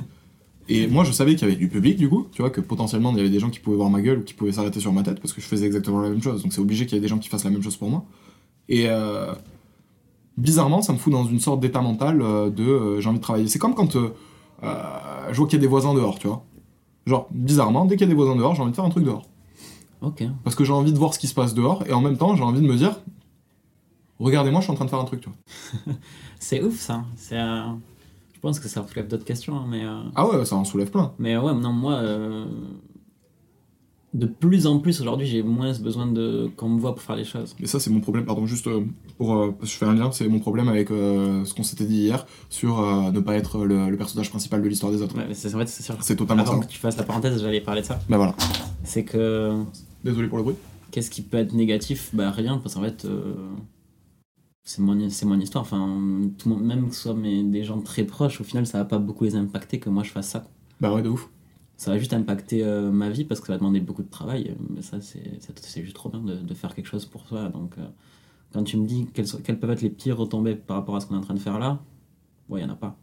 et 0.68 0.88
moi, 0.88 1.04
je 1.04 1.12
savais 1.12 1.36
qu'il 1.36 1.48
y 1.48 1.52
avait 1.52 1.60
du 1.60 1.68
public, 1.68 1.96
du 1.96 2.10
coup, 2.10 2.26
tu 2.32 2.42
vois, 2.42 2.50
que 2.50 2.60
potentiellement, 2.60 3.12
il 3.12 3.18
y 3.18 3.20
avait 3.20 3.30
des 3.30 3.40
gens 3.40 3.52
qui 3.52 3.60
pouvaient 3.60 3.78
voir 3.78 3.92
ma 3.92 4.02
gueule 4.02 4.18
ou 4.18 4.24
qui 4.24 4.34
pouvaient 4.34 4.52
s'arrêter 4.52 4.80
sur 4.80 4.92
ma 4.92 5.04
tête 5.04 5.20
parce 5.20 5.32
que 5.32 5.40
je 5.40 5.46
faisais 5.46 5.68
exactement 5.68 6.02
la 6.02 6.10
même 6.10 6.24
chose. 6.24 6.42
Donc, 6.42 6.54
c'est 6.54 6.60
obligé 6.60 6.88
qu'il 6.88 6.96
y 6.96 6.98
ait 6.98 7.02
des 7.02 7.08
gens 7.08 7.20
qui 7.20 7.30
fassent 7.30 7.44
la 7.44 7.52
même 7.52 7.62
chose 7.62 7.78
pour 7.78 7.88
moi. 7.88 8.04
Et 8.68 8.88
bizarrement, 10.38 10.82
ça 10.82 10.94
me 10.94 10.98
fout 10.98 11.12
dans 11.14 11.26
une 11.26 11.40
sorte 11.40 11.60
d'état 11.60 11.82
mental 11.82 12.22
euh, 12.22 12.50
de 12.50 12.64
euh, 12.64 13.02
j'ai 13.02 13.10
envie 13.10 13.20
de 13.20 13.24
travailler. 13.24 13.48
C'est 13.48 13.60
comme 13.60 13.76
quand 13.76 13.96
euh, 13.96 14.10
je 15.32 15.38
vois 15.38 15.48
qu'il 15.48 15.58
y 15.58 15.62
a 15.62 15.62
des 15.62 15.68
voisins 15.68 15.94
dehors, 15.94 16.20
tu 16.20 16.28
vois. 16.28 16.44
Genre, 17.06 17.28
bizarrement, 17.32 17.86
dès 17.86 17.96
qu'il 17.98 18.08
y 18.08 18.10
a 18.10 18.14
des 18.14 18.16
voisins 18.16 18.36
dehors, 18.36 18.56
j'ai 18.56 18.62
envie 18.62 18.72
de 18.72 18.76
faire 18.76 18.86
un 18.86 18.90
truc 18.90 19.04
dehors. 19.06 19.24
Ok. 20.02 20.24
Parce 20.44 20.56
que 20.56 20.64
j'ai 20.64 20.74
envie 20.74 20.92
de 20.94 20.98
voir 20.98 21.14
ce 21.14 21.20
qui 21.20 21.28
se 21.28 21.34
passe 21.36 21.54
dehors 21.54 21.84
et 21.88 21.94
en 21.94 22.02
même 22.02 22.18
temps, 22.18 22.36
j'ai 22.36 22.44
envie 22.44 22.62
de 22.62 22.68
me 22.68 22.76
dire 22.76 23.00
regardez-moi, 24.20 24.62
je 24.62 24.66
suis 24.66 24.72
en 24.72 24.76
train 24.76 24.86
de 24.86 24.90
faire 24.90 25.00
un 25.00 25.06
truc, 25.06 25.22
tu 25.22 25.30
vois. 25.30 25.94
C'est 26.40 26.64
ouf, 26.64 26.80
ça. 26.80 27.04
C'est. 27.16 27.40
euh, 27.40 27.64
Je 28.34 28.40
pense 28.40 28.60
que 28.60 28.68
ça 28.68 28.86
soulève 28.88 29.08
d'autres 29.08 29.26
questions, 29.26 29.56
hein, 29.58 29.66
mais. 29.70 29.84
euh, 29.86 30.02
Ah 30.16 30.28
ouais, 30.28 30.46
ça 30.46 30.56
en 30.56 30.64
soulève 30.64 30.90
plein. 30.92 31.14
Mais 31.20 31.38
ouais, 31.38 31.54
non, 31.54 31.72
moi, 31.74 31.94
euh, 31.94 32.46
de 34.14 34.26
plus 34.26 34.68
en 34.68 34.80
plus 34.80 35.02
aujourd'hui, 35.02 35.28
j'ai 35.28 35.44
moins 35.44 35.74
besoin 35.80 36.08
de 36.08 36.50
qu'on 36.56 36.70
me 36.70 36.80
voit 36.80 36.94
pour 36.96 37.04
faire 37.04 37.16
les 37.18 37.24
choses. 37.26 37.56
Et 37.60 37.68
ça, 37.68 37.80
c'est 37.80 37.90
mon 37.90 38.00
problème, 38.02 38.26
pardon, 38.26 38.46
juste 38.46 38.70
pour. 39.18 39.36
euh, 39.36 39.56
je 39.62 39.70
fais 39.72 39.86
un 39.86 39.94
lien, 39.94 40.12
c'est 40.12 40.28
mon 40.28 40.40
problème 40.40 40.68
avec 40.68 40.92
euh, 40.92 41.44
ce 41.46 41.54
qu'on 41.54 41.64
s'était 41.64 41.86
dit 41.86 41.98
hier 41.98 42.26
sur 42.50 42.80
euh, 42.80 43.12
ne 43.12 43.20
pas 43.20 43.36
être 43.36 43.66
le, 43.66 43.90
le 43.90 43.98
personnage 43.98 44.30
principal 44.30 44.62
de 44.62 44.68
l'histoire 44.68 44.92
des 44.92 45.02
autres. 45.02 45.16
Ouais, 45.18 45.34
c'est 45.34 45.50
sûr. 45.84 45.98
C'est 46.02 46.16
totalement 46.16 46.44
Avant 46.44 46.60
ça. 46.62 46.66
que 46.68 46.72
tu 46.72 46.80
fasses 46.80 46.98
la 46.98 47.04
parenthèse, 47.04 47.42
j'allais 47.42 47.62
parler 47.62 47.82
de 47.82 47.86
ça. 47.88 48.00
Bah 48.10 48.18
voilà. 48.18 48.36
C'est 48.84 49.04
que 49.04 49.62
Désolé 50.04 50.28
pour 50.28 50.38
le 50.38 50.44
bruit. 50.44 50.56
qu'est-ce 50.92 51.10
qui 51.10 51.22
peut 51.22 51.38
être 51.38 51.54
négatif? 51.54 52.10
Bah 52.14 52.32
rien, 52.32 52.58
parce 52.60 52.76
qu'en 52.76 52.82
fait, 52.82 53.08
c'est 54.64 54.82
mon, 54.82 54.98
histoire. 55.40 55.64
Enfin, 55.64 56.00
tout 56.38 56.50
le 56.50 56.56
monde, 56.56 56.66
même 56.66 56.90
que 56.90 56.96
ce 56.96 57.02
soit 57.04 57.14
mes, 57.14 57.44
des 57.44 57.64
gens 57.64 57.80
très 57.82 58.04
proches, 58.04 58.42
au 58.42 58.44
final, 58.44 58.66
ça 58.66 58.80
va 58.80 58.86
pas 58.86 58.98
beaucoup 58.98 59.24
les 59.24 59.36
impacter 59.36 59.80
que 59.80 59.90
moi 59.90 60.04
je 60.04 60.10
fasse 60.12 60.30
ça. 60.30 60.46
Bah 60.82 60.94
ouais, 60.94 61.02
de 61.04 61.10
ouf. 61.10 61.30
Ça 61.78 61.92
va 61.92 61.98
juste 61.98 62.14
impacter 62.14 62.64
euh, 62.64 62.90
ma 62.90 63.10
vie 63.10 63.26
parce 63.26 63.42
que 63.42 63.48
ça 63.48 63.54
va 63.54 63.60
demander 63.60 63.80
beaucoup 63.80 64.02
de 64.04 64.10
travail. 64.10 64.56
Mais 64.70 64.82
ça, 64.82 64.98
c'est 65.02 65.84
juste 65.84 65.96
trop 65.96 66.10
bien 66.10 66.20
de, 66.22 66.36
de 66.36 66.54
faire 66.54 66.74
quelque 66.74 66.88
chose 66.88 67.06
pour 67.06 67.28
soi. 67.28 67.50
Donc, 67.50 67.78
euh, 67.78 67.86
quand 68.56 68.64
tu 68.64 68.78
me 68.78 68.88
dis 68.88 69.06
quelles, 69.14 69.60
peuvent 69.60 69.72
être 69.72 69.82
les 69.82 69.90
pires 69.90 70.18
retombées 70.18 70.56
par 70.56 70.78
rapport 70.78 70.96
à 70.96 71.02
ce 71.02 71.06
qu'on 71.08 71.16
est 71.16 71.18
en 71.18 71.22
train 71.22 71.34
de 71.34 71.40
faire 71.40 71.60
là, 71.60 71.82
ouais, 72.48 72.62
il 72.62 72.64
n'y 72.66 72.70
en 72.70 72.74
a 72.74 72.78
pas. 72.78 72.98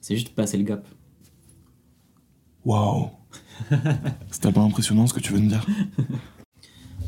C'est 0.00 0.14
juste 0.14 0.36
passer 0.36 0.56
le 0.56 0.62
gap. 0.62 0.86
Waouh. 2.64 3.10
c'est 4.30 4.40
tellement 4.40 4.66
impressionnant 4.66 5.08
ce 5.08 5.12
que 5.14 5.18
tu 5.18 5.32
veux 5.32 5.40
me 5.40 5.48
dire. 5.48 5.66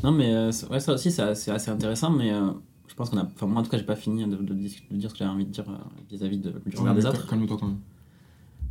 Non, 0.03 0.11
mais 0.11 0.31
euh, 0.31 0.51
ouais, 0.69 0.79
ça 0.79 0.93
aussi, 0.93 1.09
c'est 1.11 1.23
assez, 1.23 1.49
assez 1.49 1.71
intéressant. 1.71 2.11
Mais 2.11 2.31
euh, 2.31 2.51
je 2.87 2.93
pense 2.93 3.09
qu'on 3.09 3.17
a. 3.17 3.23
Enfin, 3.23 3.47
moi, 3.47 3.61
en 3.61 3.63
tout 3.63 3.71
cas, 3.71 3.79
j'ai 3.79 3.83
pas 3.83 3.95
fini 3.95 4.23
de, 4.27 4.35
de 4.35 4.53
dire 4.53 5.09
ce 5.09 5.13
que 5.13 5.17
j'avais 5.17 5.31
envie 5.31 5.45
de 5.45 5.49
dire 5.49 5.67
euh, 5.67 5.73
vis-à-vis 6.07 6.37
de- 6.37 6.61
du 6.67 6.77
regard 6.77 6.93
des 6.93 7.03
autres. 7.07 7.25
Calme-toi 7.27 7.57
quand 7.59 7.65
même. 7.65 7.79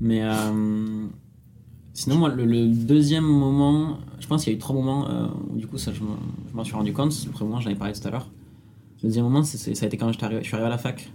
Mais 0.01 0.23
Sinon, 1.95 2.17
moi, 2.17 2.29
le, 2.29 2.45
le 2.45 2.69
deuxième 2.69 3.25
moment, 3.25 3.99
je 4.21 4.27
pense 4.29 4.45
qu'il 4.45 4.53
y 4.53 4.55
a 4.55 4.57
eu 4.57 4.61
trois 4.61 4.77
moments 4.77 5.09
où 5.51 5.57
du 5.57 5.67
coup, 5.67 5.79
ça, 5.79 5.93
je 5.93 6.01
m'en 6.05 6.17
je 6.49 6.55
m'en 6.57 6.63
suis 6.63 6.75
rendu 6.77 6.93
compte. 6.93 7.13
Le 7.27 7.33
premier 7.33 7.51
moment, 7.51 7.61
j'en 7.61 7.71
ai 7.71 7.75
parlé 7.75 7.93
tout 7.93 8.07
à 8.07 8.11
l'heure. 8.13 8.31
Le 9.03 9.09
deuxième 9.09 9.25
moment, 9.25 9.43
c'est- 9.43 9.75
ça 9.75 9.85
a 9.85 9.87
été 9.87 9.97
quand 9.97 10.11
je 10.12 10.17
suis 10.19 10.25
arrivé 10.55 10.67
à 10.67 10.69
la 10.71 10.79
fac. 10.79 11.11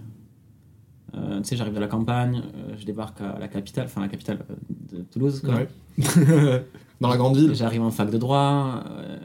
Euh, 1.14 1.38
tu 1.42 1.48
sais, 1.48 1.56
j'arrive 1.56 1.74
de 1.74 1.80
la 1.80 1.88
campagne, 1.88 2.42
euh, 2.56 2.74
je 2.78 2.86
débarque 2.86 3.20
à 3.20 3.38
la 3.38 3.48
capitale, 3.48 3.84
enfin 3.84 4.00
la 4.00 4.08
capitale 4.08 4.44
euh, 4.50 4.96
de 4.98 5.02
Toulouse. 5.02 5.42
Quoi. 5.44 5.54
Ouais. 5.56 5.68
Dans 7.00 7.08
la 7.08 7.16
grande 7.18 7.36
ville. 7.36 7.54
J'arrive 7.54 7.82
en 7.82 7.90
fac 7.90 8.10
de 8.10 8.16
droit. 8.18 8.82
euh, 8.90 9.18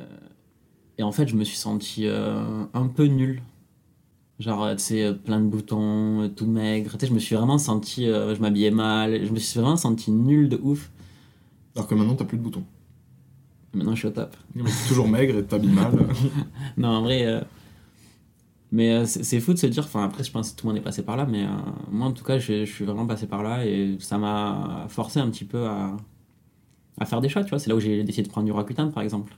et 0.97 1.03
en 1.03 1.11
fait, 1.11 1.27
je 1.27 1.35
me 1.35 1.43
suis 1.43 1.55
senti 1.57 2.07
un 2.07 2.87
peu 2.87 3.05
nul. 3.05 3.41
Genre, 4.39 4.71
tu 4.75 4.79
sais, 4.83 5.13
plein 5.13 5.39
de 5.39 5.45
boutons, 5.45 6.27
tout 6.35 6.47
maigre. 6.47 6.91
Tu 6.93 6.99
sais, 7.01 7.07
je 7.07 7.13
me 7.13 7.19
suis 7.19 7.35
vraiment 7.35 7.57
senti. 7.59 8.05
je 8.05 8.39
m'habillais 8.41 8.71
mal. 8.71 9.23
Je 9.25 9.31
me 9.31 9.37
suis 9.37 9.59
vraiment 9.59 9.77
senti 9.77 10.11
nul 10.11 10.49
de 10.49 10.59
ouf. 10.61 10.89
Alors 11.75 11.87
que 11.87 11.93
maintenant, 11.95 12.15
t'as 12.15 12.25
plus 12.25 12.37
de 12.39 12.43
boutons. 12.43 12.63
Maintenant, 13.75 13.93
je 13.93 13.99
suis 13.99 14.07
au 14.07 14.11
top. 14.11 14.35
Mais 14.55 14.63
t'es 14.63 14.87
toujours 14.87 15.07
maigre 15.07 15.37
et 15.37 15.43
t'habilles 15.43 15.69
mal. 15.71 15.91
Non, 16.77 16.89
en 16.89 17.01
vrai. 17.03 17.43
Mais 18.71 18.91
euh, 18.91 19.05
c'est 19.05 19.39
fou 19.39 19.53
de 19.53 19.59
se 19.59 19.67
dire. 19.67 19.83
Enfin, 19.85 20.03
après, 20.03 20.23
je 20.23 20.31
pense 20.31 20.51
que 20.51 20.59
tout 20.59 20.67
le 20.67 20.73
monde 20.73 20.81
est 20.81 20.83
passé 20.83 21.03
par 21.03 21.15
là. 21.15 21.25
Mais 21.25 21.43
euh, 21.43 21.49
moi, 21.89 22.07
en 22.07 22.11
tout 22.11 22.23
cas, 22.23 22.37
je, 22.37 22.65
suis 22.65 22.85
vraiment 22.85 23.05
passé 23.05 23.27
par 23.27 23.43
là. 23.43 23.65
Et 23.65 23.97
ça 23.99 24.17
m'a 24.17 24.85
forcé 24.89 25.19
un 25.19 25.29
petit 25.29 25.45
peu 25.45 25.65
à, 25.65 25.95
à 26.99 27.05
faire 27.05 27.21
des 27.21 27.29
choix. 27.29 27.43
Tu 27.43 27.49
vois, 27.49 27.59
c'est 27.59 27.69
là 27.69 27.75
où 27.75 27.79
j'ai 27.79 28.03
décidé 28.03 28.23
de 28.23 28.29
prendre 28.31 28.45
du 28.45 28.51
Rakuten, 28.51 28.91
par 28.91 29.03
exemple. 29.03 29.35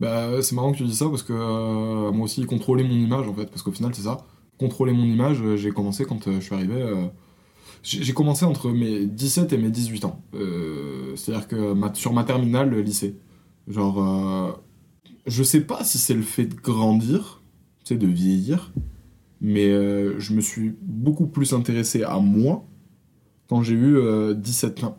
Bah, 0.00 0.42
c'est 0.42 0.54
marrant 0.54 0.72
que 0.72 0.78
tu 0.78 0.84
dis 0.84 0.96
ça 0.96 1.08
parce 1.08 1.22
que 1.22 1.32
euh, 1.32 2.10
moi 2.10 2.24
aussi, 2.24 2.44
contrôler 2.46 2.82
mon 2.82 2.94
image 2.94 3.28
en 3.28 3.34
fait, 3.34 3.46
parce 3.46 3.62
qu'au 3.62 3.70
final, 3.70 3.94
c'est 3.94 4.02
ça. 4.02 4.26
Contrôler 4.58 4.92
mon 4.92 5.04
image, 5.04 5.56
j'ai 5.56 5.70
commencé 5.70 6.04
quand 6.04 6.30
je 6.32 6.40
suis 6.40 6.54
arrivé. 6.54 6.84
j'ai 7.82 8.12
commencé 8.12 8.44
entre 8.44 8.70
mes 8.70 9.06
17 9.06 9.52
et 9.52 9.58
mes 9.58 9.70
18 9.70 10.04
ans. 10.04 10.22
C'est-à-dire 11.16 11.48
que 11.48 11.74
sur 11.94 12.12
ma 12.12 12.24
terminale, 12.24 12.70
le 12.70 12.80
lycée. 12.80 13.16
Genre, 13.68 14.60
je 15.26 15.42
sais 15.42 15.60
pas 15.60 15.84
si 15.84 15.98
c'est 15.98 16.14
le 16.14 16.22
fait 16.22 16.46
de 16.46 16.54
grandir, 16.54 17.42
tu 17.84 17.96
de 17.96 18.06
vieillir, 18.06 18.72
mais 19.40 19.68
euh, 19.68 20.18
je 20.18 20.34
me 20.34 20.40
suis 20.40 20.74
beaucoup 20.82 21.26
plus 21.26 21.52
intéressé 21.52 22.02
à 22.02 22.18
moi 22.18 22.64
quand 23.48 23.62
j'ai 23.62 23.74
eu 23.74 23.96
euh, 23.96 24.34
17 24.34 24.84
ans. 24.84 24.98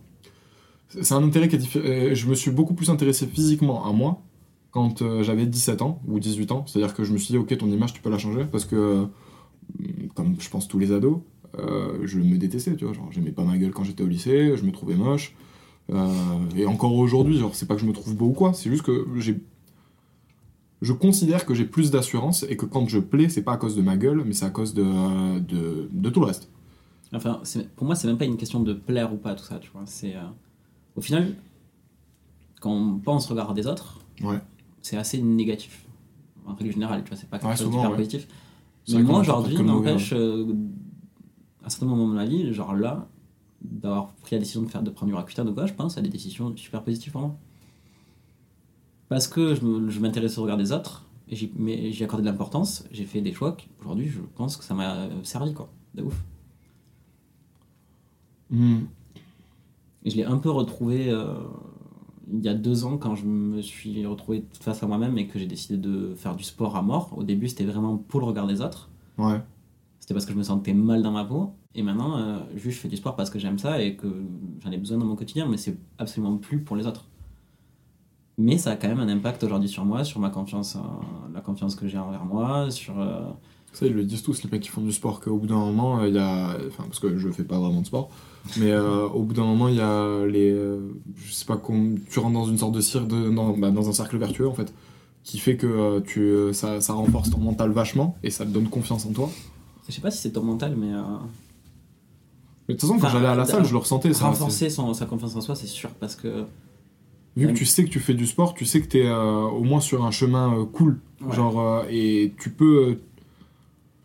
C'est 0.90 1.14
un 1.14 1.24
intérêt 1.24 1.48
qui 1.48 1.56
est 1.56 1.60
différent. 1.60 2.14
Je 2.14 2.28
me 2.28 2.36
suis 2.36 2.52
beaucoup 2.52 2.74
plus 2.74 2.90
intéressé 2.90 3.26
physiquement 3.26 3.86
à 3.86 3.92
moi 3.92 4.22
quand 4.72 5.02
euh, 5.02 5.24
j'avais 5.24 5.46
17 5.46 5.82
ans 5.82 6.02
ou 6.08 6.20
18 6.20 6.52
ans. 6.52 6.66
C'est-à-dire 6.68 6.94
que 6.94 7.04
je 7.04 7.14
me 7.14 7.18
suis 7.18 7.32
dit, 7.32 7.38
ok, 7.38 7.58
ton 7.58 7.68
image, 7.68 7.94
tu 7.94 8.02
peux 8.02 8.10
la 8.10 8.18
changer 8.18 8.44
parce 8.44 8.66
que, 8.66 8.76
euh, 8.76 9.06
comme 10.14 10.36
je 10.40 10.50
pense 10.50 10.68
tous 10.68 10.80
les 10.80 10.92
ados, 10.92 11.20
euh, 11.58 12.00
je 12.04 12.20
me 12.20 12.38
détestais, 12.38 12.76
tu 12.76 12.86
vois. 12.86 12.94
Genre, 12.94 13.10
j'aimais 13.12 13.32
pas 13.32 13.44
ma 13.44 13.58
gueule 13.58 13.72
quand 13.72 13.86
j'étais 13.86 14.04
au 14.04 14.08
lycée, 14.08 14.56
je 14.58 14.64
me 14.64 14.72
trouvais 14.72 14.96
moche. 14.96 15.34
Euh, 15.94 16.10
et 16.58 16.66
encore 16.66 16.94
aujourd'hui, 16.94 17.38
genre, 17.38 17.56
c'est 17.56 17.68
pas 17.68 17.76
que 17.76 17.82
je 17.82 17.86
me 17.86 17.94
trouve 17.94 18.16
beau 18.16 18.28
ou 18.28 18.34
quoi, 18.34 18.54
c'est 18.54 18.70
juste 18.70 18.84
que 18.84 19.08
j'ai. 19.18 19.38
Je 20.86 20.94
considère 20.94 21.46
que 21.48 21.54
j'ai 21.56 21.66
plus 21.66 21.90
d'assurance 21.90 22.44
et 22.48 22.56
que 22.58 22.66
quand 22.68 22.88
je 22.88 23.00
plais, 23.00 23.28
c'est 23.30 23.42
pas 23.42 23.54
à 23.54 23.58
cause 23.58 23.76
de 23.76 23.82
ma 23.82 23.98
gueule, 23.98 24.24
mais 24.26 24.34
c'est 24.34 24.46
à 24.46 24.50
cause 24.52 24.74
de, 24.76 25.40
de, 25.40 25.90
de 25.92 26.10
tout 26.12 26.20
le 26.20 26.28
reste. 26.28 26.50
Enfin, 27.14 27.42
pour 27.76 27.86
moi, 27.88 27.96
c'est 27.96 28.08
même 28.08 28.18
pas 28.20 28.26
une 28.26 28.38
question 28.38 28.60
de 28.62 28.74
plaire 28.74 29.12
ou 29.14 29.18
pas, 29.18 29.34
tout 29.36 29.44
ça, 29.44 29.58
tu 29.60 29.70
vois. 29.74 29.84
C'est. 29.86 30.16
euh, 30.16 30.22
Au 30.96 31.02
final, 31.02 31.36
quand 32.62 32.72
on 32.72 33.00
pense 33.00 33.26
regard 33.28 33.54
des 33.54 33.66
autres, 33.68 34.00
Ouais. 34.22 34.40
c'est 34.82 34.98
assez 34.98 35.22
négatif. 35.22 35.86
En 36.46 36.54
règle 36.54 36.72
générale, 36.74 37.02
tu 37.04 37.10
vois, 37.10 37.18
c'est 37.18 37.30
pas 37.30 37.40
quelque 37.40 37.50
Ouais, 37.50 37.56
chose 37.56 37.66
souvent, 37.66 37.78
d'hyper 37.80 37.92
ouais. 37.92 37.98
positif. 37.98 38.28
Mais 38.94 39.02
moi, 39.02 39.20
aujourd'hui, 39.22 39.58
n'empêche, 39.64 40.14
euh, 40.14 40.46
à 41.64 41.66
un 41.66 41.70
certain 41.70 41.88
moment 41.88 42.08
de 42.10 42.14
ma 42.14 42.26
vie, 42.26 42.54
genre 42.54 42.76
là, 42.76 43.08
d'avoir 43.64 44.14
pris 44.22 44.36
la 44.36 44.40
décision 44.40 44.62
de 44.62 44.68
faire 44.68 44.84
de 44.84 44.92
prendre 44.92 45.12
du 45.12 45.16
Rakuten 45.16 45.48
ou 45.50 45.54
quoi, 45.56 45.66
je 45.66 45.74
pense 45.74 45.98
à 45.98 46.02
des 46.02 46.10
décisions 46.10 46.56
super 46.56 46.84
positives 46.84 47.12
pour 47.14 47.22
moi. 47.22 47.36
Parce 49.10 49.28
que 49.28 49.56
je 49.56 50.00
m'intéressais 50.00 50.40
au 50.40 50.44
regard 50.44 50.58
des 50.58 50.72
autres, 50.72 51.06
et 51.28 51.36
j'y 51.36 51.52
mais 51.56 51.92
j'y 51.92 52.04
accordais 52.04 52.24
de 52.24 52.30
l'importance, 52.30 52.86
j'ai 52.92 53.06
fait 53.06 53.22
des 53.22 53.34
choix 53.34 53.54
qui, 53.54 53.68
aujourd'hui, 53.80 54.08
je 54.08 54.20
pense 54.36 54.58
que 54.58 54.64
ça 54.64 54.74
m'a 54.74 54.96
euh, 54.96 55.24
servi, 55.24 55.54
quoi. 55.54 55.70
De 55.94 56.04
ouf. 56.04 56.24
Hmm. 58.50 58.84
Et 60.04 60.10
je 60.10 60.18
l'ai 60.18 60.24
un 60.24 60.38
peu 60.38 60.52
retrouvé 60.52 61.10
euh, 61.10 61.34
il 62.32 62.44
y 62.44 62.50
a 62.50 62.54
deux 62.54 62.86
ans 62.86 62.98
quand 62.98 63.16
je 63.16 63.26
me 63.26 63.62
suis 63.62 64.06
retrouvé 64.06 64.46
face 64.60 64.84
à 64.84 64.88
moi-même 64.88 65.18
et 65.18 65.28
que 65.28 65.40
j'ai 65.40 65.48
décidé 65.48 65.78
de 65.78 66.14
faire 66.16 66.36
du 66.36 66.44
sport 66.44 66.76
à 66.76 66.82
mort. 66.82 67.14
Au 67.16 67.24
début, 67.24 67.48
c'était 67.48 67.66
vraiment 67.66 67.98
pour 67.98 68.20
le 68.20 68.26
regard 68.26 68.48
des 68.48 68.62
autres. 68.62 68.90
Ouais. 69.18 69.42
C'était 70.00 70.14
parce 70.14 70.26
que 70.26 70.34
je 70.34 70.38
me 70.38 70.44
sentais 70.44 70.74
mal 70.74 71.02
dans 71.02 71.12
ma 71.12 71.26
peau. 71.26 71.54
Et 71.74 71.82
maintenant, 71.82 72.18
euh, 72.18 72.40
juste 72.56 72.78
je 72.78 72.82
fais 72.82 72.88
du 72.88 72.98
sport 72.98 73.16
parce 73.16 73.30
que 73.30 73.40
j'aime 73.40 73.58
ça 73.58 73.82
et 73.82 73.96
que 73.96 74.08
j'en 74.64 74.72
ai 74.72 74.78
besoin 74.78 74.98
dans 74.98 75.06
mon 75.06 75.16
quotidien, 75.16 75.48
mais 75.48 75.58
c'est 75.58 75.78
absolument 75.98 76.38
plus 76.38 76.62
pour 76.62 76.76
les 76.76 76.86
autres. 76.88 77.08
Mais 78.38 78.58
ça 78.58 78.72
a 78.72 78.76
quand 78.76 78.88
même 78.90 79.00
un 79.00 79.08
impact 79.10 79.44
aujourd'hui 79.44 79.70
sur 79.70 79.86
moi, 79.86 80.04
sur 80.04 80.20
ma 80.20 80.30
confiance, 80.30 80.76
en- 80.76 81.00
la 81.34 81.40
confiance 81.42 81.76
que 81.76 81.88
j'ai 81.88 81.98
envers 81.98 82.26
moi, 82.26 82.70
sur. 82.70 83.00
euh, 83.00 83.22
Ça, 83.72 83.86
ils 83.86 83.94
le 83.94 84.04
disent 84.04 84.24
tous, 84.24 84.44
les 84.44 84.50
mecs 84.50 84.62
qui 84.62 84.70
font 84.70 84.82
du 84.82 84.92
sport, 84.92 85.20
qu'au 85.22 85.38
bout 85.38 85.48
d'un 85.48 85.56
moment, 85.58 86.00
euh, 86.00 86.08
il 86.10 86.16
y 86.16 86.20
a. 86.20 86.58
Enfin, 86.68 86.84
parce 86.84 87.00
que 87.00 87.18
je 87.18 87.30
fais 87.30 87.44
pas 87.44 87.60
vraiment 87.60 87.82
de 87.82 87.86
sport, 87.86 88.10
mais 88.58 88.72
euh, 88.72 89.06
au 89.08 89.24
bout 89.24 89.34
d'un 89.34 89.46
moment, 89.46 89.68
il 89.70 89.76
y 89.76 89.82
a 89.82 90.26
les. 90.26 90.52
euh, 90.52 90.80
je 91.16 91.32
sais 91.34 91.46
pas, 91.46 91.58
tu 92.10 92.20
rentres 92.20 92.34
dans 92.34 92.46
une 92.46 92.58
sorte 92.58 92.74
de 92.74 92.82
cirque, 92.82 93.08
de, 93.08 93.30
dans, 93.30 93.58
bah, 93.58 93.72
dans 93.72 93.88
un 93.88 93.94
cercle 93.94 94.18
vertueux, 94.18 94.48
en 94.50 94.54
fait, 94.54 94.74
qui 95.24 95.40
fait 95.40 95.56
que 95.56 95.68
euh, 95.68 96.00
tu, 96.02 96.20
euh, 96.22 96.52
ça, 96.54 96.82
ça 96.82 96.92
renforce 96.94 97.30
ton 97.30 97.40
mental 97.40 97.72
vachement 97.72 98.18
et 98.24 98.30
ça 98.32 98.46
te 98.46 98.50
donne 98.52 98.68
confiance 98.70 99.06
en 99.06 99.12
toi. 99.14 99.30
je 99.88 99.94
sais 99.94 100.02
pas 100.02 100.12
si 100.12 100.18
c'est 100.20 100.32
ton 100.32 100.44
mental, 100.44 100.76
mais. 100.78 100.94
euh, 100.94 101.02
Mais 102.68 102.76
de 102.76 102.80
toute 102.80 102.82
façon, 102.90 102.94
quand 103.00 103.08
Enfin, 103.08 103.18
j'allais 103.18 103.28
à 103.32 103.36
la 103.36 103.44
euh, 103.44 103.46
salle, 103.46 103.66
je 103.66 103.72
le 103.72 103.78
ressentais. 103.78 104.14
ça, 104.14 104.26
renforcer 104.26 104.70
son, 104.70 104.94
sa 104.94 105.06
confiance 105.06 105.36
en 105.38 105.42
soi, 105.42 105.56
c'est 105.56 105.68
sûr, 105.68 105.90
parce 105.92 106.16
que. 106.16 106.44
Vu 107.36 107.48
que 107.48 107.54
tu 107.54 107.66
sais 107.66 107.84
que 107.84 107.90
tu 107.90 108.00
fais 108.00 108.14
du 108.14 108.26
sport, 108.28 108.54
tu 108.54 108.66
sais 108.66 108.82
que 108.82 108.88
t'es 108.88 109.06
euh, 109.06 109.42
au 109.42 109.64
moins 109.64 109.82
sur 109.82 110.06
un 110.06 110.12
chemin 110.12 110.58
euh, 110.58 110.66
cool. 110.66 111.00
Ouais. 111.22 111.36
Genre, 111.36 111.60
euh, 111.60 111.84
et 111.90 112.34
tu 112.40 112.50
peux. 112.50 113.00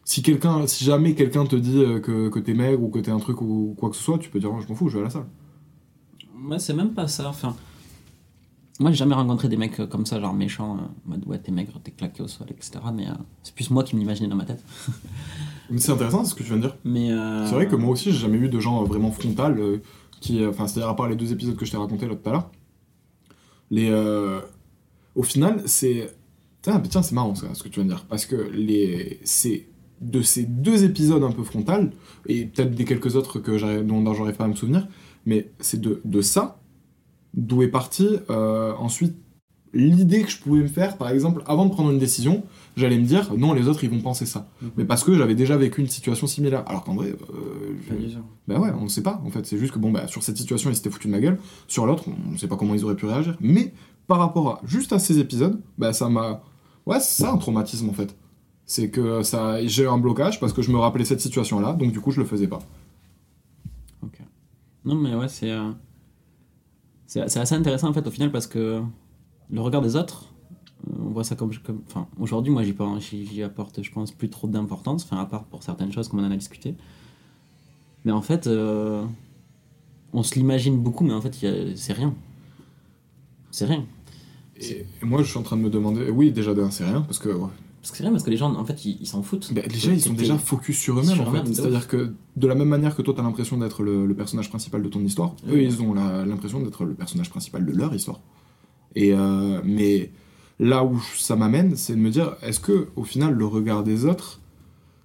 si 0.05 0.23
quelqu'un, 0.23 0.67
si 0.67 0.85
jamais 0.85 1.15
quelqu'un 1.15 1.47
te 1.47 1.55
dit 1.55 1.85
que, 2.03 2.29
que 2.29 2.39
t'es 2.41 2.55
maigre 2.55 2.83
ou 2.83 2.89
que 2.89 2.99
t'es 2.99 3.13
un 3.13 3.21
truc 3.21 3.41
ou 3.41 3.77
quoi 3.79 3.91
que 3.91 3.97
ce 3.97 4.03
soit, 4.03 4.19
tu 4.19 4.31
peux 4.31 4.41
dire, 4.41 4.51
Oh, 4.53 4.61
je 4.61 4.67
m'en 4.67 4.75
fous, 4.75 4.89
je 4.89 4.95
vais 4.95 5.03
à 5.03 5.05
la 5.05 5.11
salle. 5.11 5.27
Moi, 6.35 6.59
c'est 6.59 6.75
même 6.75 6.93
pas 6.93 7.07
ça. 7.07 7.29
Enfin, 7.29 7.55
moi, 8.81 8.91
j'ai 8.91 8.97
jamais 8.97 9.15
rencontré 9.15 9.49
des 9.49 9.57
mecs 9.57 9.77
comme 9.89 10.07
ça, 10.07 10.19
genre 10.19 10.35
méchants, 10.35 10.79
en 11.07 11.11
mode 11.11 11.25
ouais, 11.27 11.39
t'es 11.39 11.53
maigre, 11.53 11.79
t'es 11.85 11.93
claqué 11.93 12.25
au 12.25 12.29
sol, 12.29 12.49
etc. 12.51 12.81
Mais 12.93 13.05
c'est 13.45 13.55
plus 13.55 13.71
moi 13.71 13.85
qui 13.85 13.95
m'imaginais 13.95 14.29
dans 14.29 14.37
ma 14.37 14.47
tête. 14.47 14.65
Mais 15.71 15.79
c'est 15.79 15.93
intéressant 15.93 16.25
ce 16.25 16.35
que 16.35 16.43
tu 16.43 16.49
viens 16.49 16.57
de 16.57 16.63
dire. 16.63 16.77
Mais 16.85 17.11
C'est 17.47 17.55
vrai 17.55 17.69
que 17.69 17.77
moi 17.77 17.91
aussi, 17.91 18.11
j'ai 18.11 18.19
jamais 18.19 18.39
eu 18.39 18.49
de 18.49 18.59
gens 18.59 18.83
vraiment 18.83 19.13
frontal 19.13 19.57
qui. 20.21 20.45
Enfin, 20.45 20.67
c'est-à-dire 20.67 20.89
à 20.89 20.97
part 20.97 21.09
les 21.09 21.15
deux 21.15 21.31
épisodes 21.31 21.55
que 21.55 21.65
je 21.65 21.71
t'ai 21.71 21.77
racontés 21.77 22.09
là 22.09 22.17
tout 22.17 22.29
à 22.29 22.33
l'heure. 22.33 22.51
Euh, 23.73 24.41
Au 25.15 25.23
final, 25.23 25.63
c'est. 25.67 26.11
Tiens, 26.63 26.83
c'est 27.03 27.13
marrant 27.13 27.35
ce 27.35 27.63
que 27.63 27.69
tu 27.69 27.81
viens 27.81 27.85
de 27.85 27.91
dire. 27.91 28.05
Parce 28.09 28.27
que. 28.27 28.51
C'est 29.25 29.67
de 30.01 30.23
ces 30.23 30.45
deux 30.45 30.85
épisodes 30.85 31.23
un 31.23 31.31
peu 31.31 31.43
frontal, 31.43 31.93
et 32.27 32.47
peut-être 32.47 32.71
des 32.71 32.85
quelques 32.85 33.17
autres 33.17 33.39
que 33.39 33.83
dont, 33.83 34.15
j'arrive 34.15 34.37
pas 34.37 34.45
à 34.45 34.49
me 34.49 34.55
souvenir, 34.55 34.89
mais 35.27 35.51
c'est 35.61 35.81
de, 35.81 36.23
ça 36.23 36.59
d'où 37.35 37.63
est 37.63 37.69
partie 37.69 38.17
euh, 38.31 38.73
ensuite 38.79 39.15
l'idée 39.73 40.23
que 40.23 40.31
je 40.31 40.39
pouvais 40.39 40.61
me 40.63 40.67
faire, 40.69 40.97
par 40.99 41.11
exemple, 41.11 41.43
avant 41.47 41.65
de 41.67 41.71
prendre 41.71 41.91
une 41.91 41.99
décision, 41.99 42.43
j'allais 42.77 42.99
me 42.99 43.05
dire 43.05 43.33
non, 43.37 43.53
les 43.53 43.69
autres 43.69 43.85
ils 43.85 43.91
vont 43.91 44.01
penser 44.01 44.27
ça. 44.27 44.49
Mais 44.77 44.85
parce 44.85 45.05
que 45.05 45.15
j'avais 45.17 45.35
déjà 45.35 45.57
vécu 45.57 45.81
une 45.81 45.89
situation 45.89 46.27
similaire. 46.27 46.65
Alors 46.67 46.83
qu'en 46.85 46.95
vrai, 46.95 47.09
euh, 47.35 47.75
bah 48.49 48.59
ouais, 48.59 48.71
on 48.79 48.85
ne 48.85 48.89
sait 48.89 49.03
pas 49.03 49.21
en 49.25 49.31
fait. 49.31 49.47
C'est 49.47 49.59
juste 49.59 49.73
que 49.73 49.79
bon, 49.79 49.91
bah, 49.93 50.07
sur 50.09 50.23
cette 50.23 50.37
situation, 50.37 50.71
ils 50.71 50.77
s'étaient 50.77 50.91
foutus 50.91 51.07
de 51.11 51.13
ma 51.17 51.21
gueule. 51.21 51.39
Sur 51.69 51.87
l'autre, 51.87 52.05
on 52.09 52.33
ne 52.33 52.37
sait 52.37 52.49
pas 52.49 52.57
comment 52.57 52.75
ils 52.75 52.85
auraient 52.85 52.97
pu 52.97 53.07
réagir. 53.07 53.37
Mais 53.41 53.73
par 54.07 54.19
rapport 54.19 54.49
à 54.49 54.61
juste 54.67 54.93
à 54.93 54.99
ces 54.99 55.19
épisodes, 55.19 55.61
bah 55.79 55.93
ça 55.93 56.09
m'a. 56.09 56.43
Ouais, 56.87 56.99
c'est 57.01 57.23
ça 57.23 57.33
un 57.33 57.37
traumatisme 57.39 57.89
en 57.89 57.93
fait. 57.93 58.17
C'est 58.67 58.91
que 58.91 59.23
ça, 59.23 59.65
j'ai 59.67 59.83
eu 59.85 59.89
un 59.89 59.99
blocage 59.99 60.41
parce 60.41 60.53
que 60.53 60.63
je 60.63 60.71
me 60.73 60.79
rappelais 60.79 61.05
cette 61.05 61.21
situation-là, 61.21 61.73
donc 61.75 61.93
du 61.93 62.01
coup 62.01 62.11
je 62.11 62.21
le 62.21 62.27
faisais 62.27 62.49
pas. 62.49 62.61
Ok. 64.03 64.19
Non, 64.85 64.95
mais 64.95 65.15
ouais, 65.15 65.29
c'est. 65.29 65.51
euh, 65.51 65.71
C'est 67.07 67.29
c'est 67.29 67.41
assez 67.41 67.55
intéressant 67.55 67.89
en 67.89 67.93
fait 67.93 68.07
au 68.07 68.11
final 68.11 68.31
parce 68.33 68.47
que 68.47 68.81
le 69.53 69.61
regard 69.61 69.83
des 69.83 69.97
autres, 69.97 70.27
euh, 70.89 70.93
on 71.01 71.11
voit 71.11 71.25
ça 71.25 71.37
comme. 71.37 71.55
comme 71.59 71.83
enfin, 71.87 72.07
aujourd'hui, 72.19 72.53
moi 72.53 72.63
j'y 72.63 73.43
apporte, 73.43 73.83
je 73.83 73.91
pense, 73.91 74.13
plus 74.13 74.31
trop 74.31 74.49
d'importance, 74.49 75.05
enfin, 75.05 75.21
à 75.21 75.27
part 75.27 75.45
pour 75.45 75.63
certaines 75.63 75.93
choses 75.93 76.09
comme 76.09 76.21
on 76.21 76.27
en 76.27 76.31
a 76.31 76.37
discuté. 76.37 76.75
Mais 78.05 78.13
en 78.13 78.23
fait, 78.23 78.47
euh, 78.47 79.05
on 80.13 80.23
se 80.23 80.35
l'imagine 80.35 80.79
beaucoup, 80.79 81.05
mais 81.05 81.13
en 81.13 81.21
fait, 81.21 81.35
c'est 81.75 81.93
rien. 81.93 82.15
C'est 83.51 83.67
rien. 83.67 83.85
Et, 84.57 84.87
moi 85.03 85.23
je 85.23 85.29
suis 85.31 85.39
en 85.39 85.43
train 85.43 85.57
de 85.57 85.63
me 85.63 85.71
demander, 85.71 86.11
oui 86.11 86.33
déjà 86.33 86.53
d'un 86.53 86.71
c'est 86.71 86.85
rien 86.85 87.01
parce 87.01 87.19
que 87.19 87.31
ouais. 87.31 87.49
Parce 87.81 87.93
que 87.93 87.97
c'est 87.97 88.03
rien 88.03 88.13
parce 88.13 88.25
que 88.25 88.31
les 88.31 88.37
gens, 88.37 88.55
en 88.55 88.65
fait, 88.67 88.85
ils 88.85 89.07
s'en 89.07 89.23
foutent. 89.23 89.55
Bah, 89.55 89.63
déjà 89.67 89.91
ils 89.91 90.03
sont 90.03 90.13
déjà 90.13 90.37
focus 90.37 90.79
sur 90.79 91.01
eux-mêmes 91.01 91.21
en 91.21 91.33
fait. 91.33 91.55
C'est-à-dire 91.55 91.89
que 91.89 92.13
de 92.37 92.47
la 92.47 92.55
même 92.55 92.69
manière 92.69 92.95
que 92.95 93.01
toi 93.01 93.15
t'as 93.17 93.23
l'impression 93.23 93.57
d'être 93.57 93.83
le, 93.83 94.07
le 94.07 94.15
personnage 94.15 94.51
principal 94.51 94.83
de 94.83 94.89
ton 94.89 95.01
histoire, 95.01 95.35
eux 95.49 95.63
ils 95.63 95.81
ont 95.81 95.95
l'impression 95.95 96.61
d'être 96.61 96.85
le 96.85 96.95
personnage 96.95 97.31
principal 97.31 97.65
de 97.65 97.73
leur 97.73 97.95
histoire. 97.95 98.21
Et 98.95 99.13
euh, 99.15 99.61
mais 99.65 100.11
là 100.59 100.85
où 100.85 101.01
ça 101.17 101.37
m'amène, 101.37 101.77
c'est 101.77 101.95
de 101.95 102.01
me 102.01 102.11
dire 102.11 102.37
est-ce 102.43 102.61
que 102.61 102.89
au 102.97 103.05
final 103.05 103.35
le 103.35 103.47
regard 103.47 103.83
des 103.85 104.05
autres, 104.05 104.41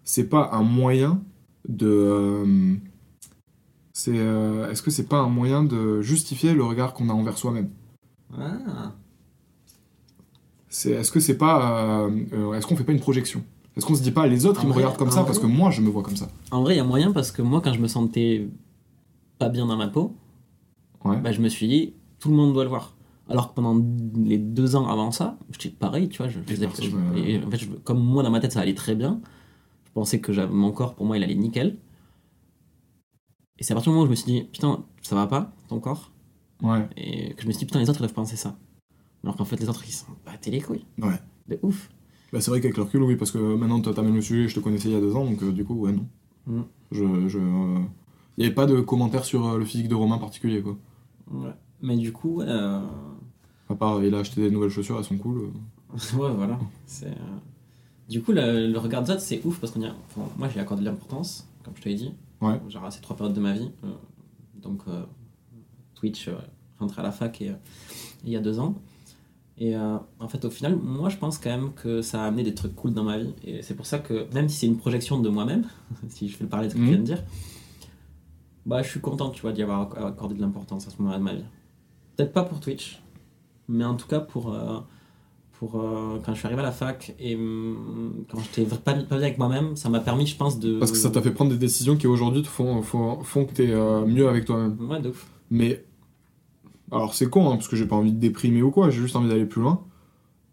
c'est 0.03 0.29
pas 0.29 0.49
un 0.53 0.63
moyen 0.63 1.21
de 1.67 1.87
euh, 1.87 2.75
C'est 3.93 4.17
euh, 4.17 4.69
est-ce 4.71 4.81
que 4.81 4.91
c'est 4.91 5.07
pas 5.07 5.19
un 5.19 5.29
moyen 5.29 5.63
de 5.63 6.01
justifier 6.01 6.53
le 6.53 6.63
regard 6.63 6.93
qu'on 6.93 7.09
a 7.09 7.13
envers 7.13 7.37
soi-même? 7.37 7.69
Ah. 8.37 8.93
C'est 10.69 10.91
est-ce 10.91 11.11
que 11.11 11.19
c'est 11.19 11.37
pas 11.37 12.09
est-ce 12.55 12.65
qu'on 12.67 12.75
fait 12.75 12.83
pas 12.83 12.91
une 12.91 12.99
projection? 12.99 13.43
Est-ce 13.77 13.85
qu'on 13.85 13.95
se 13.95 14.01
dit 14.01 14.11
pas 14.11 14.25
les 14.27 14.45
autres 14.45 14.61
En 14.61 14.63
ils 14.63 14.69
me 14.69 14.73
regardent 14.73 14.97
comme 14.97 15.11
ça 15.11 15.23
parce 15.23 15.39
que 15.39 15.45
moi 15.45 15.69
je 15.69 15.81
me 15.81 15.89
vois 15.89 16.01
comme 16.03 16.15
ça? 16.15 16.27
En 16.51 16.63
vrai, 16.63 16.75
il 16.75 16.77
y 16.77 16.81
a 16.81 16.83
moyen 16.85 17.11
parce 17.11 17.31
que 17.31 17.41
moi, 17.41 17.61
quand 17.61 17.73
je 17.73 17.79
me 17.79 17.87
sentais 17.87 18.47
pas 19.37 19.49
bien 19.49 19.65
dans 19.65 19.75
ma 19.77 19.87
peau, 19.87 20.15
Ouais. 21.03 21.17
bah, 21.17 21.31
je 21.31 21.39
me 21.41 21.49
suis 21.49 21.67
dit, 21.67 21.93
tout 22.19 22.29
le 22.29 22.35
monde 22.35 22.53
doit 22.53 22.63
le 22.63 22.69
voir. 22.69 22.94
Alors 23.29 23.49
que 23.49 23.55
pendant 23.55 23.83
les 24.15 24.37
deux 24.37 24.75
ans 24.75 24.87
avant 24.87 25.11
ça, 25.11 25.37
j'étais 25.51 25.69
pareil, 25.75 26.09
tu 26.09 26.17
vois. 26.19 26.27
Je 26.29 26.39
faisais, 26.41 26.67
personne, 26.67 26.85
je- 26.85 26.95
euh, 26.95 27.25
et 27.25 27.43
en 27.43 27.49
fait, 27.49 27.57
je- 27.57 27.69
comme 27.71 27.99
moi, 28.03 28.21
dans 28.23 28.29
ma 28.29 28.39
tête, 28.39 28.51
ça 28.51 28.59
allait 28.61 28.75
très 28.75 28.93
bien. 28.95 29.19
Je 29.85 29.91
pensais 29.93 30.19
que 30.19 30.31
j'avais- 30.33 30.53
mon 30.53 30.71
corps, 30.71 30.93
pour 30.95 31.05
moi, 31.05 31.17
il 31.17 31.23
allait 31.23 31.35
nickel. 31.35 31.77
Et 33.57 33.63
c'est 33.63 33.73
à 33.73 33.75
partir 33.75 33.91
du 33.91 33.95
moment 33.95 34.03
où 34.03 34.05
je 34.07 34.11
me 34.11 34.15
suis 34.15 34.31
dit, 34.31 34.43
putain, 34.51 34.83
ça 35.01 35.15
va 35.15 35.27
pas, 35.27 35.53
ton 35.69 35.79
corps 35.79 36.11
Ouais. 36.61 36.87
Et 36.97 37.33
que 37.33 37.41
je 37.41 37.47
me 37.47 37.51
suis 37.51 37.59
dit, 37.59 37.65
putain, 37.65 37.79
les 37.79 37.89
autres, 37.89 37.99
ils 37.99 38.03
doivent 38.03 38.13
penser 38.13 38.35
ça. 38.35 38.57
Alors 39.23 39.35
qu'en 39.37 39.45
fait, 39.45 39.59
les 39.59 39.69
autres, 39.69 39.83
ils 39.87 39.91
sont 39.91 40.05
battés 40.25 40.51
les 40.51 40.61
couilles. 40.61 40.85
Ouais. 41.01 41.19
De 41.47 41.59
ouf. 41.63 41.89
Bah, 42.31 42.41
c'est 42.41 42.51
vrai 42.51 42.61
qu'avec 42.61 42.77
le 42.77 42.83
recul, 42.83 43.01
oui, 43.03 43.15
parce 43.15 43.31
que 43.31 43.37
maintenant 43.55 43.79
t'as 43.81 44.01
même 44.01 44.15
le 44.15 44.21
sujet, 44.21 44.47
je 44.47 44.55
te 44.55 44.59
connaissais 44.59 44.89
il 44.89 44.93
y 44.93 44.97
a 44.97 44.99
deux 44.99 45.15
ans, 45.15 45.25
donc 45.25 45.41
euh, 45.41 45.51
du 45.51 45.63
coup, 45.63 45.75
ouais, 45.75 45.91
non. 45.93 46.05
Mm. 46.47 46.61
Je. 46.91 47.27
je 47.29 47.39
euh, 47.39 47.79
Il 48.37 48.41
n'y 48.41 48.45
avait 48.45 48.53
pas 48.55 48.65
de 48.65 48.81
commentaires 48.81 49.23
sur 49.25 49.47
euh, 49.47 49.57
le 49.57 49.65
physique 49.65 49.87
de 49.87 49.95
Romain 49.95 50.17
particulier, 50.17 50.61
quoi. 50.61 50.77
Ouais. 51.31 51.53
Mais 51.81 51.95
du 51.97 52.11
coup, 52.11 52.37
ouais, 52.37 52.45
euh, 52.47 52.81
À 53.69 53.75
part, 53.75 54.03
il 54.03 54.13
a 54.13 54.19
acheté 54.19 54.41
des 54.41 54.51
nouvelles 54.51 54.69
chaussures, 54.69 54.97
elles 54.97 55.03
sont 55.05 55.17
cool. 55.17 55.49
Ouais, 56.17 56.31
voilà. 56.33 56.59
C'est, 56.85 57.07
euh, 57.07 57.11
Du 58.09 58.21
coup, 58.21 58.31
le, 58.31 58.67
le 58.71 58.77
regard 58.79 59.01
des 59.03 59.11
autres, 59.11 59.21
c'est 59.21 59.41
ouf 59.45 59.59
parce 59.59 59.71
qu'on 59.73 59.81
y 59.81 59.85
a... 59.87 59.93
enfin, 60.07 60.27
moi, 60.37 60.49
j'ai 60.49 60.59
accordé 60.59 60.83
de 60.83 60.89
l'importance, 60.89 61.47
comme 61.63 61.75
je 61.75 61.81
te 61.81 61.89
l'ai 61.89 61.95
dit. 61.95 62.13
Ouais. 62.41 62.59
Genre 62.69 62.83
à 62.85 62.91
ces 62.91 63.01
trois 63.01 63.15
périodes 63.15 63.35
de 63.35 63.41
ma 63.41 63.53
vie. 63.53 63.71
euh, 63.83 63.87
donc, 64.61 64.81
euh, 64.87 65.03
Twitch, 65.95 66.29
rentré 66.79 67.01
à 67.01 67.03
la 67.05 67.11
fac 67.11 67.41
et, 67.41 67.53
il 68.23 68.29
y 68.31 68.35
a 68.35 68.39
deux 68.41 68.59
ans. 68.59 68.75
Et 69.57 69.73
en 69.77 70.27
fait, 70.27 70.43
au 70.43 70.49
final, 70.49 70.75
moi, 70.75 71.07
je 71.07 71.15
pense 71.15 71.37
quand 71.37 71.49
même 71.49 71.71
que 71.73 72.01
ça 72.01 72.21
a 72.23 72.27
amené 72.27 72.43
des 72.43 72.53
trucs 72.53 72.75
cool 72.75 72.93
dans 72.93 73.05
ma 73.05 73.17
vie. 73.17 73.33
Et 73.45 73.61
c'est 73.61 73.73
pour 73.73 73.85
ça 73.85 73.99
que, 73.99 74.27
même 74.33 74.49
si 74.49 74.57
c'est 74.57 74.67
une 74.67 74.75
projection 74.77 75.19
de 75.21 75.29
moi-même, 75.29 75.65
si 76.09 76.27
je 76.27 76.35
fais 76.35 76.43
le 76.43 76.49
parler 76.49 76.67
de 76.67 76.73
ce 76.73 76.75
que 76.77 76.81
Mhm. 76.81 76.85
je 76.87 76.91
viens 76.91 76.99
de 76.99 77.05
dire, 77.05 77.23
bah, 78.65 78.81
je 78.83 78.89
suis 78.89 78.99
content, 78.99 79.29
tu 79.29 79.41
vois, 79.41 79.53
d'y 79.53 79.61
avoir 79.63 79.89
acc- 79.89 80.05
accordé 80.07 80.35
de 80.35 80.41
l'importance 80.41 80.87
à 80.87 80.89
ce 80.91 80.97
moment-là 80.97 81.19
de 81.19 81.23
ma 81.23 81.33
vie. 81.35 81.43
Peut-être 82.17 82.33
pas 82.33 82.43
pour 82.43 82.59
Twitch, 82.59 83.01
mais 83.67 83.83
en 83.85 83.95
tout 83.95 84.07
cas 84.07 84.19
pour, 84.19 84.53
euh, 84.53 84.79
pour 85.59 85.79
euh, 85.81 86.19
quand 86.25 86.33
je 86.33 86.39
suis 86.39 86.47
arrivé 86.47 86.61
à 86.61 86.65
la 86.65 86.71
fac 86.71 87.15
et 87.19 87.35
hum, 87.35 88.25
quand 88.29 88.39
j'étais 88.39 88.63
pas, 88.65 88.77
pas 88.77 88.93
bien 88.93 89.17
avec 89.17 89.37
moi-même, 89.37 89.75
ça 89.75 89.89
m'a 89.89 89.99
permis, 89.99 90.27
je 90.27 90.37
pense, 90.37 90.59
de. 90.59 90.79
Parce 90.79 90.91
que 90.91 90.97
ça 90.97 91.09
t'a 91.09 91.21
fait 91.21 91.31
prendre 91.31 91.51
des 91.51 91.57
décisions 91.57 91.95
qui 91.97 92.07
aujourd'hui 92.07 92.43
te 92.43 92.47
font, 92.47 92.81
font, 92.81 93.23
font 93.23 93.45
que 93.45 93.53
t'es 93.53 93.71
euh, 93.71 94.05
mieux 94.05 94.27
avec 94.27 94.45
toi-même. 94.45 94.77
Ouais, 94.89 95.01
de 95.01 95.09
ouf. 95.09 95.27
Mais. 95.51 95.83
Alors 96.91 97.13
c'est 97.13 97.29
con, 97.29 97.49
hein, 97.49 97.55
parce 97.55 97.67
que 97.67 97.75
j'ai 97.75 97.85
pas 97.87 97.95
envie 97.95 98.11
de 98.13 98.19
déprimer 98.19 98.61
ou 98.61 98.71
quoi, 98.71 98.89
j'ai 98.89 99.01
juste 99.01 99.15
envie 99.15 99.27
d'aller 99.29 99.45
plus 99.45 99.61
loin. 99.61 99.83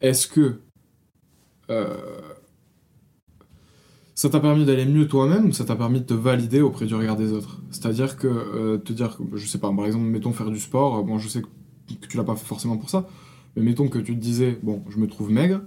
Est-ce 0.01 0.29
que. 0.29 0.61
euh, 1.71 2.35
ça 4.15 4.29
t'a 4.29 4.41
permis 4.41 4.65
d'aller 4.65 4.85
mieux 4.85 5.09
toi-même 5.09 5.47
ou 5.47 5.53
ça 5.53 5.65
t'a 5.65 5.75
permis 5.77 6.01
de 6.01 6.05
te 6.07 6.15
valider 6.15 6.61
auprès 6.61 6.87
du 6.87 6.95
regard 6.95 7.17
des 7.17 7.33
autres? 7.33 7.61
C'est-à-dire 7.71 8.17
que 8.17 8.27
euh, 8.27 8.79
te 8.79 8.93
dire, 8.93 9.17
que- 9.17 9.37
je 9.37 9.47
sais 9.47 9.59
pas, 9.59 9.73
par 9.73 9.87
exemple, 9.87 10.05
mettons 10.05 10.33
faire 10.33 10.51
du 10.51 10.61
sport, 10.61 11.03
bon, 11.05 11.19
je 11.19 11.29
sais 11.29 11.43
que, 11.43 11.49
que 12.01 12.07
tu 12.07 12.17
l'as 12.17 12.25
pas 12.25 12.37
fait 12.37 12.47
forcément 12.47 12.77
pour 12.77 12.91
ça, 12.91 13.07
mais 13.57 13.63
mettons 13.63 13.89
que 13.89 13.99
tu 13.99 14.15
te 14.15 14.21
disais, 14.21 14.59
bon, 14.63 14.83
je 14.89 14.99
me 14.99 15.07
trouve 15.07 15.31
maigre, 15.31 15.61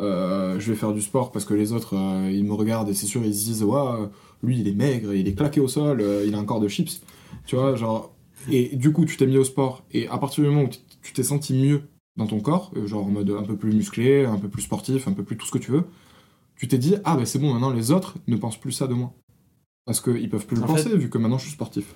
euh, 0.00 0.58
je 0.58 0.70
vais 0.72 0.76
faire 0.76 0.92
du 0.92 1.00
sport 1.02 1.30
parce 1.32 1.44
que 1.44 1.54
les 1.54 1.72
autres, 1.72 1.94
euh, 1.96 2.30
ils 2.30 2.44
me 2.44 2.52
regardent 2.54 2.88
et 2.88 2.94
c'est 2.94 3.06
sûr, 3.06 3.24
ils 3.24 3.34
se 3.34 3.44
disent, 3.44 3.62
ouais, 3.64 3.78
euh, 3.78 4.06
lui, 4.42 4.58
il 4.58 4.66
est 4.68 4.74
maigre, 4.74 5.14
il 5.14 5.26
est 5.28 5.34
claqué 5.34 5.60
au 5.60 5.68
sol, 5.68 6.00
euh, 6.00 6.24
il 6.26 6.34
a 6.34 6.38
un 6.38 6.44
corps 6.44 6.60
de 6.60 6.68
chips, 6.68 7.00
tu 7.46 7.56
vois, 7.56 7.74
genre. 7.76 8.12
Et 8.50 8.76
du 8.76 8.92
coup, 8.92 9.04
tu 9.06 9.16
t'es 9.16 9.26
mis 9.26 9.38
au 9.38 9.44
sport, 9.44 9.84
et 9.92 10.06
à 10.08 10.18
partir 10.18 10.44
du 10.44 10.50
moment 10.50 10.64
où 10.64 10.68
tu- 11.02 11.12
t'es 11.12 11.22
senti 11.22 11.54
mieux 11.54 11.82
dans 12.16 12.26
ton 12.26 12.40
corps, 12.40 12.72
genre 12.86 13.06
en 13.06 13.10
mode 13.10 13.30
un 13.30 13.42
peu 13.42 13.56
plus 13.56 13.72
musclé, 13.72 14.24
un 14.24 14.36
peu 14.38 14.48
plus 14.48 14.62
sportif, 14.62 15.08
un 15.08 15.12
peu 15.12 15.22
plus 15.24 15.36
tout 15.36 15.46
ce 15.46 15.50
que 15.52 15.58
tu 15.58 15.70
veux, 15.70 15.84
tu 16.56 16.68
t'es 16.68 16.78
dit, 16.78 16.94
ah 17.04 17.16
ben 17.16 17.24
c'est 17.24 17.38
bon, 17.38 17.52
maintenant 17.52 17.70
les 17.70 17.90
autres 17.90 18.16
ne 18.28 18.36
pensent 18.36 18.58
plus 18.60 18.72
ça 18.72 18.86
de 18.86 18.94
moi. 18.94 19.12
Parce 19.86 20.00
qu'ils 20.00 20.28
peuvent 20.30 20.46
plus 20.46 20.56
le 20.56 20.62
En 20.62 20.66
penser, 20.66 20.90
fait- 20.90 20.96
vu 20.96 21.08
que 21.10 21.18
maintenant 21.18 21.38
je 21.38 21.44
suis 21.44 21.52
sportif. 21.52 21.94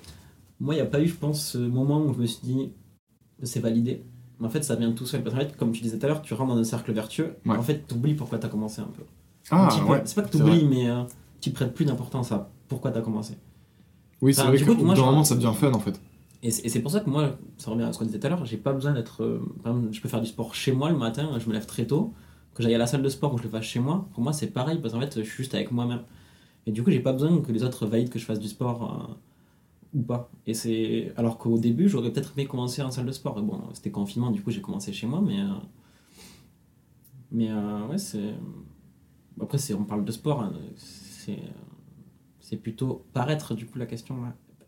Moi, 0.59 0.73
il 0.73 0.77
n'y 0.77 0.81
a 0.81 0.85
pas 0.85 1.01
eu, 1.01 1.07
je 1.07 1.15
pense, 1.15 1.51
ce 1.53 1.57
moment 1.57 2.05
où 2.05 2.13
je 2.13 2.19
me 2.19 2.25
suis 2.25 2.41
dit, 2.43 2.71
c'est 3.43 3.59
validé. 3.59 4.03
Mais 4.39 4.47
en 4.47 4.49
fait, 4.49 4.63
ça 4.63 4.75
vient 4.75 4.91
tout 4.93 5.05
seul. 5.05 5.23
Parce 5.23 5.35
qu'en 5.35 5.41
fait, 5.41 5.55
comme 5.57 5.71
tu 5.71 5.81
disais 5.81 5.97
tout 5.99 6.05
à 6.05 6.09
l'heure, 6.09 6.21
tu 6.21 6.33
rentres 6.33 6.53
dans 6.53 6.59
un 6.59 6.63
cercle 6.63 6.91
vertueux. 6.93 7.35
Ouais. 7.45 7.57
En 7.57 7.61
fait, 7.63 7.85
tu 7.87 7.95
oublies 7.95 8.13
pourquoi 8.13 8.39
tu 8.39 8.45
as 8.45 8.49
commencé 8.49 8.81
un 8.81 8.85
peu. 8.95 9.03
Ah 9.51 9.69
ouais. 9.87 10.01
C'est 10.05 10.15
pas 10.15 10.21
que 10.21 10.29
tu 10.31 10.37
c'est 10.37 10.43
oublies, 10.43 10.59
vrai. 10.65 10.67
mais 10.69 10.89
euh, 10.89 11.03
tu 11.41 11.51
prêtes 11.51 11.73
plus 11.73 11.85
d'importance 11.85 12.31
à 12.31 12.49
pourquoi 12.67 12.91
tu 12.91 12.97
as 12.97 13.01
commencé. 13.01 13.33
Oui, 14.21 14.33
c'est 14.33 14.41
Enfin, 14.41 14.49
vrai 14.51 14.59
que 14.59 14.65
coup, 14.71 14.83
moi, 14.83 14.95
je- 14.95 14.99
normalement 15.01 15.23
ça 15.23 15.35
devient 15.35 15.53
fun 15.55 15.71
en 15.73 15.79
fait. 15.79 15.99
Et 16.41 16.51
c'est 16.51 16.79
pour 16.81 16.91
ça 16.91 17.01
que 17.01 17.09
moi, 17.09 17.37
ça 17.57 17.69
revient 17.71 17.83
à 17.83 17.91
ce 17.91 17.99
qu'on 17.99 18.05
disait 18.05 18.19
tout 18.19 18.27
à 18.27 18.29
l'heure, 18.29 18.45
j'ai 18.45 18.55
pas 18.57 18.71
besoin 18.71 18.93
d'être. 18.93 19.23
euh, 19.23 19.39
par 19.61 19.73
exemple, 19.75 19.93
je 19.93 19.99
peux 20.01 20.07
faire 20.07 20.21
du 20.21 20.27
sport 20.27 20.55
chez 20.55 20.71
moi 20.71 20.89
le 20.89 20.95
matin, 20.97 21.29
je 21.37 21.47
me 21.49 21.53
lève 21.53 21.65
très 21.65 21.85
tôt, 21.85 22.13
que 22.53 22.63
j'aille 22.63 22.75
à 22.75 22.77
la 22.77 22.87
salle 22.87 23.01
de 23.01 23.09
sport 23.09 23.33
ou 23.33 23.35
que 23.35 23.41
je 23.41 23.47
le 23.47 23.51
fasse 23.51 23.65
chez 23.65 23.79
moi. 23.81 24.07
Pour 24.13 24.23
moi, 24.23 24.31
c'est 24.31 24.47
pareil 24.47 24.79
parce 24.81 24.93
qu'en 24.93 25.01
fait, 25.01 25.15
je 25.17 25.23
suis 25.25 25.37
juste 25.43 25.53
avec 25.55 25.71
moi-même. 25.71 26.01
Et 26.65 26.71
du 26.71 26.81
coup, 26.81 26.91
j'ai 26.91 27.01
pas 27.01 27.11
besoin 27.11 27.41
que 27.41 27.51
les 27.51 27.63
autres 27.63 27.85
valident 27.85 28.09
que 28.09 28.19
je 28.19 28.25
fasse 28.25 28.39
du 28.39 28.47
sport 28.47 28.83
euh, 29.09 29.13
ou 29.93 30.01
pas. 30.01 30.29
Et 30.47 30.53
c'est 30.53 31.13
alors 31.17 31.37
qu'au 31.37 31.57
début, 31.57 31.89
j'aurais 31.89 32.11
peut-être 32.11 32.33
aimé 32.37 32.47
commencer 32.47 32.81
en 32.81 32.91
salle 32.91 33.05
de 33.05 33.11
sport. 33.11 33.41
Bon, 33.41 33.61
c'était 33.73 33.91
confinement, 33.91 34.31
du 34.31 34.41
coup, 34.43 34.51
j'ai 34.51 34.61
commencé 34.61 34.93
chez 34.93 35.07
moi, 35.07 35.21
mais. 35.21 35.39
euh, 35.41 35.47
Mais 37.31 37.49
euh, 37.51 37.87
ouais, 37.87 37.97
c'est. 37.97 38.33
Après, 39.41 39.57
c'est- 39.57 39.73
on 39.73 39.83
parle 39.85 40.05
de 40.05 40.11
sport, 40.11 40.41
hein, 40.41 40.53
c'est. 40.75 41.39
C'est 42.39 42.57
plutôt 42.57 43.05
paraître, 43.13 43.53
du 43.53 43.65
coup, 43.67 43.77
la 43.77 43.85
question. 43.85 44.15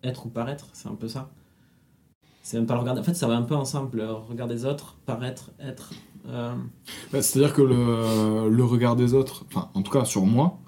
Être 0.04 0.28
ou 0.28 0.30
paraître, 0.30 0.70
c'est 0.74 0.88
un 0.88 0.96
peu 0.96 1.08
ça. 1.08 1.32
C'est 2.44 2.58
même 2.58 2.66
pas 2.68 2.74
le 2.76 2.82
regard. 2.82 2.98
En 2.98 3.04
fait, 3.04 3.14
ça 3.14 3.28
va 3.28 3.36
un 3.36 3.44
peu 3.44 3.56
ensemble. 3.56 3.98
Le 3.98 4.12
regard 4.14 4.48
des 4.48 4.66
autres, 4.66 4.98
paraître, 5.06 5.52
être. 5.60 5.92
euh, 6.28 6.54
Bah, 7.12 7.22
C'est-à-dire 7.22 7.54
que 7.54 7.62
le, 7.62 8.50
le 8.50 8.64
regard 8.64 8.96
des 8.96 9.14
autres, 9.14 9.46
enfin 9.48 9.70
en 9.74 9.82
tout 9.82 9.92
cas 9.92 10.06
sur 10.06 10.26
moi, 10.26 10.60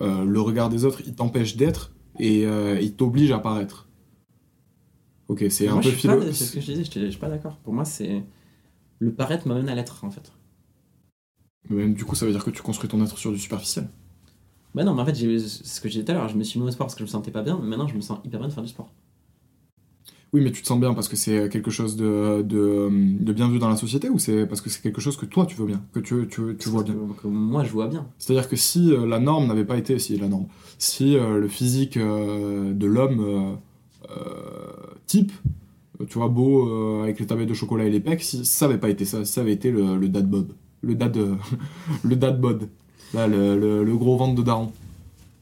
le 0.00 0.40
regard 0.40 0.70
des 0.70 0.84
autres 0.86 1.02
il 1.06 1.14
t'empêche 1.14 1.56
d'être 1.56 1.92
et 2.18 2.42
il 2.44 2.94
t'oblige 2.96 3.32
à 3.32 3.38
paraître. 3.38 3.88
Ok, 5.30 5.44
c'est 5.50 5.68
un 5.68 5.74
Moi, 5.74 5.82
peu 5.82 5.90
philo. 5.92 6.20
C'est 6.32 6.44
ce 6.44 6.52
que 6.52 6.60
je 6.60 6.66
disais, 6.72 6.84
je 6.84 7.06
je 7.06 7.10
suis 7.10 7.18
pas 7.20 7.28
d'accord. 7.30 7.56
Pour 7.58 7.72
moi, 7.72 7.84
c'est. 7.86 8.22
Le 9.00 9.12
paraître 9.14 9.48
m'amène 9.48 9.68
à 9.70 9.74
l'être, 9.76 10.04
en 10.04 10.10
fait. 10.10 10.32
Mais 11.70 11.88
du 11.88 12.04
coup, 12.04 12.14
ça 12.14 12.26
veut 12.26 12.32
dire 12.32 12.44
que 12.44 12.50
tu 12.50 12.60
construis 12.60 12.90
ton 12.90 13.02
être 13.02 13.16
sur 13.16 13.32
du 13.32 13.38
superficiel. 13.38 13.88
Bah 14.74 14.82
non, 14.84 14.94
mais 14.94 15.02
en 15.02 15.06
fait, 15.06 15.14
ce 15.14 15.80
que 15.80 15.88
j'ai 15.88 16.00
dit 16.00 16.04
tout 16.04 16.10
à 16.12 16.14
l'heure. 16.14 16.28
Je 16.28 16.36
me 16.36 16.42
suis 16.44 16.58
mis 16.60 16.66
au 16.66 16.70
sport 16.70 16.86
parce 16.86 16.94
que 16.94 17.00
je 17.00 17.04
me 17.04 17.08
sentais 17.10 17.30
pas 17.30 17.42
bien, 17.42 17.58
mais 17.62 17.68
maintenant, 17.68 17.86
je 17.88 17.94
me 17.94 18.00
sens 18.00 18.18
hyper 18.24 18.38
bien 18.40 18.48
de 18.48 18.52
faire 18.52 18.62
du 18.64 18.68
sport. 18.68 18.90
Oui, 20.32 20.40
mais 20.42 20.52
tu 20.52 20.62
te 20.62 20.66
sens 20.68 20.78
bien 20.78 20.94
parce 20.94 21.08
que 21.08 21.16
c'est 21.16 21.48
quelque 21.48 21.70
chose 21.72 21.96
de, 21.96 22.42
de, 22.42 22.88
de 23.20 23.32
bien 23.32 23.48
vu 23.48 23.58
dans 23.58 23.68
la 23.68 23.76
société 23.76 24.08
ou 24.08 24.18
c'est 24.18 24.46
parce 24.46 24.60
que 24.60 24.70
c'est 24.70 24.80
quelque 24.80 25.00
chose 25.00 25.16
que 25.16 25.26
toi 25.26 25.44
tu 25.44 25.56
veux 25.56 25.66
bien, 25.66 25.82
que 25.92 25.98
tu, 25.98 26.28
tu, 26.28 26.56
tu 26.56 26.68
vois 26.68 26.84
bien? 26.84 26.94
Que- 26.94 27.22
que 27.22 27.26
moi, 27.26 27.64
je 27.64 27.72
vois 27.72 27.88
bien. 27.88 28.06
C'est-à-dire 28.18 28.48
que 28.48 28.54
si 28.56 28.92
euh, 28.92 29.06
la 29.06 29.18
norme 29.18 29.46
n'avait 29.48 29.64
pas 29.64 29.76
été, 29.76 29.98
si 29.98 30.16
la 30.18 30.28
norme, 30.28 30.46
si 30.78 31.16
euh, 31.16 31.38
le 31.38 31.48
physique 31.48 31.96
euh, 31.96 32.72
de 32.72 32.86
l'homme 32.86 33.58
type, 35.06 35.32
euh, 36.00 36.06
tu 36.06 36.18
vois, 36.18 36.28
beau, 36.28 36.68
euh, 36.68 37.02
avec 37.02 37.20
les 37.20 37.26
tablettes 37.26 37.48
de 37.48 37.54
chocolat 37.54 37.84
et 37.84 37.90
les 37.90 38.00
pecs, 38.00 38.22
ça 38.22 38.64
avait 38.66 38.78
pas 38.78 38.88
été 38.88 39.04
ça, 39.04 39.24
ça 39.24 39.40
avait 39.40 39.52
été 39.52 39.70
le, 39.70 39.96
le 39.96 40.08
dad 40.08 40.28
bob, 40.28 40.52
le 40.82 40.94
dad, 40.94 41.16
euh, 41.16 41.36
le 42.04 42.16
dad 42.16 42.40
bod, 42.40 42.68
là, 43.14 43.26
le, 43.26 43.94
gros 43.96 44.16
ventre 44.16 44.34
de 44.34 44.42
daron. 44.42 44.72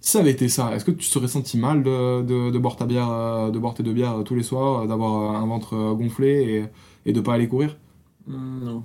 Ça 0.00 0.20
avait 0.20 0.30
été 0.30 0.48
ça, 0.48 0.74
est-ce 0.74 0.84
que 0.84 0.90
tu 0.92 1.04
serais 1.04 1.28
senti 1.28 1.58
mal 1.58 1.82
de, 1.82 2.22
de, 2.50 2.58
boire 2.58 2.76
ta 2.76 2.86
bière, 2.86 3.10
euh, 3.10 3.50
de 3.50 3.58
boire 3.58 3.74
tes 3.74 3.82
deux 3.82 3.92
bières 3.92 4.18
euh, 4.18 4.22
tous 4.22 4.34
les 4.34 4.42
soirs, 4.42 4.82
euh, 4.82 4.86
d'avoir 4.86 5.34
euh, 5.34 5.38
un 5.38 5.46
ventre 5.46 5.74
euh, 5.74 5.94
gonflé 5.94 6.70
et, 7.04 7.10
et 7.10 7.12
de 7.12 7.20
pas 7.20 7.34
aller 7.34 7.48
courir? 7.48 7.76
Hum, 8.28 8.60
non. 8.64 8.82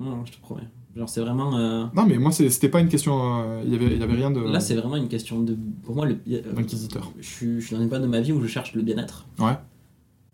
Non, 0.00 0.24
je 0.24 0.32
te 0.32 0.40
promets. 0.40 0.68
Genre, 0.96 1.08
c'est 1.08 1.20
vraiment. 1.20 1.56
euh, 1.58 1.84
Non, 1.94 2.06
mais 2.06 2.18
moi 2.18 2.30
c'était 2.30 2.68
pas 2.68 2.80
une 2.80 2.88
question, 2.88 3.42
euh, 3.42 3.62
il 3.64 3.72
y 3.72 3.74
avait, 3.74 3.96
y 3.96 4.02
avait 4.02 4.14
rien 4.14 4.30
de 4.30 4.40
Là, 4.40 4.60
c'est 4.60 4.74
vraiment 4.76 4.96
une 4.96 5.08
question 5.08 5.40
de. 5.42 5.56
Pour 5.82 5.96
moi, 5.96 6.06
le. 6.06 6.18
euh, 6.30 6.52
d'inquisiteur. 6.52 7.10
je, 7.18 7.26
suis, 7.28 7.60
je 7.60 7.66
suis 7.66 7.74
dans 7.76 7.82
une 7.82 7.88
période 7.88 8.06
de 8.06 8.10
ma 8.10 8.20
vie 8.20 8.30
où 8.32 8.40
je 8.40 8.46
cherche 8.46 8.74
le 8.74 8.82
bien-être. 8.82 9.26
Ouais. 9.40 9.56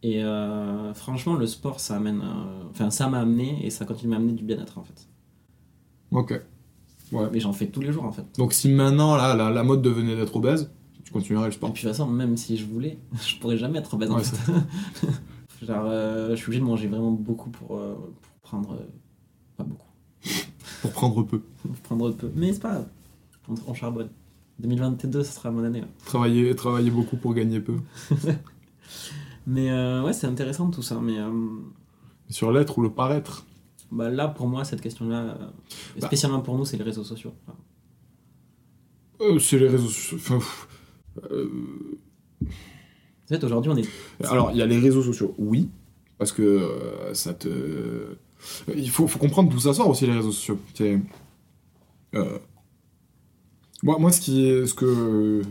Et 0.03 0.23
euh, 0.23 0.93
franchement, 0.95 1.35
le 1.35 1.47
sport, 1.47 1.81
ça 1.81 1.97
amène. 1.97 2.21
euh, 2.23 2.65
Enfin, 2.71 2.91
ça 2.91 3.09
m'a 3.09 3.21
amené 3.21 3.65
et 3.65 3.71
ça 3.71 3.85
continue 3.87 4.15
à 4.15 4.19
m'amener 4.19 4.35
du 4.35 4.45
bien-être, 4.45 4.77
en 4.79 4.83
fait. 4.85 5.09
Ok. 6.11 6.41
Ouais. 7.13 7.25
Mais 7.33 7.41
j'en 7.41 7.53
fais 7.53 7.67
tous 7.67 7.81
les 7.81 7.93
jours, 7.93 8.05
en 8.05 8.13
fait. 8.13 8.25
Donc 8.39 8.53
si 8.53 8.69
maintenant 8.71 9.17
là, 9.17 9.35
la, 9.35 9.51
la 9.51 9.63
mode 9.63 9.83
devenait 9.83 10.15
d'être 10.17 10.37
obèse, 10.37 10.71
tu 11.05 11.13
continuerais 11.13 11.47
le 11.47 11.53
Et 11.53 11.57
sport. 11.57 11.73
puis, 11.73 11.83
de 11.85 11.89
toute 11.89 11.97
façon, 11.97 12.09
même 12.11 12.37
si 12.37 12.57
je 12.57 12.67
voulais, 12.67 12.99
je 13.27 13.37
pourrais 13.39 13.57
jamais 13.57 13.79
être 13.79 13.95
obèse, 13.95 14.11
en 14.11 14.19
fait. 14.19 14.53
Genre, 15.67 15.85
euh, 15.87 16.31
je 16.31 16.37
suis 16.37 16.47
obligé 16.47 16.61
de 16.61 16.67
manger 16.67 16.87
vraiment 16.89 17.11
beaucoup 17.13 17.51
pour, 17.51 17.77
euh, 17.77 17.95
pour 17.95 18.33
prendre. 18.43 18.73
euh, 18.75 18.87
pas 19.57 19.65
beaucoup. 19.65 19.87
Pour 20.83 20.93
prendre 20.93 21.23
peu. 21.23 21.41
Pour 21.63 21.77
prendre 21.83 22.11
peu. 22.13 22.31
Mais 22.35 22.53
c'est 22.53 22.61
pas 22.61 22.71
grave. 22.73 22.87
On, 23.49 23.55
on 23.69 23.75
charbonne. 23.75 24.09
2022, 24.61 25.23
ça 25.23 25.33
sera 25.33 25.51
mon 25.51 25.65
année. 25.65 25.81
là. 25.81 25.87
Travailler, 26.05 26.55
travailler 26.55 26.91
beaucoup 26.91 27.17
pour 27.17 27.33
gagner 27.35 27.61
peu. 27.61 27.77
Mais 29.47 29.71
euh, 29.71 30.03
ouais, 30.05 30.13
c'est 30.13 30.27
intéressant 30.27 30.71
tout 30.71 30.83
ça. 30.83 30.99
Mais 31.01 31.19
euh, 31.19 31.31
Sur 32.29 32.53
l'être 32.53 32.77
ou 32.79 32.83
le 32.83 32.91
paraître. 32.91 33.47
bah, 33.91 34.11
là, 34.11 34.29
pour 34.29 34.47
moi, 34.49 34.65
cette 34.65 34.81
question-là, 34.83 35.21
euh, 35.21 35.35
Bah. 36.01 36.07
spécialement 36.07 36.41
pour 36.41 36.57
nous, 36.59 36.65
c'est 36.65 36.77
les 36.77 36.85
réseaux 36.85 37.05
sociaux. 37.05 37.33
Enfin, 37.47 37.59
Euh, 39.23 39.39
c'est 39.39 39.59
les 39.59 39.69
réseaux 39.69 39.89
sociaux. 39.89 40.19
Enfin, 40.19 40.39
pff, 40.39 40.69
En 42.43 43.29
fait, 43.29 43.45
aujourd'hui, 43.45 43.71
on 43.73 43.77
est. 43.77 43.89
Alors, 44.27 44.51
il 44.51 44.59
y 44.59 44.63
a 44.63 44.67
les 44.67 44.79
réseaux 44.79 45.03
sociaux, 45.03 45.35
oui, 45.39 45.71
parce 46.19 46.33
que 46.33 46.69
ça 47.15 47.33
te. 47.35 48.17
Il 48.75 48.91
faut, 48.91 49.07
faut 49.07 49.19
comprendre 49.19 49.51
d'où 49.51 49.59
ça 49.61 49.75
sort 49.75 49.89
aussi, 49.89 50.07
les 50.07 50.13
réseaux 50.15 50.33
sociaux. 50.33 50.59
Euh, 52.15 52.39
Moi, 53.83 53.99
moi 53.99 54.13
ce, 54.13 54.21
qui 54.21 54.47
est, 54.47 54.67
ce 54.67 54.75
que 54.75 55.43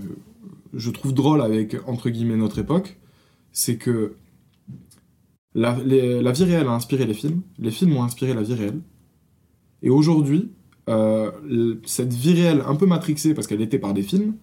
je 0.74 0.90
trouve 0.92 1.14
drôle 1.14 1.42
avec, 1.42 1.76
entre 1.88 2.10
guillemets, 2.10 2.36
notre 2.38 2.60
époque, 2.60 2.98
c'est 3.52 3.78
que 3.78 4.16
la, 5.56 5.78
les- 5.84 6.22
la 6.22 6.32
vie 6.32 6.44
réelle 6.44 6.68
a 6.68 6.72
inspiré 6.72 7.06
les 7.06 7.14
films, 7.16 7.42
les 7.58 7.72
films 7.72 7.96
ont 7.98 8.04
inspiré 8.04 8.34
la 8.34 8.44
vie 8.44 8.54
réelle, 8.54 8.82
et 9.82 9.90
aujourd'hui, 9.90 10.52
euh, 10.90 11.32
cette 11.86 12.14
vie 12.14 12.34
réelle 12.34 12.64
un 12.68 12.76
peu 12.76 12.86
matrixée, 12.86 13.34
parce 13.34 13.48
qu'elle 13.48 13.62
était 13.62 13.80
par 13.80 13.94
des 13.94 14.04
films, 14.04 14.36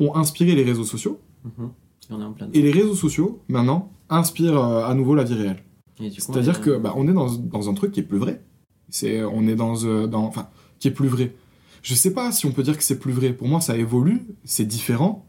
ont 0.00 0.14
inspiré 0.16 0.54
les 0.54 0.64
réseaux 0.64 0.84
sociaux, 0.84 1.20
Mhm. 1.44 1.70
Et 2.10 2.12
on 2.14 2.20
est 2.20 2.24
en 2.24 2.32
plein. 2.32 2.48
et 2.52 2.62
les 2.62 2.70
réseaux 2.72 2.94
sociaux, 2.94 3.42
maintenant, 3.48 3.92
inspirent 4.08 4.58
euh, 4.58 4.84
à 4.86 4.94
nouveau 4.94 5.14
la 5.14 5.24
vie 5.24 5.34
réelle. 5.34 5.62
C'est-à-dire 6.10 6.54
on 6.58 6.60
est- 6.60 6.64
que 6.64 6.76
bah, 6.78 6.92
on 6.96 7.08
est 7.08 7.12
dans, 7.12 7.30
dans 7.36 7.68
un 7.68 7.74
truc 7.74 7.92
qui 7.92 8.00
est 8.00 8.04
plus 8.04 8.18
vrai. 8.18 8.42
C'est, 8.88 9.22
on 9.24 9.46
est 9.48 9.54
dans, 9.56 9.84
euh, 9.84 10.06
dans, 10.06 10.24
enfin, 10.24 10.48
qui 10.78 10.88
est 10.88 10.92
plus 10.92 11.08
vrai. 11.08 11.34
Je 11.82 11.94
sais 11.94 12.12
pas 12.14 12.32
si 12.32 12.46
on 12.46 12.52
peut 12.52 12.62
dire 12.62 12.76
que 12.76 12.82
c'est 12.84 12.98
plus 12.98 13.12
vrai. 13.12 13.32
Pour 13.32 13.48
moi, 13.48 13.60
ça 13.60 13.76
évolue, 13.76 14.22
c'est 14.44 14.64
différent, 14.66 15.26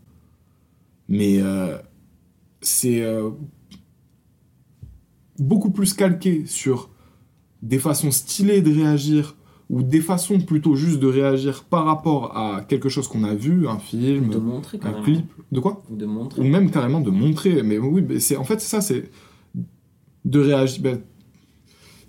mais 1.10 1.40
euh, 1.42 1.78
c'est 2.62 3.02
euh, 3.02 3.30
beaucoup 5.40 5.72
plus 5.72 5.94
calqué 5.94 6.46
sur 6.46 6.90
des 7.62 7.80
façons 7.80 8.12
stylées 8.12 8.62
de 8.62 8.74
réagir 8.74 9.36
ou 9.70 9.82
des 9.82 10.00
façons 10.02 10.40
plutôt 10.40 10.76
juste 10.76 11.00
de 11.00 11.08
réagir 11.08 11.64
par 11.64 11.86
rapport 11.86 12.38
à 12.38 12.62
quelque 12.62 12.88
chose 12.88 13.08
qu'on 13.08 13.24
a 13.24 13.34
vu, 13.34 13.68
un 13.68 13.80
film, 13.80 14.30
de 14.30 14.38
montrer 14.38 14.80
un 14.84 15.02
clip, 15.02 15.26
de 15.52 15.60
quoi 15.60 15.84
Ou 15.90 15.96
de 15.96 16.06
montrer. 16.06 16.42
ou 16.42 16.46
même 16.46 16.70
carrément 16.70 17.02
de 17.02 17.10
montrer. 17.10 17.64
Mais 17.64 17.80
oui, 17.80 18.04
mais 18.08 18.20
c'est 18.20 18.38
en 18.38 18.44
fait 18.44 18.62
c'est 18.62 18.68
ça, 18.70 18.82
c'est 18.82 19.10
de 20.26 20.40
réagir. 20.40 20.82
ben, 20.82 21.02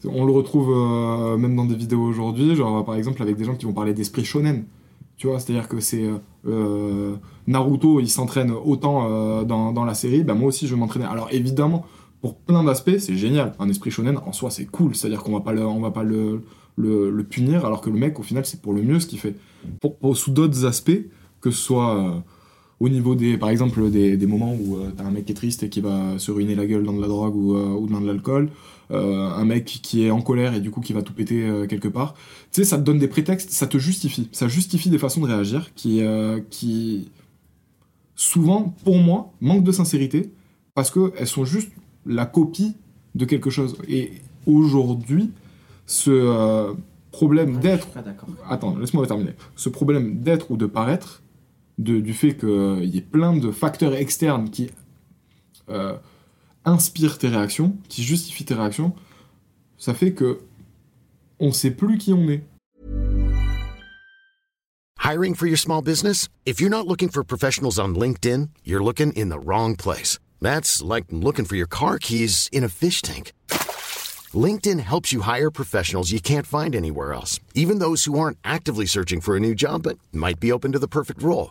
on 0.05 0.25
le 0.25 0.33
retrouve 0.33 0.71
euh, 0.71 1.37
même 1.37 1.57
dans 1.57 1.65
des 1.65 1.75
vidéos 1.75 2.03
aujourd'hui, 2.03 2.55
genre 2.55 2.85
par 2.85 2.95
exemple 2.95 3.23
avec 3.23 3.37
des 3.37 3.45
gens 3.45 3.55
qui 3.55 3.67
vont 3.67 3.73
parler 3.73 3.95
d'esprit 3.95 4.25
shonen. 4.25 4.65
Tu 5.17 5.27
vois, 5.27 5.41
c'est-à-dire 5.41 5.69
que 5.69 5.81
c'est 5.81 6.05
euh, 6.05 6.19
euh, 6.47 7.17
Naruto, 7.47 8.01
il 8.01 8.09
s'entraîne 8.09 8.51
autant 8.51 9.09
euh, 9.11 9.45
dans, 9.45 9.73
dans 9.73 9.85
la 9.85 9.95
série, 9.95 10.23
ben 10.23 10.35
moi 10.35 10.49
aussi 10.49 10.67
je 10.67 10.75
vais 10.75 10.81
m'entraîner. 10.81 11.07
Alors 11.07 11.29
évidemment, 11.31 11.87
pour 12.21 12.37
plein 12.37 12.65
d'aspects, 12.65 12.99
c'est 12.99 13.17
génial. 13.17 13.55
Un 13.59 13.69
esprit 13.69 13.91
shonen 13.91 14.19
en 14.27 14.33
soi, 14.33 14.51
c'est 14.51 14.67
cool. 14.67 14.95
C'est-à-dire 14.95 15.23
qu'on 15.23 15.33
va 15.33 15.41
pas 15.41 15.53
le, 15.53 15.65
on 15.65 15.81
va 15.81 15.91
pas 15.91 16.03
le, 16.03 16.43
le, 16.77 17.23
punir, 17.25 17.65
alors 17.65 17.81
que 17.81 17.91
le 17.91 17.99
mec, 17.99 18.19
au 18.19 18.23
final, 18.23 18.45
c'est 18.45 18.61
pour 18.61 18.73
le 18.73 18.83
mieux 18.83 19.01
ce 19.01 19.07
qu'il 19.07 19.19
fait. 19.19 19.37
Pour, 19.81 20.17
sous 20.17 20.31
d'autres 20.31 20.65
aspects, 20.65 21.09
que 21.41 21.51
ce 21.51 21.61
soit 21.61 21.97
euh, 21.97 22.11
au 22.79 22.89
niveau 22.89 23.15
des, 23.15 23.39
par 23.39 23.49
exemple, 23.49 23.91
des, 23.91 24.17
des 24.17 24.27
moments 24.27 24.55
où 24.55 24.77
euh, 24.77 24.91
t'as 24.95 25.05
un 25.05 25.11
mec 25.11 25.25
qui 25.25 25.33
est 25.33 25.35
triste 25.35 25.63
et 25.63 25.69
qui 25.69 25.81
va 25.81 26.19
se 26.19 26.31
ruiner 26.31 26.55
la 26.55 26.67
gueule 26.67 26.85
dans 26.85 26.93
de 26.93 27.01
la 27.01 27.09
drogue 27.09 27.35
ou, 27.35 27.57
euh, 27.57 27.69
ou 27.69 27.87
dans 27.87 28.01
de 28.01 28.07
l'alcool, 28.07 28.51
euh, 28.91 29.31
un 29.31 29.45
mec 29.45 29.65
qui 29.65 30.05
est 30.05 30.11
en 30.11 30.21
colère 30.21 30.55
et 30.55 30.61
du 30.61 30.71
coup 30.71 30.81
qui 30.81 30.93
va 30.93 31.03
tout 31.03 31.15
péter 31.15 31.51
quelque 31.69 31.89
part. 31.89 32.15
Tu 32.53 32.63
sais, 32.63 32.65
ça 32.65 32.77
te 32.77 32.83
donne 32.83 32.99
des 32.99 33.09
prétextes, 33.09 33.51
ça 33.51 33.67
te 33.67 33.79
justifie. 33.79 34.29
Ça 34.33 34.47
justifie 34.47 34.91
des 34.91 34.99
façons 34.99 35.23
de 35.23 35.27
réagir 35.27 35.73
qui, 35.75 36.03
qui 36.51 37.11
souvent, 38.15 38.75
pour 38.85 38.99
moi, 38.99 39.33
manquent 39.41 39.65
de 39.65 39.73
sincérité 39.73 40.31
parce 40.75 40.91
qu'elles 40.91 41.27
sont 41.27 41.45
juste 41.45 41.73
la 42.05 42.27
copie 42.27 42.75
de 43.15 43.25
quelque 43.25 43.51
chose. 43.51 43.77
Et 43.89 44.13
aujourd'hui, 44.45 45.31
ce 45.87 46.75
problème 47.11 47.55
Ouais, 47.57 47.61
d'être 47.63 47.89
attends, 48.49 48.77
laisse-moi 48.77 49.07
terminer. 49.07 49.33
Ce 49.57 49.71
problème 49.71 50.21
d'être 50.21 50.51
ou 50.51 50.57
de 50.57 50.67
paraître, 50.67 51.23
de- 51.79 52.01
du 52.01 52.15
fait 52.15 52.35
qu'il 52.37 52.85
y 52.85 52.99
ait 52.99 53.03
plein 53.03 53.37
de 53.37 53.51
facteurs 53.51 53.95
externes 53.95 54.51
qui 54.51 54.71
euh, 55.69 55.97
inspirent 56.65 57.19
tes 57.19 57.29
réactions, 57.29 57.77
qui 57.89 58.03
justifient 58.03 58.45
tes 58.45 58.55
réactions, 58.55 58.95
ça 59.79 59.95
fait 59.95 60.13
que 60.13 60.41
on 61.39 61.53
sait 61.53 61.71
plus 61.71 61.99
qui 61.99 62.13
on 62.13 62.29
est. 62.29 62.43
Hiring 64.99 65.35
for 65.35 65.47
your 65.47 65.59
small 65.59 65.83
business? 65.83 66.29
If 66.45 66.61
you're 66.61 66.71
not 66.71 66.87
looking 66.87 67.09
for 67.11 67.23
professionals 67.23 67.79
on 67.79 67.95
LinkedIn, 67.95 68.49
you're 68.65 68.83
looking 68.83 69.13
in 69.13 69.29
the 69.29 69.39
wrong 69.39 69.77
place. 69.77 70.19
That's 70.41 70.83
like 70.83 71.05
looking 71.11 71.45
for 71.45 71.57
your 71.57 71.69
car 71.69 71.99
keys 71.99 72.49
in 72.53 72.65
a 72.65 72.69
fish 72.69 73.03
tank. 73.03 73.33
LinkedIn 74.35 74.81
helps 74.81 75.13
you 75.13 75.21
hire 75.21 75.51
professionals 75.51 76.11
you 76.11 76.21
can't 76.21 76.47
find 76.47 76.75
anywhere 76.75 77.13
else, 77.13 77.39
even 77.55 77.79
those 77.79 78.05
who 78.05 78.19
aren't 78.19 78.39
actively 78.45 78.87
searching 78.87 79.21
for 79.21 79.37
a 79.37 79.41
new 79.41 79.55
job 79.55 79.83
but 79.85 79.99
might 80.13 80.41
be 80.41 80.51
open 80.51 80.73
to 80.73 80.79
the 80.81 80.89
perfect 80.89 81.23
role. 81.23 81.51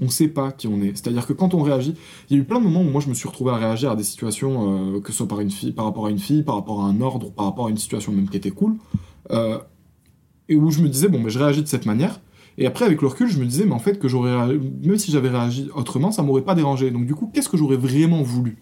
On 0.00 0.08
sait 0.10 0.28
pas 0.28 0.52
qui 0.52 0.68
on 0.68 0.80
est. 0.82 0.90
C'est-à-dire 0.94 1.26
que 1.26 1.32
quand 1.32 1.54
on 1.54 1.62
réagit, 1.62 1.94
il 2.28 2.36
y 2.36 2.38
a 2.38 2.42
eu 2.42 2.44
plein 2.44 2.58
de 2.58 2.64
moments 2.64 2.82
où 2.82 2.90
moi 2.90 3.00
je 3.00 3.08
me 3.08 3.14
suis 3.14 3.26
retrouvé 3.26 3.52
à 3.52 3.56
réagir 3.56 3.90
à 3.90 3.96
des 3.96 4.02
situations, 4.02 4.96
euh, 4.96 5.00
que 5.00 5.10
ce 5.10 5.18
soit 5.18 5.28
par, 5.28 5.40
une 5.40 5.50
fille, 5.50 5.72
par 5.72 5.86
rapport 5.86 6.06
à 6.06 6.10
une 6.10 6.18
fille, 6.18 6.42
par 6.42 6.56
rapport 6.56 6.82
à 6.82 6.86
un 6.86 7.00
ordre, 7.00 7.30
par 7.30 7.46
rapport 7.46 7.66
à 7.68 7.70
une 7.70 7.78
situation 7.78 8.12
même 8.12 8.28
qui 8.28 8.36
était 8.36 8.50
cool, 8.50 8.74
euh, 9.30 9.58
et 10.48 10.56
où 10.56 10.70
je 10.70 10.82
me 10.82 10.88
disais, 10.88 11.08
bon, 11.08 11.18
mais 11.18 11.30
je 11.30 11.38
réagis 11.38 11.62
de 11.62 11.68
cette 11.68 11.86
manière. 11.86 12.20
Et 12.58 12.66
après, 12.66 12.84
avec 12.84 13.02
le 13.02 13.08
recul, 13.08 13.28
je 13.28 13.38
me 13.38 13.46
disais, 13.46 13.64
mais 13.64 13.72
en 13.72 13.78
fait, 13.78 13.98
que 13.98 14.08
j'aurais 14.08 14.58
même 14.82 14.98
si 14.98 15.10
j'avais 15.10 15.28
réagi 15.28 15.68
autrement, 15.74 16.10
ça 16.10 16.22
m'aurait 16.22 16.42
pas 16.42 16.54
dérangé. 16.54 16.90
Donc, 16.90 17.06
du 17.06 17.14
coup, 17.14 17.30
qu'est-ce 17.32 17.48
que 17.48 17.56
j'aurais 17.56 17.76
vraiment 17.76 18.22
voulu? 18.22 18.58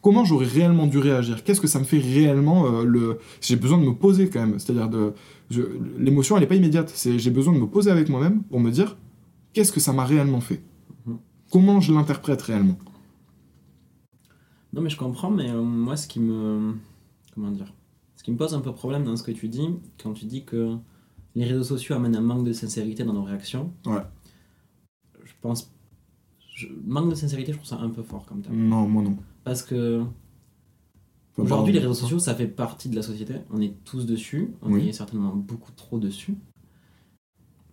Comment 0.00 0.24
j'aurais 0.24 0.46
réellement 0.46 0.86
dû 0.86 0.98
réagir? 0.98 1.44
Qu'est-ce 1.44 1.62
que 1.62 1.66
ça 1.66 1.78
me 1.78 1.84
fait 1.84 1.98
réellement 1.98 2.66
euh, 2.66 2.84
le 2.84 3.18
J'ai 3.40 3.56
besoin 3.56 3.78
de 3.78 3.84
me 3.84 3.94
poser 3.94 4.28
quand 4.28 4.40
même. 4.40 4.58
C'est-à-dire 4.58 4.88
de 4.88 5.14
l'émotion, 5.98 6.36
elle 6.36 6.42
est 6.42 6.46
pas 6.46 6.56
immédiate. 6.56 6.92
C'est 6.94 7.18
j'ai 7.18 7.30
besoin 7.30 7.54
de 7.54 7.58
me 7.58 7.66
poser 7.66 7.90
avec 7.90 8.10
moi-même 8.10 8.42
pour 8.42 8.60
me 8.60 8.70
dire 8.70 8.96
qu'est-ce 9.54 9.72
que 9.72 9.80
ça 9.80 9.92
m'a 9.94 10.04
réellement 10.04 10.40
fait 10.40 10.62
Comment 11.50 11.80
je 11.80 11.92
l'interprète 11.92 12.42
réellement 12.42 12.76
Non, 14.72 14.80
mais 14.82 14.90
je 14.90 14.96
comprends, 14.96 15.30
mais 15.30 15.50
euh, 15.50 15.62
moi, 15.62 15.96
ce 15.96 16.08
qui 16.08 16.20
me. 16.20 16.74
Comment 17.34 17.50
dire 17.50 17.72
Ce 18.16 18.22
qui 18.24 18.32
me 18.32 18.36
pose 18.36 18.54
un 18.54 18.60
peu 18.60 18.72
problème 18.74 19.04
dans 19.04 19.16
ce 19.16 19.22
que 19.22 19.30
tu 19.32 19.48
dis, 19.48 19.68
quand 20.02 20.12
tu 20.12 20.24
dis 20.26 20.44
que 20.44 20.76
les 21.36 21.44
réseaux 21.44 21.64
sociaux 21.64 21.94
amènent 21.94 22.16
un 22.16 22.20
manque 22.22 22.44
de 22.44 22.52
sincérité 22.52 23.04
dans 23.04 23.12
nos 23.12 23.22
réactions, 23.24 23.72
Ouais. 23.86 24.02
je 25.24 25.32
pense. 25.40 25.70
je- 26.56 26.68
Manque 26.86 27.10
de 27.10 27.14
sincérité, 27.14 27.52
je 27.52 27.56
trouve 27.58 27.68
ça 27.68 27.78
un 27.80 27.90
peu 27.90 28.02
fort 28.02 28.24
comme 28.26 28.40
terme. 28.42 28.56
Non, 28.56 28.86
moi 28.88 29.02
non. 29.02 29.16
Parce 29.44 29.62
que 29.62 30.02
aujourd'hui, 31.36 31.72
les 31.72 31.80
réseaux 31.80 31.94
sociaux, 31.94 32.18
ça 32.20 32.34
fait 32.34 32.46
partie 32.48 32.88
de 32.88 32.94
la 32.96 33.02
société. 33.02 33.34
On 33.50 33.60
est 33.60 33.74
tous 33.84 34.06
dessus. 34.06 34.52
On 34.62 34.72
Oui. 34.72 34.88
est 34.88 34.92
certainement 34.92 35.34
beaucoup 35.34 35.72
trop 35.72 35.98
dessus. 35.98 36.34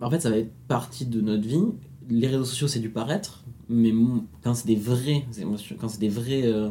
En 0.02 0.10
fait, 0.10 0.20
ça 0.20 0.30
va 0.30 0.38
être 0.38 0.52
partie 0.68 1.06
de 1.06 1.22
notre 1.22 1.48
vie. 1.48 1.64
Les 2.10 2.28
réseaux 2.28 2.46
sociaux, 2.46 2.68
c'est 2.68 2.80
du 2.80 2.90
paraître. 2.90 3.44
Mais 3.70 3.94
quand 4.44 4.54
c'est 4.54 4.68
des 4.68 4.76
vraies 4.76 5.26
émotions, 5.40 5.76
quand 5.80 5.88
c'est 5.88 6.00
des 6.00 6.10
vrais. 6.10 6.44
Euh, 6.44 6.70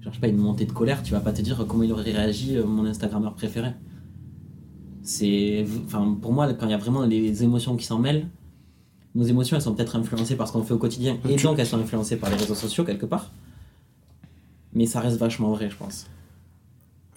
je 0.00 0.04
cherche 0.04 0.20
pas 0.20 0.28
une 0.28 0.38
montée 0.38 0.64
de 0.64 0.72
colère, 0.72 1.02
tu 1.02 1.12
vas 1.12 1.20
pas 1.20 1.32
te 1.32 1.42
dire 1.42 1.64
comment 1.68 1.82
il 1.82 1.92
aurait 1.92 2.10
réagi 2.10 2.56
euh, 2.56 2.64
mon 2.64 2.84
Instagrammeur 2.86 3.34
préféré. 3.34 3.72
C'est. 5.02 5.66
Enfin, 5.84 6.16
pour 6.20 6.32
moi, 6.32 6.52
quand 6.54 6.66
il 6.66 6.70
y 6.70 6.74
a 6.74 6.78
vraiment 6.78 7.04
les 7.04 7.44
émotions 7.44 7.76
qui 7.76 7.84
s'en 7.84 7.98
mêlent, 7.98 8.26
nos 9.14 9.24
émotions, 9.24 9.56
elles 9.56 9.62
sont 9.62 9.74
peut-être 9.74 9.96
influencées 9.96 10.36
par 10.36 10.48
ce 10.48 10.52
qu'on 10.52 10.62
fait 10.62 10.74
au 10.74 10.78
quotidien. 10.78 11.18
Et 11.28 11.36
donc, 11.36 11.58
elles 11.58 11.66
sont 11.66 11.78
influencées 11.78 12.16
par 12.16 12.30
les 12.30 12.36
réseaux 12.36 12.54
sociaux, 12.54 12.84
quelque 12.84 13.06
part. 13.06 13.30
Mais 14.72 14.86
ça 14.86 15.00
reste 15.00 15.16
vachement 15.16 15.52
vrai, 15.52 15.68
je 15.68 15.76
pense. 15.76 16.06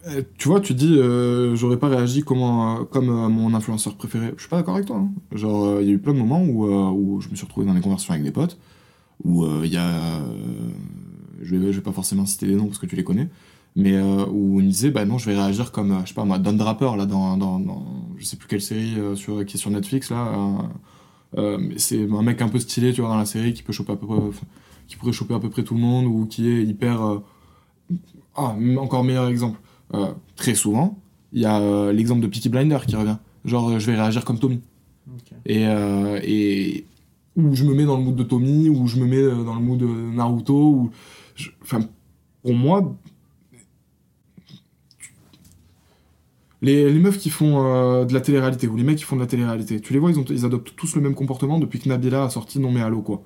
Euh, 0.05 0.21
tu 0.37 0.49
vois, 0.49 0.59
tu 0.59 0.73
dis, 0.73 0.97
euh, 0.97 1.55
j'aurais 1.55 1.77
pas 1.79 1.87
réagi 1.87 2.23
comment, 2.23 2.81
euh, 2.81 2.83
comme 2.83 3.09
euh, 3.09 3.29
mon 3.29 3.53
influenceur 3.53 3.95
préféré. 3.95 4.33
Je 4.35 4.41
suis 4.41 4.49
pas 4.49 4.57
d'accord 4.57 4.75
avec 4.75 4.87
toi. 4.87 4.97
hein. 4.97 5.11
Genre, 5.31 5.65
euh, 5.65 5.81
il 5.81 5.87
y 5.87 5.91
a 5.91 5.93
eu 5.93 5.99
plein 5.99 6.13
de 6.13 6.17
moments 6.19 6.41
où, 6.43 6.65
où 6.65 7.21
je 7.21 7.29
me 7.29 7.35
suis 7.35 7.45
retrouvé 7.45 7.65
dans 7.65 7.73
des 7.73 7.79
conversations 7.81 8.13
avec 8.13 8.23
des 8.25 8.31
potes, 8.31 8.57
où 9.23 9.45
il 9.63 9.71
y 9.73 9.77
a. 9.77 10.21
je, 11.41 11.55
vais, 11.55 11.71
vais 11.71 11.81
pas 11.81 11.91
forcément 11.93 12.25
citer 12.25 12.45
les 12.47 12.55
noms 12.55 12.65
parce 12.67 12.79
que 12.79 12.85
tu 12.85 12.95
les 12.95 13.03
connais, 13.03 13.29
mais 13.75 13.99
où 14.01 14.59
on 14.59 14.61
disait, 14.63 14.91
bah 14.91 15.05
non, 15.05 15.17
je 15.17 15.29
vais 15.29 15.35
réagir 15.37 15.71
comme, 15.71 16.01
je 16.03 16.09
sais 16.09 16.13
pas 16.15 16.25
moi, 16.25 16.39
Don 16.39 16.53
Draper, 16.53 16.95
là, 16.97 17.05
dans, 17.05 17.37
dans, 17.37 17.59
je 18.17 18.25
sais 18.25 18.37
plus 18.37 18.47
quelle 18.47 18.61
série 18.61 18.95
sur, 19.15 19.45
qui 19.45 19.57
est 19.57 19.59
sur 19.59 19.71
Netflix, 19.71 20.09
là. 20.11 20.31
c'est 21.77 22.09
un 22.11 22.21
mec 22.23 22.41
un 22.41 22.49
peu 22.49 22.59
stylé, 22.59 22.93
tu 22.93 23.01
vois, 23.01 23.09
dans 23.11 23.17
la 23.17 23.25
série, 23.25 23.53
qui 23.53 23.63
peut 23.63 23.73
choper 23.73 23.93
qui 24.87 24.97
pourrait 24.97 25.13
choper 25.13 25.33
à 25.33 25.39
peu 25.39 25.49
près 25.49 25.63
tout 25.63 25.75
le 25.75 25.81
monde 25.81 26.05
ou 26.05 26.25
qui 26.27 26.49
est 26.49 26.63
hyper. 26.63 27.21
Ah, 28.35 28.55
encore 28.77 29.03
meilleur 29.03 29.27
exemple. 29.27 29.59
Euh, 29.95 30.13
très 30.35 30.55
souvent, 30.55 30.97
il 31.33 31.41
y 31.41 31.45
a 31.45 31.59
euh, 31.59 31.91
l'exemple 31.93 32.21
de 32.21 32.27
Peaky 32.27 32.49
Blinder 32.49 32.79
qui 32.87 32.95
revient. 32.95 33.17
Genre, 33.45 33.69
euh, 33.71 33.79
je 33.79 33.91
vais 33.91 33.95
réagir 33.97 34.25
comme 34.25 34.39
Tommy. 34.39 34.61
Et, 35.45 35.63
et 35.63 36.85
où 37.35 37.55
je 37.55 37.63
me 37.65 37.73
mets 37.73 37.85
dans 37.85 37.97
le 37.97 38.03
mood 38.03 38.15
de 38.15 38.23
Tommy, 38.23 38.69
ou 38.69 38.87
je 38.87 38.97
me 38.99 39.05
mets 39.05 39.43
dans 39.45 39.55
le 39.55 39.61
mood 39.61 39.79
de 39.79 39.85
Naruto, 39.87 40.55
ou 40.55 40.91
je- 41.35 41.49
enfin 41.63 41.81
pour 42.43 42.53
moi 42.53 42.95
les, 46.61 46.91
les 46.91 46.99
meufs 46.99 47.17
qui 47.17 47.29
font 47.29 47.65
euh, 47.65 48.05
de 48.05 48.13
la 48.13 48.21
télé-réalité 48.21 48.67
ou 48.67 48.75
les 48.77 48.83
mecs 48.83 48.97
qui 48.97 49.03
font 49.03 49.15
de 49.15 49.21
la 49.21 49.27
télé-réalité, 49.27 49.79
tu 49.81 49.93
les 49.93 49.99
vois, 49.99 50.11
ils, 50.11 50.19
ont, 50.19 50.25
ils 50.29 50.45
adoptent 50.45 50.75
tous 50.75 50.95
le 50.95 51.01
même 51.01 51.15
comportement 51.15 51.59
depuis 51.59 51.79
que 51.79 51.89
Nabila 51.89 52.23
a 52.25 52.29
sorti 52.29 52.59
Non 52.59 52.71
mais 52.71 52.81
allô 52.81 53.01
quoi. 53.01 53.23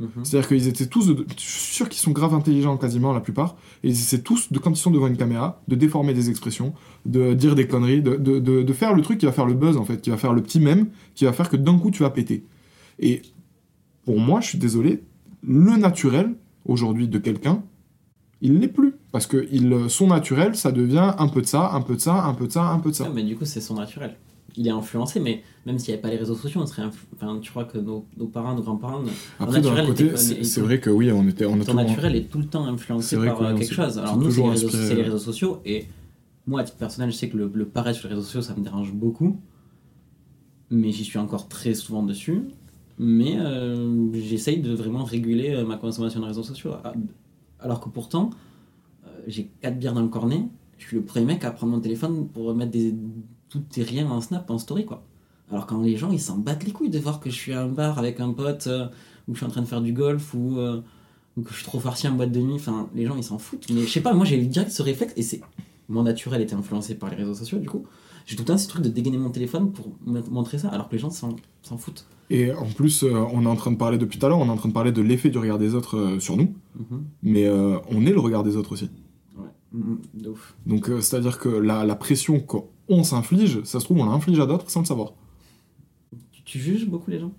Mhm. 0.00 0.24
C'est-à-dire 0.24 0.48
qu'ils 0.48 0.66
étaient 0.66 0.86
tous, 0.86 1.06
de- 1.06 1.26
je 1.36 1.42
suis 1.42 1.74
sûr 1.74 1.88
qu'ils 1.88 2.00
sont 2.00 2.10
grave 2.12 2.32
intelligents 2.34 2.76
quasiment 2.78 3.12
la 3.12 3.20
plupart, 3.20 3.56
et 3.84 3.88
ils 3.88 3.92
essaient 3.92 4.22
tous, 4.22 4.50
de, 4.50 4.58
quand 4.58 4.70
ils 4.70 4.76
sont 4.76 4.90
devant 4.90 5.06
une 5.06 5.16
caméra, 5.18 5.60
de 5.68 5.76
déformer 5.76 6.14
des 6.14 6.30
expressions, 6.30 6.72
de 7.04 7.34
dire 7.34 7.54
des 7.54 7.66
conneries, 7.66 8.00
de, 8.02 8.16
de, 8.16 8.72
faire 8.72 8.94
le 8.94 9.02
truc 9.02 9.18
qui 9.18 9.26
va 9.26 9.32
faire 9.32 9.46
le 9.46 9.54
buzz 9.54 9.76
en 9.76 9.84
fait, 9.84 10.00
qui 10.00 10.08
va 10.10 10.16
faire 10.16 10.32
le 10.32 10.42
petit 10.42 10.58
mème, 10.58 10.88
qui 11.14 11.26
va 11.26 11.32
faire 11.32 11.50
que 11.50 11.56
d'un 11.56 11.78
coup 11.78 11.90
tu 11.90 12.02
vas 12.02 12.10
péter. 12.10 12.44
Et 12.98 13.22
pour 14.04 14.18
moi, 14.18 14.40
je 14.40 14.48
suis 14.48 14.58
désolé, 14.58 15.02
le 15.42 15.76
naturel 15.76 16.34
aujourd'hui 16.64 17.06
de 17.08 17.18
quelqu'un, 17.18 17.62
il 18.40 18.58
l'est 18.58 18.68
plus. 18.68 18.94
Parce 19.12 19.26
que 19.26 19.48
il, 19.52 19.88
son 19.88 20.06
naturel, 20.06 20.54
ça 20.56 20.72
devient 20.72 21.12
un 21.18 21.28
peu 21.28 21.42
de 21.42 21.46
ça, 21.46 21.72
un 21.74 21.82
peu 21.82 21.96
de 21.96 22.00
ça, 22.00 22.24
un 22.24 22.32
peu 22.34 22.46
de 22.46 22.52
ça, 22.52 22.64
un 22.70 22.78
peu 22.78 22.90
de 22.90 22.94
ça. 22.94 23.04
Ouais, 23.04 23.10
mais 23.14 23.22
du 23.22 23.36
coup, 23.36 23.44
c'est 23.44 23.60
son 23.60 23.74
naturel. 23.74 24.16
Il 24.56 24.66
est 24.66 24.70
influencé, 24.70 25.20
mais 25.20 25.42
même 25.66 25.78
s'il 25.78 25.88
n'y 25.90 25.94
avait 25.94 26.02
pas 26.02 26.10
les 26.10 26.16
réseaux 26.16 26.34
sociaux, 26.34 26.60
on 26.62 26.66
serait. 26.66 26.82
influ- 26.82 27.06
Enfin, 27.14 27.38
tu 27.40 27.50
crois 27.50 27.64
que 27.64 27.78
nos, 27.78 28.04
nos 28.16 28.26
parents, 28.26 28.54
nos 28.54 28.62
grands-parents. 28.62 29.02
Après, 29.38 29.60
d'un 29.60 29.86
côté, 29.86 30.16
c'est 30.16 30.60
vrai 30.60 30.80
que 30.80 30.90
oui, 30.90 31.10
on 31.12 31.26
était, 31.28 31.46
on 31.46 31.60
a 31.60 31.64
Ton 31.64 31.74
naturel 31.74 32.16
est 32.16 32.30
tout 32.30 32.38
le 32.38 32.46
temps 32.46 32.64
influencé 32.66 33.16
par 33.16 33.38
que, 33.38 33.44
euh, 33.44 33.54
quelque 33.56 33.74
chose. 33.74 33.98
Alors 33.98 34.16
nous, 34.16 34.30
c'est 34.30 34.42
les, 34.42 34.48
réseaux, 34.50 34.94
les 34.94 35.02
réseaux 35.02 35.18
sociaux, 35.18 35.60
et 35.64 35.86
moi, 36.46 36.60
à 36.60 36.64
titre 36.64 36.78
personnel, 36.78 37.10
je 37.10 37.16
sais 37.16 37.28
que 37.28 37.36
le, 37.36 37.50
le 37.52 37.64
paraître 37.66 37.98
sur 37.98 38.08
les 38.08 38.14
réseaux 38.14 38.26
sociaux, 38.26 38.42
ça 38.42 38.54
me 38.56 38.62
dérange 38.62 38.92
beaucoup. 38.92 39.38
Mais 40.70 40.92
j'y 40.92 41.04
suis 41.04 41.18
encore 41.18 41.48
très 41.48 41.74
souvent 41.74 42.02
dessus. 42.02 42.42
Mais 42.98 43.36
euh, 43.38 44.12
j'essaye 44.12 44.60
de 44.60 44.72
vraiment 44.74 45.04
réguler 45.04 45.54
euh, 45.54 45.64
ma 45.64 45.76
consommation 45.76 46.20
de 46.20 46.26
réseaux 46.26 46.42
sociaux. 46.42 46.72
Ah, 46.84 46.92
Alors 47.58 47.80
que 47.80 47.88
pourtant, 47.88 48.30
j'ai 49.26 49.50
4 49.62 49.78
bières 49.78 49.94
dans 49.94 50.02
le 50.02 50.08
cornet, 50.08 50.44
je 50.78 50.86
suis 50.86 50.96
le 50.96 51.02
premier 51.02 51.24
mec 51.26 51.44
à 51.44 51.50
prendre 51.50 51.72
mon 51.72 51.80
téléphone 51.80 52.28
pour 52.28 52.54
mettre 52.54 52.70
des, 52.72 52.94
tout 53.50 53.62
et 53.76 53.82
rien 53.82 54.08
en 54.10 54.20
snap, 54.22 54.50
en 54.50 54.56
story, 54.58 54.86
quoi. 54.86 55.02
Alors 55.50 55.66
quand 55.66 55.82
les 55.82 55.96
gens, 55.96 56.10
ils 56.12 56.20
s'en 56.20 56.38
battent 56.38 56.64
les 56.64 56.70
couilles 56.72 56.90
de 56.90 56.98
voir 56.98 57.20
que 57.20 57.28
je 57.28 57.34
suis 57.34 57.52
à 57.52 57.62
un 57.62 57.68
bar 57.68 57.98
avec 57.98 58.20
un 58.20 58.32
pote, 58.32 58.68
euh, 58.68 58.86
ou 59.28 59.32
que 59.32 59.38
je 59.38 59.44
suis 59.44 59.46
en 59.46 59.50
train 59.50 59.60
de 59.62 59.66
faire 59.66 59.80
du 59.82 59.92
golf, 59.92 60.32
ou, 60.34 60.58
euh, 60.58 60.80
ou 61.36 61.42
que 61.42 61.50
je 61.50 61.56
suis 61.56 61.64
trop 61.64 61.80
farci 61.80 62.06
en 62.08 62.12
boîte 62.12 62.32
de 62.32 62.40
nuit, 62.40 62.54
enfin, 62.54 62.88
les 62.94 63.04
gens, 63.06 63.16
ils 63.16 63.24
s'en 63.24 63.38
foutent. 63.38 63.66
Mais 63.72 63.82
je 63.82 63.88
sais 63.90 64.00
pas, 64.00 64.14
moi, 64.14 64.24
j'ai 64.24 64.38
eu 64.40 64.46
direct 64.46 64.70
ce 64.70 64.82
réflexe, 64.82 65.12
et 65.16 65.22
c'est... 65.22 65.40
Mon 65.88 66.04
naturel 66.04 66.40
était 66.40 66.54
influencé 66.54 66.94
par 66.94 67.10
les 67.10 67.16
réseaux 67.16 67.34
sociaux, 67.34 67.58
du 67.58 67.68
coup. 67.68 67.84
J'ai 68.24 68.36
tout 68.36 68.42
le 68.42 68.46
temps 68.46 68.58
ce 68.58 68.68
truc 68.68 68.84
de 68.84 68.88
dégainer 68.88 69.18
mon 69.18 69.30
téléphone 69.30 69.72
pour 69.72 69.90
montrer 70.06 70.56
ça, 70.58 70.68
alors 70.68 70.88
que 70.88 70.92
les 70.92 71.00
gens 71.00 71.10
s'en 71.10 71.34
s'en 71.62 71.76
foutent. 71.78 72.06
Et 72.30 72.52
en 72.52 72.66
plus, 72.66 73.02
euh, 73.02 73.12
on 73.32 73.42
est 73.44 73.48
en 73.48 73.56
train 73.56 73.72
de 73.72 73.76
parler 73.76 73.98
depuis 73.98 74.16
tout 74.20 74.24
à 74.26 74.28
l'heure, 74.28 74.38
on 74.38 74.46
est 74.46 74.50
en 74.50 74.56
train 74.56 74.68
de 74.68 74.74
parler 74.74 74.92
de 74.92 75.02
l'effet 75.02 75.30
du 75.30 75.38
regard 75.38 75.58
des 75.58 75.74
autres 75.74 76.18
sur 76.20 76.36
nous, 76.36 76.54
Mhm. 76.76 77.02
mais 77.24 77.50
on 77.50 78.06
est 78.06 78.12
le 78.12 78.20
regard 78.20 78.44
des 78.44 78.54
autres 78.54 78.70
aussi. 78.72 78.88
Ouais, 79.72 79.80
de 80.14 80.28
ouf. 80.30 80.54
Donc 80.66 80.88
euh, 80.90 81.00
c'est-à-dire 81.00 81.38
que 81.38 81.48
la, 81.48 81.84
la 81.84 81.94
pression 81.94 82.40
qu'on 82.40 83.04
s'inflige, 83.04 83.62
ça 83.64 83.78
se 83.80 83.84
trouve, 83.84 83.98
on 83.98 84.06
l'inflige 84.06 84.40
à 84.40 84.46
d'autres 84.46 84.68
sans 84.70 84.80
le 84.80 84.86
savoir. 84.86 85.12
Tu, 86.32 86.42
tu 86.44 86.58
juges 86.58 86.88
beaucoup 86.88 87.10
les 87.10 87.20
gens? 87.20 87.32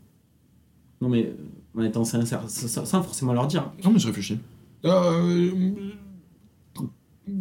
Non, 1.01 1.09
mais 1.09 1.25
euh, 1.25 1.79
en 1.79 1.83
étant 1.83 2.03
sincère, 2.05 2.43
sans 2.49 3.03
forcément 3.03 3.33
leur 3.33 3.47
dire. 3.47 3.71
Non 3.83 3.91
mais 3.91 3.99
je 3.99 4.07
réfléchis. 4.07 4.39
Euh, 4.85 5.51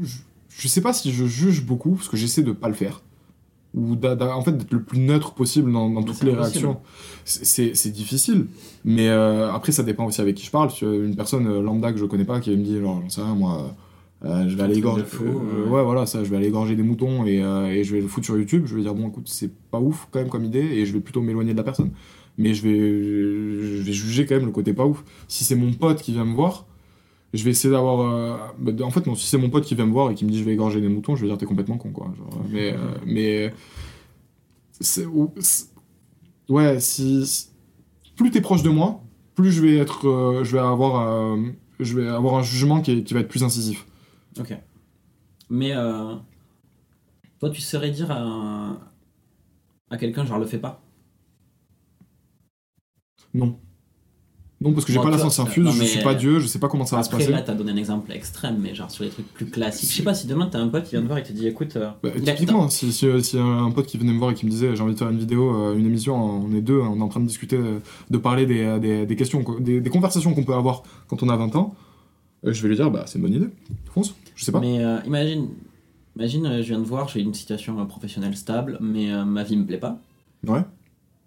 je, 0.02 0.16
je 0.48 0.68
sais 0.68 0.80
pas 0.80 0.92
si 0.92 1.12
je 1.12 1.24
juge 1.26 1.64
beaucoup, 1.64 1.92
parce 1.92 2.08
que 2.08 2.16
j'essaie 2.16 2.42
de 2.42 2.52
pas 2.52 2.68
le 2.68 2.74
faire. 2.74 3.02
Ou 3.74 3.94
d'a- 3.94 4.34
en 4.36 4.42
fait 4.42 4.52
d'être 4.56 4.72
le 4.72 4.82
plus 4.82 4.98
neutre 4.98 5.32
possible 5.34 5.70
dans, 5.72 5.88
toutes 6.02 6.22
les 6.24 6.32
impossible. 6.32 6.40
réactions. 6.40 6.80
C'est- 7.24 7.90
difficile. 7.92 8.48
Mais 8.84 9.08
euh, 9.08 9.52
après 9.52 9.70
ça 9.70 9.84
dépend 9.84 10.06
aussi 10.06 10.20
avec 10.20 10.34
qui 10.36 10.44
je 10.44 10.50
parle. 10.50 10.70
Une 10.82 11.14
personne 11.14 11.60
lambda 11.62 11.92
que 11.92 11.98
je 11.98 12.04
connais 12.04 12.24
pas 12.24 12.40
qui 12.40 12.50
me 12.50 12.64
dit, 12.64 12.80
genre, 12.80 13.00
j'en 13.02 13.08
sais 13.08 13.22
rien, 13.22 13.34
moi... 13.36 13.76
euh, 14.24 14.48
je 14.48 14.54
vais 14.56 14.62
aller 14.62 14.76
égorger 14.78 15.04
fou, 15.04 15.24
euh, 15.24 15.64
ouais. 15.64 15.70
ouais 15.70 15.82
voilà 15.82 16.04
ça 16.06 16.22
je 16.24 16.28
vais 16.30 16.36
aller 16.36 16.48
égorger 16.48 16.76
des 16.76 16.82
moutons 16.82 17.24
et, 17.24 17.42
euh, 17.42 17.68
et 17.68 17.84
je 17.84 17.94
vais 17.94 18.02
le 18.02 18.06
foutre 18.08 18.26
sur 18.26 18.36
YouTube 18.36 18.64
je 18.66 18.74
vais 18.76 18.82
dire 18.82 18.94
bon 18.94 19.08
écoute 19.08 19.28
c'est 19.28 19.50
pas 19.70 19.80
ouf 19.80 20.08
quand 20.10 20.18
même 20.18 20.28
comme 20.28 20.44
idée 20.44 20.60
et 20.60 20.84
je 20.86 20.92
vais 20.92 21.00
plutôt 21.00 21.22
m'éloigner 21.22 21.52
de 21.52 21.56
la 21.56 21.64
personne 21.64 21.90
mais 22.38 22.52
je 22.54 22.62
vais 22.62 22.78
je 23.78 23.82
vais 23.82 23.92
juger 23.92 24.26
quand 24.26 24.34
même 24.36 24.46
le 24.46 24.52
côté 24.52 24.72
pas 24.74 24.84
ouf 24.86 25.02
si 25.26 25.44
c'est 25.44 25.56
mon 25.56 25.72
pote 25.72 26.02
qui 26.02 26.12
vient 26.12 26.24
me 26.26 26.34
voir 26.34 26.66
je 27.32 27.42
vais 27.44 27.50
essayer 27.52 27.72
d'avoir 27.72 28.00
euh, 28.00 28.36
bah, 28.58 28.72
en 28.84 28.90
fait 28.90 29.06
non 29.06 29.14
si 29.14 29.26
c'est 29.26 29.38
mon 29.38 29.48
pote 29.50 29.64
qui 29.64 29.74
vient 29.74 29.86
me 29.86 29.92
voir 29.92 30.10
et 30.10 30.14
qui 30.14 30.24
me 30.26 30.30
dit 30.30 30.38
je 30.38 30.44
vais 30.44 30.52
égorger 30.52 30.80
des 30.82 30.88
moutons 30.88 31.16
je 31.16 31.22
vais 31.22 31.28
dire 31.28 31.38
t'es 31.38 31.46
complètement 31.46 31.78
con 31.78 31.90
quoi 31.90 32.12
Genre, 32.18 32.42
mais 32.52 32.72
euh, 32.74 32.76
mais 33.06 33.54
c'est 34.80 35.06
ouais 36.48 36.80
si, 36.80 37.48
plus 38.16 38.30
t'es 38.30 38.40
proche 38.40 38.62
de 38.62 38.70
moi 38.70 39.02
plus 39.34 39.50
je 39.52 39.62
vais 39.62 39.76
être 39.78 40.08
euh, 40.08 40.44
je 40.44 40.52
vais 40.52 40.58
avoir 40.62 41.08
euh, 41.08 41.36
je 41.78 41.96
vais 41.98 42.08
avoir 42.08 42.34
un 42.34 42.42
jugement 42.42 42.80
qui, 42.80 42.92
est- 42.92 43.02
qui 43.02 43.14
va 43.14 43.20
être 43.20 43.28
plus 43.28 43.44
incisif 43.44 43.86
Ok. 44.38 44.52
Mais 45.50 45.72
euh, 45.74 46.14
toi, 47.38 47.50
tu 47.50 47.60
saurais 47.60 47.90
dire 47.90 48.10
à, 48.10 48.78
à 49.90 49.96
quelqu'un, 49.98 50.24
genre, 50.24 50.38
le 50.38 50.46
fais 50.46 50.58
pas? 50.58 50.80
Non 53.34 53.58
non 54.62 54.74
parce 54.74 54.84
que 54.84 54.92
j'ai 54.92 54.98
Bon, 54.98 55.04
pas 55.04 55.10
la 55.10 55.16
science 55.18 55.38
infuse 55.38 55.64
non, 55.64 55.70
je 55.72 55.84
suis 55.84 56.02
pas 56.02 56.14
Dieu 56.14 56.38
je 56.38 56.46
sais 56.46 56.58
pas 56.58 56.68
comment 56.68 56.84
ça 56.84 56.96
va 56.96 57.02
se 57.02 57.08
passer 57.08 57.30
là, 57.32 57.40
t'as 57.40 57.54
donné 57.54 57.72
un 57.72 57.76
exemple 57.76 58.12
extrême, 58.12 58.58
mais 58.60 58.74
genre 58.74 58.90
sur 58.90 59.04
les 59.04 59.10
trucs 59.10 59.32
plus 59.32 59.46
classiques. 59.46 59.88
Je 59.90 59.94
sais 59.96 60.02
pas 60.02 60.12
si 60.14 60.26
demain 60.26 60.48
t'as 60.52 60.58
un 60.58 60.68
pote 60.68 60.84
qui 60.84 60.90
vient 60.90 61.00
te 61.00 61.06
voir 61.06 61.18
et 61.18 61.22
te 61.22 61.32
dit 61.32 61.46
écoute. 61.46 61.76
euh, 61.76 61.90
Bah, 62.02 62.10
typiquement, 62.22 62.68
si, 62.68 62.92
si, 62.92 63.06
si 63.24 63.38
un 63.38 63.70
pote 63.70 63.86
qui 63.86 63.96
venait 63.96 64.12
me 64.12 64.18
voir 64.18 64.32
et 64.32 64.34
qui 64.34 64.44
me 64.44 64.50
disait 64.50 64.76
j'ai 64.76 64.82
envie 64.82 64.92
de 64.92 64.98
faire 64.98 65.08
une 65.08 65.18
vidéo, 65.18 65.54
euh, 65.56 65.76
une 65.78 65.86
émission, 65.86 66.14
on 66.14 66.54
est 66.54 66.60
deux, 66.60 66.78
on 66.78 66.98
est 66.98 67.02
en 67.02 67.08
train 67.08 67.20
de 67.20 67.26
discuter, 67.26 67.56
euh, 67.56 67.78
de 68.10 68.18
parler 68.18 68.44
des, 68.44 68.62
euh, 68.64 68.78
des, 68.78 69.06
des 69.06 69.16
questions, 69.16 69.42
des, 69.60 69.80
des 69.80 69.90
conversations 69.90 70.34
qu'on 70.34 70.44
peut 70.44 70.54
avoir 70.54 70.82
quand 71.08 71.22
on 71.22 71.30
a 71.30 71.36
20 71.36 71.56
ans, 71.56 71.74
euh, 72.46 72.52
je 72.52 72.62
vais 72.62 72.68
lui 72.68 72.76
dire 72.76 72.90
bah 72.90 73.04
c'est 73.06 73.16
une 73.18 73.22
bonne 73.24 73.34
idée, 73.34 73.48
fonce, 73.94 74.14
je 74.40 74.44
sais 74.46 74.52
pas. 74.52 74.60
Mais 74.60 74.82
euh, 74.82 74.98
imagine, 75.06 75.48
imagine, 76.16 76.46
euh, 76.46 76.62
je 76.62 76.68
viens 76.68 76.78
de 76.78 76.84
voir, 76.84 77.08
j'ai 77.08 77.20
une 77.20 77.34
situation 77.34 77.78
euh, 77.78 77.84
professionnelle 77.84 78.34
stable, 78.36 78.78
mais 78.80 79.12
euh, 79.12 79.24
ma 79.26 79.42
vie 79.44 79.56
me 79.56 79.66
plaît 79.66 79.78
pas. 79.78 79.98
Ouais. 80.46 80.62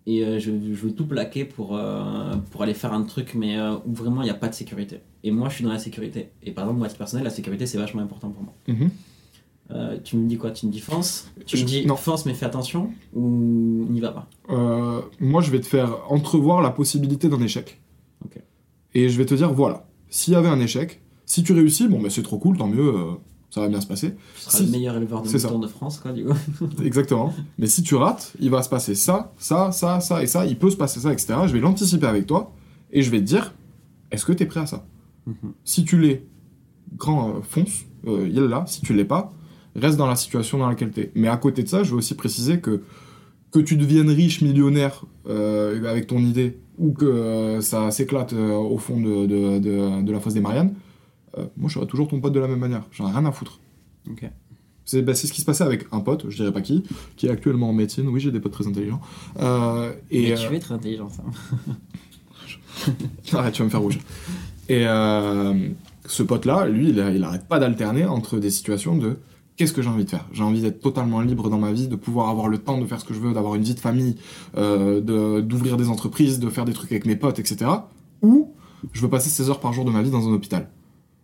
Et 0.08 0.26
euh, 0.26 0.40
je, 0.40 0.50
je 0.52 0.74
veux 0.86 0.92
tout 0.94 1.06
plaquer 1.06 1.46
pour, 1.46 1.80
pour 2.52 2.62
aller 2.64 2.74
faire 2.74 2.92
un 2.92 3.04
truc, 3.04 3.36
mais 3.36 3.58
où 3.86 3.94
vraiment 3.94 4.22
il 4.22 4.26
n'y 4.26 4.32
a 4.32 4.36
pas 4.36 4.50
de 4.50 4.54
sécurité. 4.56 5.00
Et 5.24 5.32
moi, 5.32 5.48
je 5.50 5.56
suis 5.56 5.64
dans 5.64 5.72
la 5.72 5.80
sécurité. 5.80 6.30
Et 6.42 6.52
par 6.52 6.64
exemple, 6.66 6.80
moi, 6.80 6.88
à 6.88 6.90
titre 6.90 6.98
personnel, 6.98 7.24
la 7.24 7.30
sécurité, 7.30 7.66
c'est 7.68 7.78
vachement 7.78 8.02
important 8.02 8.30
pour 8.32 8.44
moi. 8.44 8.54
Mhm. 8.68 8.90
Euh, 9.72 9.98
tu 10.04 10.18
me 10.18 10.28
dis 10.28 10.38
quoi? 10.38 10.52
Tu 10.52 10.66
me 10.66 10.72
dis 10.72 10.82
fonce 10.82 11.32
Tu 11.46 11.56
Je- 11.56 11.64
me 11.64 11.68
dis 11.68 11.86
non. 11.86 11.96
fonce, 11.96 12.26
mais 12.26 12.34
fais 12.34 12.46
attention 12.46 12.92
Ou 13.14 13.86
n'y 13.90 14.02
va 14.02 14.12
pas? 14.12 14.28
Moi 15.22 15.42
je 15.42 15.52
vais 15.52 15.62
te 15.62 15.68
faire 15.68 16.12
entrevoir 16.12 16.62
la 16.62 16.70
possibilité 16.72 17.30
d'un 17.30 17.40
échec. 17.42 17.80
Ok. 18.26 18.40
Et 18.94 19.08
je 19.08 19.18
vais 19.18 19.26
te 19.26 19.34
dire 19.36 19.54
voilà, 19.54 19.88
s'il 20.10 20.34
y 20.34 20.36
avait 20.36 20.50
un 20.50 20.60
échec, 20.60 21.02
si 21.26 21.44
tu 21.44 21.54
réussis, 21.54 21.88
bon 21.88 22.02
bah 22.02 22.10
c'est 22.10 22.24
trop 22.24 22.38
cool, 22.38 22.58
tant 22.58 22.68
mieux, 22.68 22.88
euh, 22.96 23.12
ça 23.50 23.62
va 23.62 23.68
bien 23.68 23.82
se 23.82 23.88
passer. 23.88 24.14
Tu 24.36 24.42
seras 24.42 24.58
Si. 24.58 24.66
le 24.66 24.72
meilleur 24.72 24.96
éleveur 24.98 25.22
de 25.22 25.30
moutons 25.32 25.60
de 25.60 25.68
France, 25.68 26.00
quoi, 26.00 26.12
du 26.12 26.26
coup. 26.26 26.34
Exactement. 26.84 27.34
Mais 27.58 27.68
si 27.68 27.84
tu 27.84 27.96
rates, 27.96 28.34
il 28.40 28.50
va 28.50 28.62
se 28.64 28.70
passer 28.70 28.96
ça, 28.96 29.34
ça, 29.38 29.72
ça, 29.72 30.00
ça 30.00 30.24
et 30.24 30.28
ça. 30.28 30.46
Il 30.46 30.58
peut 30.58 30.70
se 30.72 30.78
passer 30.78 31.00
ça, 31.00 31.12
etc. 31.14 31.34
Je 31.48 31.54
vais 31.54 31.60
l'anticiper 31.60 32.08
avec 32.08 32.26
toi 32.28 32.52
et 32.92 33.02
je 33.02 33.10
vais 33.12 33.20
te 33.20 33.26
dire 33.26 33.54
est-ce 34.12 34.26
que 34.26 34.34
tu 34.34 34.44
es 34.44 34.46
prêt 34.46 34.60
à 34.62 34.66
ça? 34.66 34.86
Mhm. 35.26 35.54
Si 35.64 35.86
tu 35.86 35.98
l'es, 36.00 36.26
grand, 36.98 37.30
euh, 37.30 37.34
fonce, 37.42 37.86
euh, 38.08 38.28
il 38.30 38.38
est 38.38 38.48
là. 38.48 38.66
Si 38.68 38.82
tu 38.82 38.94
l'es 38.94 39.06
pas, 39.06 39.34
reste 39.76 39.98
dans 39.98 40.08
la 40.08 40.16
situation 40.16 40.58
dans 40.58 40.68
laquelle 40.68 40.92
tu 40.92 41.02
es. 41.02 41.12
Mais 41.16 41.28
à 41.28 41.38
côté 41.38 41.64
de 41.64 41.68
ça, 41.70 41.84
je 41.84 41.92
veux 41.92 41.98
aussi 41.98 42.16
préciser 42.16 42.60
que 42.60 42.82
que 43.52 43.60
tu 43.60 43.78
deviennes 43.78 44.10
riche, 44.10 44.42
millionnaire 44.42 45.06
euh, 45.30 45.88
avec 45.88 46.08
ton 46.08 46.18
idée 46.18 46.58
ou 46.80 46.92
que 46.92 47.06
euh, 47.06 47.62
ça 47.62 47.92
s'éclate 47.92 48.34
euh, 48.34 48.52
au 48.56 48.80
fond 48.80 49.00
de, 49.00 49.28
de, 49.28 49.60
de- 49.60 50.02
de 50.02 50.12
la 50.12 50.20
fosse 50.20 50.34
des 50.34 50.42
Mariannes, 50.42 50.74
euh, 51.38 51.46
moi 51.58 51.70
je 51.70 51.76
serai 51.76 51.88
toujours 51.88 52.08
ton 52.08 52.20
pote 52.20 52.34
de 52.34 52.40
la 52.40 52.48
même 52.48 52.60
manière. 52.60 52.84
J'en 52.92 53.08
ai 53.08 53.12
rien 53.12 53.26
à 53.26 53.32
foutre. 53.32 53.60
Ok. 54.10 54.30
C'est 54.86 55.02
bah, 55.02 55.14
c'est 55.16 55.28
ce 55.28 55.34
qui 55.34 55.40
se 55.42 55.46
passait 55.46 55.64
avec 55.64 55.86
un 55.94 56.02
pote, 56.02 56.26
je 56.30 56.36
dirais 56.36 56.52
pas 56.52 56.62
qui, 56.62 56.84
qui 57.16 57.28
est 57.28 57.30
actuellement 57.30 57.70
en 57.70 57.74
médecine. 57.74 58.08
Oui, 58.10 58.20
j'ai 58.20 58.32
des 58.32 58.40
potes 58.42 58.52
très 58.52 58.68
intelligents. 58.68 59.00
Euh, 59.40 59.94
et 60.12 60.24
Mais 60.24 60.32
euh, 60.34 60.50
tu 60.50 60.56
es 60.56 60.60
très 60.60 60.74
intelligent, 60.76 61.10
ça. 61.10 61.24
arrête, 63.38 63.54
tu 63.54 63.60
vas 63.62 63.66
me 63.66 63.70
faire 63.70 63.82
rouge. 63.82 64.00
Et 64.70 64.86
euh, 64.88 65.70
ce 66.06 66.24
pote-là, 66.24 66.68
lui, 66.68 66.90
il, 66.90 66.98
il 67.16 67.24
arrête 67.24 67.48
pas 67.48 67.60
d'alterner 67.60 68.06
entre 68.06 68.40
des 68.40 68.50
situations 68.50 68.98
de 68.98 69.18
qu'est-ce 69.56 69.72
que 69.74 69.82
j'ai 69.82 69.90
envie 69.90 70.04
de 70.06 70.10
faire? 70.10 70.26
J'ai 70.34 70.44
envie 70.44 70.62
d'être 70.62 70.82
totalement 70.82 71.22
libre 71.22 71.50
dans 71.50 71.60
ma 71.60 71.72
vie, 71.72 71.88
de 71.88 71.96
pouvoir 71.96 72.30
avoir 72.30 72.48
le 72.50 72.58
temps 72.58 72.78
de 72.80 72.86
faire 72.86 73.00
ce 73.00 73.06
que 73.06 73.14
je 73.14 73.20
veux, 73.20 73.34
d'avoir 73.34 73.56
une 73.56 73.64
vie 73.64 73.76
de 73.76 73.80
famille, 73.80 74.16
euh, 74.58 75.00
de- 75.00 75.42
d'ouvrir 75.42 75.78
des 75.78 75.90
entreprises, 75.90 76.40
de 76.40 76.50
faire 76.50 76.66
des 76.66 76.74
trucs 76.74 76.92
avec 76.92 77.06
mes 77.06 77.16
potes, 77.16 77.40
etc. 77.40 77.72
Ou 78.22 78.52
je 78.92 79.02
veux 79.02 79.10
passer 79.10 79.30
16 79.30 79.50
heures 79.50 79.60
par 79.60 79.72
jour 79.72 79.86
de 79.86 79.92
ma 79.92 80.02
vie 80.02 80.10
dans 80.12 80.28
un 80.28 80.34
hôpital. 80.34 80.70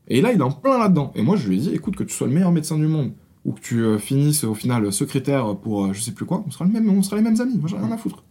Et 0.10 0.22
là, 0.22 0.32
il 0.34 0.40
est 0.40 0.44
en 0.44 0.52
plein 0.52 0.78
là-dedans. 0.78 1.12
Et 1.16 1.22
moi, 1.22 1.36
je 1.36 1.48
lui 1.48 1.58
ai 1.58 1.60
dit, 1.62 1.70
écoute, 1.74 1.96
que 1.96 2.04
tu 2.04 2.14
sois 2.14 2.28
le 2.28 2.34
meilleur 2.34 2.52
médecin 2.52 2.78
du 2.78 2.88
monde, 2.88 3.14
ou 3.46 3.54
que 3.54 3.62
tu 3.62 3.82
euh, 3.82 4.00
finisses 4.00 4.44
au 4.44 4.56
final 4.56 4.92
secrétaire 4.92 5.56
pour 5.58 5.86
euh, 5.86 5.94
je 5.94 6.02
sais 6.02 6.12
plus 6.12 6.26
quoi, 6.26 6.44
on 6.46 6.52
sera, 6.52 6.66
le 6.66 6.72
même, 6.72 6.90
on 6.90 7.02
sera 7.02 7.16
les 7.16 7.22
mêmes 7.22 7.40
amis. 7.40 7.58
Moi, 7.58 7.70
j'ai 7.70 7.78
rien 7.78 7.92
à 7.92 7.98
foutre. 7.98 8.24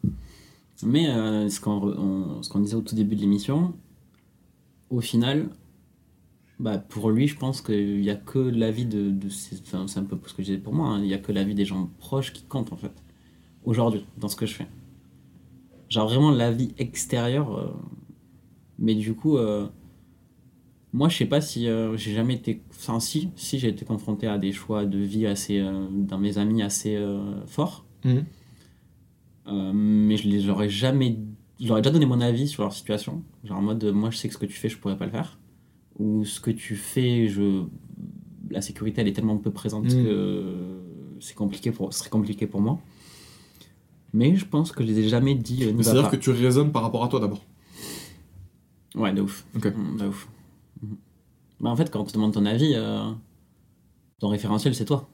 Mais 0.85 1.09
euh, 1.09 1.49
ce 1.49 1.61
qu'on 1.61 2.61
disait 2.61 2.77
au 2.77 2.83
tout 2.83 2.95
début 2.95 3.17
de 3.17 3.21
l'émission, 3.21 3.75
au 4.91 5.01
final, 5.01 5.49
bah, 6.61 6.79
pour 6.79 7.11
lui, 7.11 7.29
je 7.29 7.37
pense 7.37 7.61
qu'il 7.61 8.01
n'y 8.01 8.11
a 8.11 8.17
que 8.17 8.39
l'avis 8.39 8.87
de, 8.87 9.15
c'est 9.29 9.75
un 9.75 10.05
peu 10.05 10.19
ce 10.27 10.35
que 10.35 10.43
je 10.43 10.49
disais 10.49 10.59
pour 10.59 10.75
moi, 10.75 10.89
hein, 10.89 10.99
il 10.99 11.07
n'y 11.07 11.15
a 11.15 11.19
que 11.19 11.33
l'avis 11.33 11.55
des 11.55 11.65
gens 11.65 11.91
proches 11.99 12.33
qui 12.33 12.43
compte 12.45 12.73
en 12.73 12.77
fait. 12.77 12.93
Aujourd'hui, 13.65 14.07
dans 14.17 14.29
ce 14.29 14.37
que 14.37 14.47
je 14.47 14.55
fais. 14.55 14.67
Genre 15.89 16.09
vraiment 16.09 16.31
l'avis 16.31 16.75
extérieur. 16.79 17.57
euh, 17.57 17.73
mais 18.79 18.95
du 18.95 19.15
coup, 19.15 19.37
euh, 19.37 19.67
moi 20.93 21.09
je 21.09 21.17
sais 21.19 21.27
pas 21.27 21.41
si 21.41 21.69
euh, 21.69 21.97
j'ai 21.97 22.13
jamais 22.15 22.35
été. 22.35 22.63
Enfin, 22.71 23.01
si, 23.01 23.29
si 23.37 23.59
j'ai 23.59 23.69
été 23.69 23.85
confronté 23.85 24.27
à 24.27 24.39
des 24.39 24.53
choix 24.53 24.85
de 24.87 24.99
vie 24.99 25.27
assez. 25.27 25.59
euh, 25.59 25.87
dans 25.91 26.19
mes 26.19 26.39
amis 26.39 26.63
assez 26.63 26.97
euh, 26.97 27.45
forts. 27.47 27.85
Mhm. 28.05 28.25
Euh, 29.49 29.73
mais 29.75 30.17
je 30.17 30.29
les 30.29 30.49
aurais 30.49 30.69
jamais. 30.69 31.19
J'aurais 31.61 31.81
déjà 31.83 31.91
donné 31.91 32.07
mon 32.07 32.21
avis 32.21 32.47
sur 32.49 32.63
leur 32.63 32.73
situation. 32.73 33.23
Genre 33.45 33.59
en 33.59 33.63
mode, 33.63 33.85
moi 33.87 34.11
je 34.11 34.17
sais 34.17 34.29
que 34.29 34.35
ce 34.35 34.39
que 34.39 34.47
tu 34.47 34.53
fais, 34.55 34.69
je 34.69 34.79
pourrais 34.79 34.97
pas 34.97 35.07
le 35.07 35.11
faire. 35.11 35.39
Ou 35.99 36.25
ce 36.25 36.41
que 36.41 36.51
tu 36.51 36.77
fais, 36.77 37.29
je. 37.29 37.65
La 38.51 38.63
sécurité, 38.63 39.01
elle 39.01 39.09
est 39.09 39.13
tellement 39.13 39.37
peu 39.37 39.51
présente 39.51 39.85
Mhm. 39.93 40.05
que 40.05 40.55
c'est 41.21 41.35
compliqué 41.35 41.71
pour, 41.73 41.93
ce 41.93 41.99
serait 41.99 42.11
compliqué 42.11 42.47
pour 42.47 42.61
moi. 42.61 42.79
Mais 44.15 44.37
je 44.37 44.47
pense 44.47 44.73
que 44.73 44.83
je 44.83 44.89
les 44.89 45.01
ai 45.01 45.09
jamais 45.09 45.35
dit. 45.35 45.65
euh, 45.65 45.73
C'est-à-dire 45.83 46.09
que 46.09 46.17
tu 46.17 46.31
raisonnes 46.31 46.73
par 46.73 46.83
rapport 46.83 47.05
à 47.05 47.09
toi 47.09 47.21
d'abord. 47.21 47.43
Ouais, 48.95 49.13
de 49.13 49.21
ouf. 49.21 49.45
Ok. 49.57 49.65
De 49.99 50.07
ouf. 50.07 50.29
Mhm. 50.83 50.97
Bah, 51.61 51.71
en 51.71 51.77
fait, 51.77 51.91
quand 51.91 52.01
on 52.01 52.05
te 52.05 52.13
demande 52.13 52.33
ton 52.35 52.47
avis, 52.47 52.73
euh, 52.75 53.11
ton 54.21 54.29
référentiel, 54.29 54.75
c'est 54.75 54.85
toi. 54.85 55.09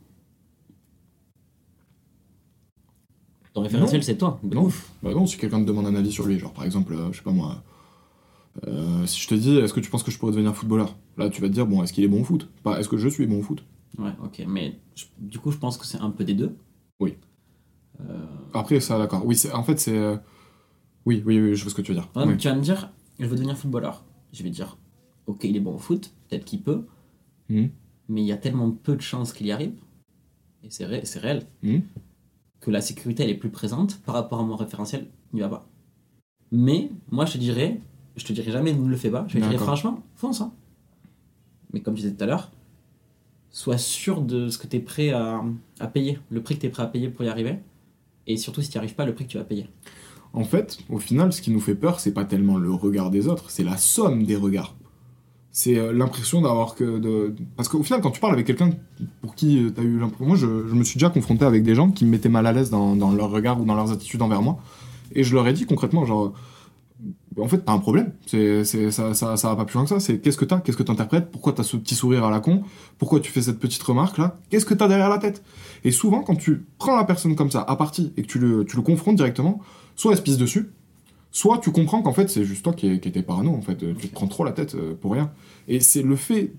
Ton 3.52 3.62
référentiel, 3.62 4.02
c'est 4.02 4.16
toi. 4.18 4.40
De 4.42 4.54
Non. 4.54 4.64
ouf. 4.64 4.90
Bah 5.02 5.14
non, 5.14 5.26
si 5.26 5.36
quelqu'un 5.38 5.60
te 5.60 5.66
demande 5.66 5.86
un 5.86 5.94
avis 5.94 6.10
sur 6.10 6.26
lui, 6.26 6.38
genre 6.38 6.52
par 6.52 6.64
exemple, 6.64 6.92
euh, 6.92 7.12
je 7.12 7.18
sais 7.18 7.22
pas 7.22 7.30
moi, 7.30 7.62
euh, 8.66 9.06
si 9.06 9.20
je 9.20 9.28
te 9.28 9.34
dis, 9.34 9.56
est-ce 9.58 9.72
que 9.72 9.80
tu 9.80 9.90
penses 9.90 10.02
que 10.02 10.10
je 10.10 10.18
pourrais 10.18 10.32
devenir 10.32 10.54
footballeur? 10.56 10.96
Là, 11.16 11.30
tu 11.30 11.40
vas 11.40 11.48
te 11.48 11.52
dire, 11.52 11.66
bon, 11.66 11.82
est-ce 11.82 11.92
qu'il 11.92 12.02
est 12.02 12.08
bon 12.08 12.22
au 12.22 12.24
foot? 12.24 12.48
Pas, 12.64 12.80
est-ce 12.80 12.88
que 12.88 12.96
je 12.96 13.08
suis 13.08 13.26
bon 13.26 13.38
au 13.38 13.42
foot? 13.42 13.64
Ouais, 13.98 14.10
ok. 14.24 14.42
Mais 14.48 14.76
je- 14.96 15.04
du 15.18 15.38
coup, 15.38 15.52
je 15.52 15.58
pense 15.58 15.78
que 15.78 15.86
c'est 15.86 15.98
un 16.00 16.10
peu 16.10 16.24
des 16.24 16.34
deux. 16.34 16.56
Oui. 16.98 17.16
Euh, 18.00 18.26
Après, 18.52 18.80
ça, 18.80 18.98
d'accord. 18.98 19.24
Oui, 19.24 19.36
c'est, 19.36 19.52
en 19.52 19.62
fait, 19.62 19.78
c'est. 19.78 19.96
euh, 19.96 20.16
Oui, 21.06 21.22
oui, 21.24 21.40
oui, 21.40 21.54
je 21.54 21.62
vois 21.62 21.70
ce 21.70 21.76
que 21.76 21.82
tu 21.82 21.92
veux 21.92 21.98
dire. 22.00 22.08
ouais, 22.16 22.26
mais 22.26 22.32
Oui. 22.32 22.38
Tu 22.38 22.48
vas 22.48 22.54
me 22.56 22.60
dire, 22.62 22.90
je 23.20 23.26
veux 23.26 23.36
devenir 23.36 23.56
footballeur. 23.56 24.02
Je 24.32 24.42
vais 24.42 24.50
dire, 24.50 24.76
ok, 25.26 25.44
il 25.44 25.56
est 25.56 25.60
bon 25.60 25.74
au 25.74 25.78
foot, 25.78 26.12
peut-être 26.28 26.44
qu'il 26.44 26.62
peut, 26.62 26.84
Mhm. 27.48 27.70
mais 28.08 28.22
il 28.22 28.26
y 28.26 28.32
a 28.32 28.36
tellement 28.36 28.70
peu 28.70 28.96
de 28.96 29.00
chances 29.02 29.32
qu'il 29.32 29.46
y 29.46 29.52
arrive, 29.52 29.74
et 30.62 30.68
c'est 30.70 30.86
ré- 30.86 31.04
c'est 31.04 31.18
réel, 31.18 31.46
Mhm. 31.62 31.82
que 32.60 32.70
la 32.70 32.80
sécurité 32.80 33.22
elle 33.24 33.30
est 33.30 33.34
plus 33.36 33.50
présente 33.50 34.00
par 34.02 34.14
rapport 34.14 34.40
à 34.40 34.44
mon 34.44 34.56
référentiel, 34.56 35.06
il 35.32 35.36
n'y 35.36 35.42
va 35.42 35.48
pas. 35.48 35.68
Mais 36.52 36.90
moi 37.10 37.26
je 37.26 37.32
te 37.34 37.38
dirais, 37.38 37.80
je 38.16 38.24
te 38.24 38.32
dirais 38.32 38.50
jamais 38.52 38.72
ne 38.72 38.88
le 38.88 38.96
fais 38.96 39.10
pas, 39.10 39.24
je 39.28 39.34
te 39.34 39.42
dirais 39.42 39.58
franchement, 39.58 40.02
fonce. 40.16 40.40
hein. 40.40 40.52
Mais 41.72 41.80
comme 41.80 41.96
je 41.96 42.02
disais 42.02 42.14
tout 42.14 42.22
à 42.24 42.26
l'heure, 42.26 42.50
sois 43.50 43.78
sûr 43.78 44.20
de 44.22 44.48
ce 44.48 44.58
que 44.58 44.66
tu 44.66 44.76
es 44.76 44.80
prêt 44.80 45.10
à, 45.10 45.42
à 45.80 45.86
payer, 45.88 46.18
le 46.30 46.42
prix 46.42 46.54
que 46.56 46.60
tu 46.60 46.66
es 46.66 46.70
prêt 46.70 46.82
à 46.82 46.86
payer 46.86 47.08
pour 47.08 47.24
y 47.24 47.28
arriver, 47.28 47.58
et 48.26 48.36
surtout 48.36 48.62
si 48.62 48.68
tu 48.70 48.76
n'y 48.76 48.78
arrives 48.78 48.94
pas, 48.94 49.04
le 49.04 49.14
prix 49.14 49.26
que 49.26 49.30
tu 49.32 49.38
vas 49.38 49.44
payer. 49.44 49.68
En 50.32 50.44
fait, 50.44 50.78
au 50.88 50.98
final, 50.98 51.32
ce 51.32 51.40
qui 51.42 51.50
nous 51.50 51.60
fait 51.60 51.74
peur, 51.74 52.00
c'est 52.00 52.12
pas 52.14 52.24
tellement 52.24 52.56
le 52.58 52.72
regard 52.72 53.10
des 53.10 53.28
autres, 53.28 53.50
c'est 53.50 53.62
la 53.64 53.76
somme 53.76 54.24
des 54.24 54.34
regards. 54.36 54.74
C'est 55.56 55.78
euh, 55.78 55.92
l'impression 55.92 56.40
d'avoir 56.40 56.74
que. 56.74 56.98
De... 56.98 57.32
Parce 57.56 57.68
qu'au 57.68 57.84
final, 57.84 58.00
quand 58.00 58.10
tu 58.10 58.18
parles 58.18 58.32
avec 58.32 58.44
quelqu'un 58.44 58.70
pour 59.22 59.36
qui 59.36 59.72
tu 59.72 59.80
as 59.80 59.84
eu 59.84 60.00
l'impression. 60.00 60.26
Moi, 60.26 60.36
je, 60.36 60.46
me 60.46 60.82
suis 60.82 60.98
déjà 60.98 61.10
confronté 61.10 61.44
avec 61.44 61.62
des 61.62 61.76
gens 61.76 61.92
qui 61.92 62.04
me 62.04 62.10
mettaient 62.10 62.28
mal 62.28 62.44
à 62.48 62.52
l'aise 62.52 62.70
dans, 62.70 63.12
leur 63.12 63.30
regard 63.30 63.60
ou 63.60 63.64
dans 63.64 63.76
leurs 63.76 63.92
attitudes 63.92 64.20
envers 64.20 64.42
moi. 64.42 64.58
Et 65.12 65.22
je 65.22 65.32
leur 65.32 65.46
ai 65.46 65.52
dit 65.52 65.64
concrètement, 65.64 66.04
genre. 66.04 66.32
En 67.38 67.46
fait, 67.46 67.58
t'as 67.58 67.72
un 67.72 67.78
problème. 67.78 68.14
C'est, 68.26 68.64
ça, 68.64 69.14
ça, 69.14 69.36
ça 69.36 69.48
va 69.48 69.56
pas 69.56 69.64
plus 69.64 69.74
loin 69.74 69.84
que 69.84 69.90
ça. 69.90 70.00
C'est 70.00 70.18
qu'est-ce 70.18 70.36
que 70.36 70.44
t'as? 70.44 70.58
Qu'est-ce 70.58 70.76
que 70.76 70.82
t'interprètes? 70.82 71.30
Pourquoi 71.30 71.52
t'as 71.52 71.62
ce 71.62 71.76
petit 71.76 71.94
sourire 71.94 72.24
à 72.24 72.32
la 72.32 72.40
con? 72.40 72.64
Pourquoi 72.98 73.20
tu 73.20 73.30
fais 73.30 73.42
cette 73.42 73.60
petite 73.60 73.82
remarque 73.84 74.18
là 74.18 74.38
Qu'est-ce 74.50 74.66
que 74.66 74.74
t'as 74.74 74.88
derrière 74.88 75.08
la 75.08 75.18
tête? 75.18 75.44
Et 75.84 75.92
souvent, 75.92 76.22
quand 76.22 76.34
tu 76.34 76.64
prends 76.78 76.96
la 76.96 77.04
personne 77.04 77.36
comme 77.36 77.52
ça, 77.52 77.60
à 77.60 77.76
partie, 77.76 78.12
et 78.16 78.22
que 78.22 78.26
tu 78.26 78.40
le, 78.40 78.64
tu 78.64 78.74
le 78.74 78.82
confrontes 78.82 79.14
directement, 79.14 79.60
soit 79.94 80.12
elle 80.12 80.18
se 80.18 80.22
pisse 80.22 80.36
dessus, 80.36 80.70
soit 81.34 81.58
tu 81.58 81.72
comprends 81.72 82.00
qu'en 82.00 82.12
fait 82.12 82.30
c'est 82.30 82.44
juste 82.44 82.64
toi 82.64 82.72
qui, 82.72 83.00
qui 83.00 83.08
étais 83.08 83.22
parano 83.22 83.50
en 83.50 83.60
fait. 83.60 83.76
Tu 83.76 84.08
te 84.08 84.14
prends 84.14 84.28
trop 84.28 84.44
la 84.44 84.52
tête 84.52 84.76
euh, 84.76 84.94
pour 84.94 85.12
rien. 85.12 85.32
Et 85.68 85.80
c'est 85.80 86.02
le 86.02 86.16
fait 86.16 86.54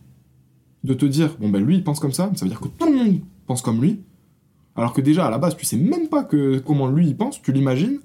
de 0.83 0.93
te 0.93 1.05
dire 1.05 1.37
bon 1.39 1.49
ben 1.49 1.63
lui 1.63 1.77
il 1.77 1.83
pense 1.83 1.99
comme 1.99 2.11
ça 2.11 2.29
ça 2.35 2.45
veut 2.45 2.49
dire 2.49 2.59
que 2.59 2.67
tout 2.67 2.85
le 2.85 2.95
monde 2.95 3.21
pense 3.47 3.63
comme 3.63 3.81
lui. 3.81 4.01
Alors 4.75 4.91
que 4.93 4.99
déjà 4.99 5.25
à 5.25 5.31
la 5.31 5.37
base 5.37 5.55
tu 5.55 5.65
sais 5.65 5.77
même 5.77 6.09
pas 6.09 6.25
que 6.25 6.59
comment 6.59 6.89
lui 6.89 7.07
il 7.07 7.17
pense 7.17 7.41
tu 7.41 7.51
l'imagines. 7.53 7.99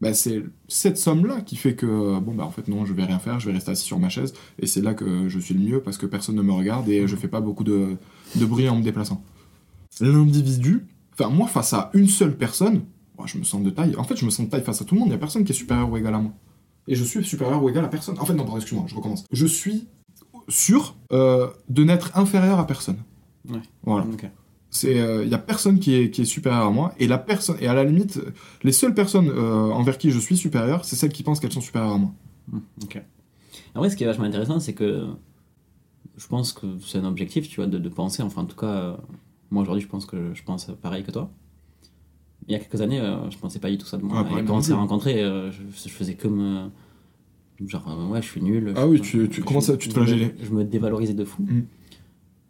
Ben, 0.00 0.14
c'est 0.14 0.42
cette 0.66 0.98
somme 0.98 1.26
là 1.26 1.42
qui 1.42 1.54
fait 1.54 1.74
que 1.74 1.86
euh, 1.86 2.20
bon 2.20 2.34
ben 2.34 2.44
en 2.44 2.50
fait 2.50 2.66
non 2.68 2.84
je 2.84 2.92
vais 2.92 3.04
rien 3.04 3.18
faire 3.18 3.38
je 3.38 3.46
vais 3.46 3.52
rester 3.52 3.72
assis 3.72 3.84
sur 3.84 3.98
ma 4.00 4.08
chaise 4.08 4.32
et 4.58 4.66
c'est 4.66 4.80
là 4.80 4.94
que 4.94 5.28
je 5.28 5.38
suis 5.38 5.54
le 5.54 5.60
mieux 5.60 5.80
parce 5.80 5.98
que 5.98 6.06
personne 6.06 6.36
ne 6.36 6.42
me 6.42 6.52
regarde 6.52 6.88
et 6.88 7.06
je 7.06 7.16
fais 7.16 7.28
pas 7.28 7.40
beaucoup 7.40 7.62
de, 7.64 7.96
de 8.36 8.46
bruit 8.46 8.68
en 8.68 8.76
me 8.76 8.82
déplaçant. 8.82 9.24
L'individu 10.00 10.86
enfin 11.14 11.30
moi 11.30 11.48
face 11.48 11.72
à 11.72 11.90
une 11.94 12.08
seule 12.08 12.36
personne 12.36 12.82
moi, 13.22 13.28
je 13.32 13.38
me 13.38 13.44
sens 13.44 13.62
de 13.62 13.70
taille. 13.70 13.94
En 13.96 14.02
fait, 14.02 14.16
je 14.16 14.24
me 14.24 14.30
sens 14.30 14.46
de 14.46 14.50
taille 14.50 14.64
face 14.64 14.82
à 14.82 14.84
tout 14.84 14.96
le 14.96 15.00
monde. 15.00 15.08
Il 15.08 15.12
n'y 15.12 15.16
a 15.16 15.18
personne 15.18 15.44
qui 15.44 15.52
est 15.52 15.54
supérieur 15.54 15.88
ou 15.88 15.96
égal 15.96 16.12
à 16.14 16.18
moi. 16.18 16.32
Et 16.88 16.96
je 16.96 17.04
suis 17.04 17.24
supérieur 17.24 17.62
ou 17.62 17.68
égal 17.68 17.84
à 17.84 17.88
personne. 17.88 18.18
En 18.18 18.24
fait, 18.24 18.34
non, 18.34 18.42
pardon, 18.42 18.56
excuse-moi, 18.56 18.86
je 18.88 18.96
recommence. 18.96 19.24
Je 19.30 19.46
suis 19.46 19.86
sûr 20.48 20.96
euh, 21.12 21.48
de 21.68 21.84
n'être 21.84 22.18
inférieur 22.18 22.58
à 22.58 22.66
personne. 22.66 22.98
Ouais. 23.48 23.60
Voilà. 23.84 24.06
C'est, 24.70 24.96
il 24.96 25.28
y 25.28 25.34
a 25.34 25.38
personne 25.38 25.78
qui 25.78 25.94
est, 25.94 26.10
qui 26.10 26.22
est 26.22 26.24
supérieur 26.24 26.66
à 26.66 26.70
moi. 26.70 26.94
Et 26.98 27.06
la 27.06 27.18
personne, 27.18 27.56
et 27.60 27.68
à 27.68 27.74
la 27.74 27.84
limite, 27.84 28.20
les 28.64 28.72
seules 28.72 28.94
personnes 28.94 29.28
euh, 29.28 29.70
envers 29.70 29.98
qui 29.98 30.10
je 30.10 30.18
suis 30.18 30.36
supérieur, 30.36 30.84
c'est 30.84 30.96
celles 30.96 31.12
qui 31.12 31.22
pensent 31.22 31.38
qu'elles 31.38 31.52
sont 31.52 31.60
supérieures 31.60 31.92
à 31.92 31.98
moi. 31.98 32.10
Ok. 32.82 33.00
En 33.76 33.78
vrai, 33.78 33.88
ce 33.88 33.96
qui 33.96 34.02
est 34.02 34.06
vachement 34.06 34.24
intéressant, 34.24 34.58
c'est 34.58 34.74
que 34.74 35.06
je 36.16 36.26
pense 36.26 36.52
que 36.52 36.66
c'est 36.84 36.98
un 36.98 37.04
objectif, 37.04 37.48
tu 37.48 37.56
vois, 37.56 37.68
de, 37.68 37.78
de 37.78 37.88
penser. 37.88 38.24
Enfin, 38.24 38.42
en 38.42 38.46
tout 38.46 38.56
cas, 38.56 38.66
euh, 38.66 38.96
moi 39.50 39.62
aujourd'hui, 39.62 39.82
je 39.82 39.88
pense 39.88 40.06
que 40.06 40.34
je 40.34 40.42
pense 40.42 40.70
pareil 40.82 41.04
que 41.04 41.12
toi. 41.12 41.30
Il 42.48 42.52
y 42.52 42.54
a 42.54 42.58
quelques 42.58 42.80
années, 42.80 43.00
euh, 43.00 43.30
je 43.30 43.38
pensais 43.38 43.58
pas 43.60 43.70
du 43.70 43.78
tout 43.78 43.86
ça 43.86 43.96
de 43.98 44.02
moi. 44.02 44.26
Ah, 44.28 44.38
Et 44.40 44.44
quand 44.44 44.56
on 44.56 44.62
s'est 44.62 44.72
rencontrés, 44.74 45.22
euh, 45.22 45.50
je, 45.50 45.62
je 45.72 45.88
faisais 45.88 46.14
que 46.14 46.28
me. 46.28 46.68
Genre, 47.64 47.84
euh, 47.88 48.08
ouais, 48.08 48.20
je 48.22 48.26
suis 48.26 48.42
nul. 48.42 48.72
Ah 48.76 48.82
je- 48.82 48.86
oui, 48.86 49.00
tu- 49.00 49.28
tu 49.28 49.42
je- 49.42 49.72
tu 49.76 49.76
te 49.76 49.84
je 49.84 49.90
flagellais. 49.90 50.34
Je 50.42 50.50
me 50.50 50.64
dévalorisais 50.64 51.14
de 51.14 51.24
fou. 51.24 51.42
Mm. 51.42 51.62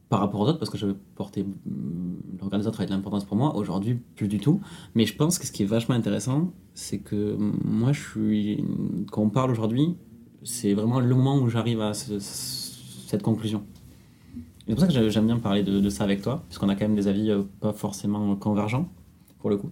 Par 0.08 0.20
rapport 0.20 0.40
aux 0.40 0.46
autres, 0.48 0.58
parce 0.58 0.70
que 0.70 0.78
je 0.78 0.86
portais. 1.14 1.42
mm, 1.42 1.48
Le 2.38 2.44
regard 2.44 2.60
des 2.60 2.66
autres 2.66 2.80
avait 2.80 2.86
de 2.88 2.92
l'importance 2.94 3.24
pour 3.24 3.36
moi. 3.36 3.54
Aujourd'hui, 3.56 3.98
plus 4.16 4.28
du 4.28 4.38
tout. 4.40 4.60
Mais 4.94 5.04
je 5.06 5.14
pense 5.14 5.38
que 5.38 5.46
ce 5.46 5.52
qui 5.52 5.62
est 5.62 5.66
vachement 5.66 5.94
intéressant, 5.94 6.52
c'est 6.74 6.98
que 6.98 7.36
mm, 7.36 7.52
moi, 7.64 7.92
je 7.92 8.00
suis. 8.00 8.64
Quand 9.10 9.22
on 9.22 9.28
parle 9.30 9.50
aujourd'hui, 9.50 9.94
c'est 10.42 10.72
vraiment 10.74 11.00
le 11.00 11.14
moment 11.14 11.38
où 11.38 11.48
j'arrive 11.48 11.80
à 11.82 11.92
ce- 11.94 12.18
cette 12.18 13.22
conclusion. 13.22 13.62
C'est 14.66 14.72
pour 14.72 14.80
ça 14.80 14.86
que 14.86 14.92
j'ai- 14.92 15.10
j'aime 15.10 15.26
bien 15.26 15.38
parler 15.38 15.62
de, 15.62 15.80
de 15.80 15.88
ça 15.90 16.04
avec 16.04 16.22
toi, 16.22 16.42
puisqu'on 16.48 16.68
a 16.70 16.74
quand 16.74 16.84
même 16.86 16.94
des 16.94 17.08
avis 17.08 17.30
euh, 17.30 17.42
pas 17.60 17.72
forcément 17.74 18.34
convergents, 18.36 18.88
pour 19.40 19.50
le 19.50 19.56
coup. 19.58 19.70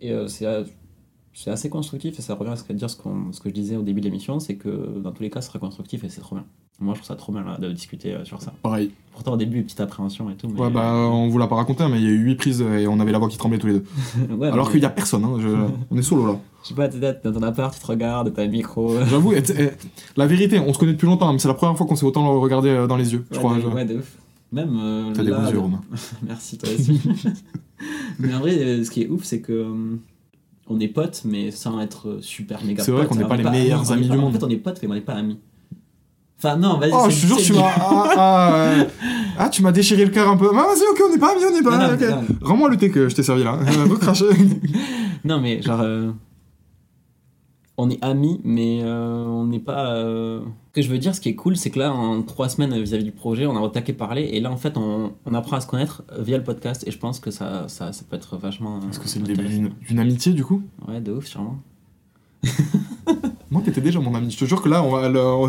Et 0.00 0.12
euh, 0.12 0.26
c'est 0.28 0.46
euh, 0.46 0.64
c'est 1.32 1.50
assez 1.50 1.68
constructif, 1.70 2.18
et 2.18 2.22
ça 2.22 2.34
revient 2.34 2.50
à 2.50 2.56
ce 2.56 2.64
que, 2.64 2.72
dire 2.72 2.90
ce, 2.90 2.96
ce 2.96 3.40
que 3.40 3.48
je 3.48 3.54
disais 3.54 3.76
au 3.76 3.82
début 3.82 4.00
de 4.00 4.06
l'émission, 4.06 4.40
c'est 4.40 4.56
que 4.56 4.98
dans 4.98 5.12
tous 5.12 5.22
les 5.22 5.30
cas, 5.30 5.40
ce 5.40 5.48
sera 5.48 5.58
constructif 5.60 6.02
et 6.04 6.08
c'est 6.08 6.20
trop 6.20 6.34
bien. 6.34 6.44
Moi, 6.80 6.94
je 6.94 7.00
trouve 7.00 7.08
ça 7.08 7.14
trop 7.14 7.30
bien 7.32 7.44
là, 7.44 7.56
de 7.58 7.70
discuter 7.72 8.14
euh, 8.14 8.24
sur 8.24 8.40
ça. 8.42 8.52
Pareil. 8.62 8.90
Pourtant, 9.12 9.34
au 9.34 9.36
début, 9.36 9.62
petite 9.62 9.80
appréhension 9.80 10.30
et 10.30 10.34
tout. 10.34 10.48
Mais, 10.48 10.60
Ouais, 10.60 10.70
bah, 10.70 10.92
on 10.94 11.28
vous 11.28 11.38
l'a 11.38 11.46
pas 11.46 11.56
raconté, 11.56 11.84
mais 11.88 11.98
il 12.00 12.04
y 12.04 12.08
a 12.08 12.10
eu 12.10 12.24
8 12.24 12.34
prises 12.36 12.60
et 12.62 12.86
on 12.88 12.98
avait 13.00 13.12
la 13.12 13.18
voix 13.18 13.28
qui 13.28 13.36
tremblait 13.36 13.58
tous 13.58 13.66
les 13.68 13.74
deux. 13.74 13.84
Ouais, 14.36 14.48
Alors 14.48 14.66
mais- 14.66 14.72
qu'il 14.72 14.82
y 14.82 14.86
a 14.86 14.90
personne, 14.90 15.24
hein, 15.24 15.36
je- 15.38 15.48
on 15.90 15.96
est 15.96 16.02
solo 16.02 16.26
là. 16.26 16.38
Je 16.62 16.68
sais 16.68 16.74
pas, 16.74 16.88
t'es 16.88 16.98
dans 16.98 17.32
ton 17.32 17.42
appart, 17.42 17.72
tu 17.74 17.80
te 17.80 17.86
regardes, 17.86 18.32
t'as 18.34 18.42
un 18.42 18.48
micro. 18.48 18.94
J'avoue, 19.06 19.32
la 20.16 20.26
vérité, 20.26 20.58
on 20.58 20.72
se 20.74 20.78
connaît 20.78 20.92
depuis 20.92 21.06
longtemps, 21.06 21.32
mais 21.32 21.38
c'est 21.38 21.48
la 21.48 21.54
première 21.54 21.76
fois 21.76 21.86
qu'on 21.86 21.96
s'est 21.96 22.04
autant 22.06 22.38
regardé 22.40 22.86
dans 22.88 22.96
les 22.96 23.12
yeux, 23.12 23.24
je 23.30 23.38
crois. 23.38 23.56
je- 23.60 23.66
ouais, 23.66 23.84
de 23.84 23.96
ouf. 23.98 24.16
Même. 24.52 24.78
euh, 24.80 25.12
T'as 25.14 25.22
des 25.24 25.30
bons 25.30 25.50
yeux, 25.50 25.58
Romain. 25.58 25.80
Merci, 26.26 26.58
toi 26.58 26.68
aussi. 26.76 27.00
mais 28.18 28.34
en 28.34 28.40
vrai, 28.40 28.58
euh, 28.58 28.84
ce 28.84 28.90
qui 28.90 29.02
est 29.02 29.08
ouf, 29.08 29.24
c'est 29.24 29.40
que. 29.40 29.52
euh, 29.52 29.96
On 30.68 30.78
est 30.80 30.88
potes, 30.88 31.22
mais 31.24 31.50
sans 31.50 31.80
être 31.80 32.18
super 32.20 32.62
méga 32.64 32.82
C'est 32.82 32.90
vrai 32.92 33.02
potes. 33.02 33.10
qu'on 33.10 33.16
n'est 33.22 33.28
pas 33.28 33.36
les 33.36 33.44
meilleurs 33.44 33.90
amis 33.92 34.08
du 34.08 34.16
En 34.16 34.20
monde. 34.22 34.32
fait, 34.32 34.42
on 34.44 34.48
est 34.48 34.56
potes, 34.56 34.78
mais 34.82 34.88
on 34.88 34.94
n'est 34.94 35.00
pas 35.00 35.14
amis. 35.14 35.38
Enfin, 36.42 36.56
non, 36.56 36.78
vas-y. 36.78 36.90
Oh, 36.94 37.06
je 37.10 37.20
te 37.20 37.26
jure, 37.26 37.36
tu 37.36 37.52
m'as. 37.52 37.60
Ah, 37.76 38.08
ah, 38.16 38.52
euh, 38.54 38.84
ah, 39.38 39.48
tu 39.50 39.62
m'as 39.62 39.72
déchiré 39.72 40.04
le 40.06 40.10
cœur 40.10 40.28
un 40.28 40.36
peu. 40.38 40.48
Ah, 40.52 40.64
vas-y, 40.68 40.82
ok, 40.90 41.02
on 41.08 41.12
n'est 41.12 41.18
pas 41.18 41.32
amis, 41.32 41.42
on 41.48 41.52
n'est 41.54 41.62
pas. 41.62 41.76
Non, 41.76 41.88
non, 41.88 41.94
ok. 41.94 42.00
non. 42.30 42.36
Rends-moi 42.48 42.70
le 42.70 42.76
thé 42.78 42.90
que 42.90 43.08
je 43.10 43.14
t'ai 43.14 43.22
servi 43.22 43.44
là. 43.44 43.52
Recraché. 43.90 44.24
Non, 45.24 45.38
mais 45.38 45.60
genre. 45.60 45.80
euh, 45.82 46.10
On 47.82 47.88
est 47.88 48.02
amis, 48.04 48.40
mais 48.44 48.80
euh, 48.82 49.24
on 49.24 49.46
n'est 49.46 49.58
pas. 49.60 49.94
euh, 49.94 50.40
Ce 50.68 50.72
que 50.74 50.82
je 50.82 50.90
veux 50.90 50.98
dire, 50.98 51.14
ce 51.14 51.20
qui 51.20 51.28
est 51.30 51.34
cool, 51.34 51.56
c'est 51.56 51.70
que 51.70 51.78
là, 51.78 51.92
en 51.94 52.20
trois 52.22 52.48
semaines 52.50 52.78
vis-à-vis 52.78 53.04
du 53.04 53.12
projet, 53.12 53.46
on 53.46 53.56
a 53.56 53.60
retaqué 53.60 53.92
parler, 53.94 54.28
et 54.32 54.40
là, 54.40 54.50
en 54.50 54.56
fait, 54.58 54.76
on, 54.76 55.12
on 55.24 55.34
apprend 55.34 55.56
à 55.56 55.60
se 55.62 55.66
connaître 55.66 56.02
via 56.18 56.36
le 56.36 56.44
podcast, 56.44 56.84
et 56.86 56.90
je 56.90 56.98
pense 56.98 57.20
que 57.20 57.30
ça, 57.30 57.68
ça, 57.68 57.92
ça 57.92 58.02
peut 58.08 58.16
être 58.16 58.36
vachement. 58.36 58.80
Est-ce 58.90 59.00
que 59.00 59.08
c'est 59.08 59.18
le 59.20 59.24
début 59.26 59.44
d'une 59.88 59.98
amitié 59.98 60.32
du 60.32 60.44
coup? 60.44 60.62
Ouais, 60.88 61.00
de 61.00 61.12
ouf, 61.12 61.26
sûrement. 61.26 61.56
Moi, 63.50 63.62
t'étais 63.64 63.80
déjà 63.80 63.98
mon 63.98 64.14
ami. 64.14 64.30
Je 64.30 64.38
te 64.38 64.44
jure 64.44 64.62
que 64.62 64.68
là, 64.68 64.84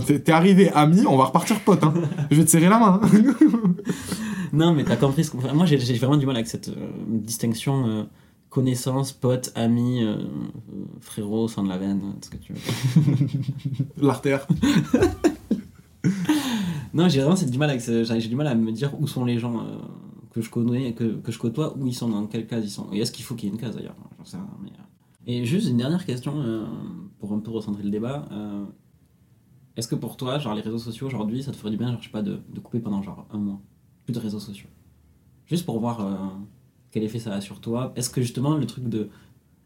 t'es 0.05 0.31
arrivé 0.31 0.71
ami, 0.71 1.05
on 1.07 1.17
va 1.17 1.25
repartir 1.25 1.59
pote. 1.59 1.83
Hein. 1.83 1.93
Je 2.31 2.35
vais 2.37 2.45
te 2.45 2.49
serrer 2.49 2.69
la 2.69 2.79
main. 2.79 2.99
hein. 3.03 3.09
Non, 4.53 4.73
mais 4.73 4.83
t'as 4.83 4.97
compris. 4.97 5.23
Ce 5.23 5.31
que... 5.31 5.37
moi, 5.53 5.65
j'ai 5.65 5.79
j'ai 5.79 5.93
vraiment 5.95 6.17
du 6.17 6.25
mal 6.25 6.35
avec 6.35 6.47
cette 6.47 6.67
euh, 6.69 6.73
distinction 7.07 8.07
euh, 8.51 8.53
connaissance, 8.53 9.11
pote, 9.13 9.51
ami, 9.55 10.03
euh, 10.03 10.15
euh, 10.15 10.85
frérot, 10.99 11.47
sang 11.47 11.63
de 11.63 11.69
la 11.69 11.77
veine, 11.77 12.01
ce 12.21 12.29
que 12.29 12.37
tu 12.37 12.53
veux. 12.53 12.59
L'artère. 14.05 14.47
Non, 16.93 17.07
j'ai 17.07 17.19
vraiment 17.19 17.37
c'est 17.37 17.49
du 17.49 17.57
mal 17.57 17.69
avec 17.69 17.81
ce- 17.81 18.03
j'ai 18.03 18.19
j'ai 18.19 18.27
du 18.27 18.35
mal 18.35 18.47
à 18.47 18.55
me 18.55 18.69
dire 18.71 18.99
où 18.99 19.07
sont 19.07 19.23
les 19.23 19.39
gens 19.39 19.59
euh, 19.61 19.77
que 20.31 20.41
je 20.41 20.49
connais, 20.49 20.93
que, 20.93 21.15
que 21.21 21.31
je 21.31 21.39
côtoie, 21.39 21.77
où 21.77 21.87
ils 21.87 21.93
sont, 21.93 22.09
dans 22.09 22.25
quelle 22.27 22.45
case 22.47 22.65
ils 22.65 22.69
sont. 22.69 22.87
Et 22.91 22.99
est-ce 22.99 23.13
qu'il 23.13 23.23
faut 23.23 23.33
qu'il 23.35 23.47
y 23.47 23.51
ait 23.51 23.55
une 23.55 23.61
case 23.61 23.75
d'ailleurs? 23.75 23.95
J'en 24.17 24.25
sais 24.25 24.35
rien, 24.37 24.49
mais, 24.61 24.69
euh. 24.71 24.73
Et 25.27 25.45
juste 25.45 25.69
une 25.69 25.77
dernière 25.77 26.05
question 26.05 26.33
euh, 26.41 26.65
pour 27.19 27.31
un 27.31 27.39
peu 27.39 27.51
recentrer 27.51 27.83
le 27.83 27.91
débat. 27.91 28.25
euh, 28.31 28.65
est-ce 29.77 29.87
que 29.87 29.95
pour 29.95 30.17
toi, 30.17 30.37
genre 30.37 30.53
les 30.53 30.61
réseaux 30.61 30.79
sociaux 30.79 31.07
aujourd'hui, 31.07 31.43
ça 31.43 31.51
te 31.51 31.55
ferait 31.55 31.71
du 31.71 31.77
bien, 31.77 31.91
genre, 31.91 31.99
je 32.01 32.07
sais 32.07 32.11
pas, 32.11 32.21
de, 32.23 32.41
de 32.53 32.59
couper 32.59 32.79
pendant 32.81 33.01
genre 33.01 33.25
un 33.31 33.37
mois? 33.37 33.61
Plus 34.03 34.13
de 34.13 34.19
réseaux 34.19 34.39
sociaux 34.41 34.67
Juste 35.47 35.65
pour 35.65 35.79
voir 35.79 36.01
euh, 36.01 36.15
quel 36.91 37.03
effet 37.03 37.19
ça 37.19 37.33
a 37.33 37.41
sur 37.41 37.59
toi. 37.61 37.93
Est-ce 37.95 38.09
que 38.09 38.21
justement 38.21 38.55
le 38.55 38.65
truc 38.65 38.87
de 38.87 39.09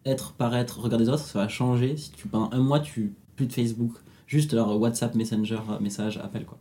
être, 0.06 0.34
paraître, 0.34 0.80
regarder 0.80 1.06
les 1.06 1.10
autres, 1.10 1.24
ça 1.24 1.40
va 1.40 1.48
changer 1.48 1.98
si 1.98 2.12
tu 2.12 2.28
pendant 2.28 2.50
un 2.52 2.60
mois 2.60 2.80
tu 2.80 3.14
plus 3.36 3.48
de 3.48 3.54
Facebook, 3.54 3.92
juste 4.28 4.54
leur 4.54 4.80
WhatsApp, 4.80 5.16
Messenger, 5.16 5.60
message, 5.82 6.18
appel 6.18 6.46
quoi? 6.46 6.58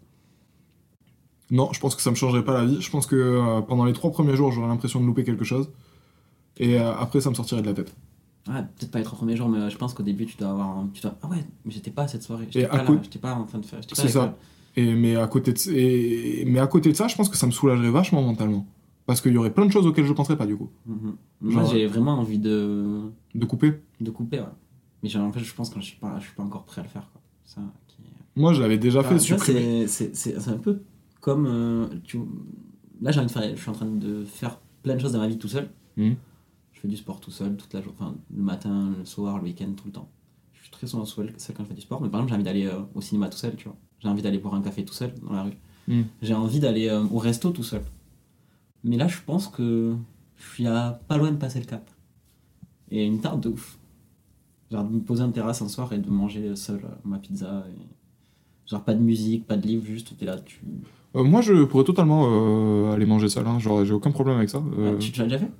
Non, 1.50 1.70
je 1.72 1.78
pense 1.80 1.94
que 1.94 2.02
ça 2.02 2.10
me 2.10 2.16
changerait 2.16 2.44
pas 2.44 2.54
la 2.54 2.64
vie. 2.64 2.80
Je 2.80 2.90
pense 2.90 3.06
que 3.06 3.14
euh, 3.16 3.60
pendant 3.60 3.84
les 3.84 3.92
trois 3.92 4.10
premiers 4.10 4.34
jours, 4.34 4.50
j'aurais 4.50 4.68
l'impression 4.68 5.00
de 5.00 5.06
louper 5.06 5.24
quelque 5.24 5.44
chose. 5.44 5.68
Et 6.56 6.80
euh, 6.80 6.94
après, 6.96 7.20
ça 7.20 7.28
me 7.30 7.34
sortirait 7.34 7.60
de 7.60 7.66
la 7.66 7.74
tête. 7.74 7.94
Ouais, 8.48 8.62
peut-être 8.76 8.90
pas 8.90 8.98
les 8.98 9.04
trois 9.04 9.18
premiers 9.18 9.36
jours, 9.36 9.48
mais 9.48 9.58
euh, 9.58 9.70
je 9.70 9.76
pense 9.76 9.92
qu'au 9.94 10.02
début, 10.02 10.24
tu 10.26 10.36
dois 10.38 10.50
avoir. 10.50 10.68
un- 10.68 10.88
Tu 10.94 11.02
dois... 11.02 11.14
Ah 11.22 11.28
ouais, 11.28 11.44
mais 11.64 11.72
j'étais 11.72 11.90
pas 11.90 12.02
à 12.04 12.08
cette 12.08 12.22
soirée. 12.22 12.46
J'étais 12.50 12.66
pas 12.66 12.84
j'étais 13.02 13.18
pas 13.18 13.34
en 13.34 13.44
train 13.44 13.58
de 13.58 13.66
faire. 13.66 13.80
C'est 13.92 14.08
ça. 14.08 14.20
l'école. 14.20 14.34
Et, 14.76 14.94
mais, 14.94 15.16
à 15.16 15.26
côté 15.28 15.52
de, 15.52 15.70
et, 15.70 16.44
mais 16.46 16.58
à 16.58 16.66
côté 16.66 16.90
de 16.90 16.96
ça, 16.96 17.08
je 17.08 17.14
pense 17.14 17.28
que 17.28 17.36
ça 17.36 17.46
me 17.46 17.52
soulagerait 17.52 17.90
vachement 17.90 18.22
mentalement. 18.22 18.66
Parce 19.06 19.20
qu'il 19.20 19.32
y 19.32 19.36
aurait 19.36 19.52
plein 19.52 19.66
de 19.66 19.70
choses 19.72 19.86
auxquelles 19.86 20.06
je 20.06 20.12
penserais 20.12 20.36
pas 20.36 20.46
du 20.46 20.56
coup. 20.56 20.70
Mhm. 20.86 21.16
Moi, 21.42 21.62
Genre- 21.62 21.72
j'ai 21.72 21.86
vraiment 21.86 22.12
envie 22.18 22.38
de, 22.38 23.00
De 23.34 23.44
couper. 23.44 23.74
de 24.00 24.10
couper, 24.10 24.40
ouais. 24.40 24.46
Mais 25.02 25.14
en 25.16 25.30
fait, 25.32 25.40
je 25.40 25.54
pense 25.54 25.68
que 25.70 25.78
je 25.80 25.84
suis 25.84 25.98
pas, 25.98 26.18
je 26.18 26.24
suis 26.24 26.34
pas 26.34 26.42
encore 26.42 26.64
prêt 26.64 26.80
à 26.80 26.84
le 26.84 26.88
faire, 26.90 27.08
quoi. 27.12 27.20
Ça, 27.44 27.60
qui... 27.86 27.96
Moi, 28.36 28.54
je 28.54 28.62
l'avais 28.62 28.78
déjà 28.78 29.00
Enfin, 29.00 29.10
fait, 29.10 29.14
vois, 29.16 29.38
supprimer. 29.44 29.86
c'est- 29.86 30.48
un 30.48 30.56
peu 30.58 30.80
comme. 31.20 31.46
euh, 31.46 31.86
tu... 32.04 32.18
Là, 33.02 33.10
j'ai 33.10 33.20
envie 33.20 33.26
de 33.28 33.32
faire, 33.32 33.54
je 33.54 33.60
suis 33.60 33.68
en 33.70 33.74
train 33.74 33.86
de 33.86 34.24
faire 34.24 34.58
plein 34.82 34.94
de 34.94 35.00
choses 35.00 35.12
dans 35.12 35.18
ma 35.18 35.28
vie 35.28 35.36
tout 35.36 35.48
seul. 35.48 35.68
Mhm. 35.98 36.16
Je 36.72 36.80
fais 36.80 36.88
du 36.88 36.96
sport 36.96 37.20
tout 37.20 37.30
seul, 37.30 37.56
toute 37.56 37.72
la 37.74 37.82
journée, 37.82 37.96
enfin, 38.00 38.14
le 38.34 38.42
matin, 38.42 38.92
le 38.98 39.04
soir, 39.04 39.36
le 39.38 39.44
week-end, 39.44 39.70
tout 39.76 39.84
le 39.86 39.92
temps. 39.92 40.08
Je 40.54 40.62
suis 40.62 40.70
très 40.70 40.86
souvent 40.86 41.04
seul, 41.04 41.32
seul 41.36 41.54
quand 41.54 41.64
je 41.64 41.68
fais 41.68 41.74
du 41.74 41.82
sport, 41.82 42.00
mais 42.00 42.08
par 42.08 42.20
exemple, 42.20 42.30
j'ai 42.30 42.34
envie 42.36 42.44
d'aller 42.44 42.66
euh, 42.66 42.80
au 42.94 43.02
cinéma 43.02 43.28
tout 43.28 43.36
seul, 43.36 43.54
tu 43.56 43.64
vois. 43.68 43.76
J'ai 43.98 44.08
envie 44.08 44.22
d'aller 44.22 44.38
boire 44.38 44.54
un 44.54 44.62
café 44.62 44.82
tout 44.84 44.94
seul 44.94 45.12
dans 45.22 45.34
la 45.34 45.42
rue. 45.42 45.52
Mhm. 45.88 46.04
J'ai 46.22 46.34
envie 46.34 46.60
d'aller 46.60 46.88
euh, 46.88 47.04
au 47.04 47.18
resto 47.18 47.50
tout 47.50 47.62
seul. 47.62 47.82
Mais 48.84 48.96
là, 48.96 49.08
je 49.08 49.18
pense 49.24 49.48
que 49.48 49.94
je 50.36 50.44
suis 50.52 50.66
à 50.66 51.00
pas 51.08 51.16
loin 51.16 51.30
de 51.32 51.36
passer 51.36 51.58
le 51.58 51.64
cap. 51.66 51.88
Et 52.90 53.04
une 53.04 53.20
tarte 53.20 53.40
de 53.40 53.48
ouf. 53.48 53.78
Genre 54.70 54.84
de 54.84 54.94
me 54.94 55.00
poser 55.00 55.22
en 55.22 55.30
terrasse 55.30 55.62
un 55.62 55.68
soir 55.68 55.92
et 55.92 55.98
de 55.98 56.10
manger 56.10 56.54
seul 56.54 56.80
euh, 56.84 56.88
ma 57.04 57.18
pizza. 57.18 57.64
Et... 57.70 58.70
Genre 58.70 58.82
pas 58.82 58.94
de 58.94 59.00
musique, 59.00 59.46
pas 59.46 59.56
de 59.56 59.66
livre, 59.66 59.84
juste 59.86 60.16
t'es 60.18 60.26
là, 60.26 60.38
tu. 60.38 60.60
Euh, 61.16 61.22
moi, 61.22 61.40
je 61.40 61.64
pourrais 61.64 61.84
totalement 61.84 62.26
euh, 62.28 62.92
aller 62.92 63.06
manger 63.06 63.28
seul. 63.28 63.46
Hein. 63.46 63.58
Genre, 63.58 63.84
j'ai 63.84 63.92
aucun 63.94 64.10
problème 64.10 64.36
avec 64.36 64.50
ça. 64.50 64.62
Euh, 64.78 64.94
Ah, 64.94 64.98
tu 64.98 65.12
tu 65.12 65.20
l'as 65.20 65.26
déjà 65.26 65.38
fait? 65.38 65.50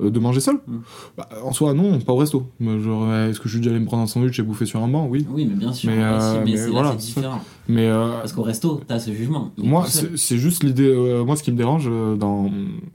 Euh, 0.00 0.10
de 0.10 0.18
manger 0.18 0.40
seul 0.40 0.56
Mm. 0.66 0.78
bah, 1.16 1.28
En 1.44 1.52
soi, 1.52 1.74
non, 1.74 1.98
pas 2.00 2.12
au 2.12 2.16
resto. 2.16 2.46
Mais 2.60 2.80
Genre, 2.80 3.04
euh, 3.08 3.30
est-ce 3.30 3.38
que 3.40 3.44
je 3.48 3.54
suis 3.54 3.58
déjà 3.60 3.70
allé 3.70 3.80
me 3.80 3.86
prendre 3.86 4.02
un 4.02 4.06
sandwich 4.06 4.38
et 4.38 4.42
bouffer 4.42 4.66
sur 4.66 4.82
un 4.82 4.88
banc? 4.88 5.06
Oui. 5.06 5.26
Oui, 5.30 5.46
mais 5.46 5.54
bien 5.54 5.72
sûr. 5.72 5.90
Mais, 5.90 5.96
si, 5.96 6.02
euh, 6.02 6.44
mais 6.44 6.50
mais 6.52 6.56
c'est 6.56 6.70
voilà, 6.70 6.94
différent. 6.94 7.40
Mais 7.68 7.86
euh, 7.86 8.18
Parce 8.18 8.32
qu'au 8.32 8.42
resto, 8.42 8.80
t'as 8.86 8.98
ce 8.98 9.12
jugement. 9.12 9.52
Moi, 9.58 9.86
c'est 9.86 10.38
juste 10.38 10.64
l'idée. 10.64 11.22
moi, 11.26 11.36
ce 11.36 11.42
qui 11.42 11.52
me 11.52 11.56
dérange, 11.56 11.88
dans, 12.18 12.50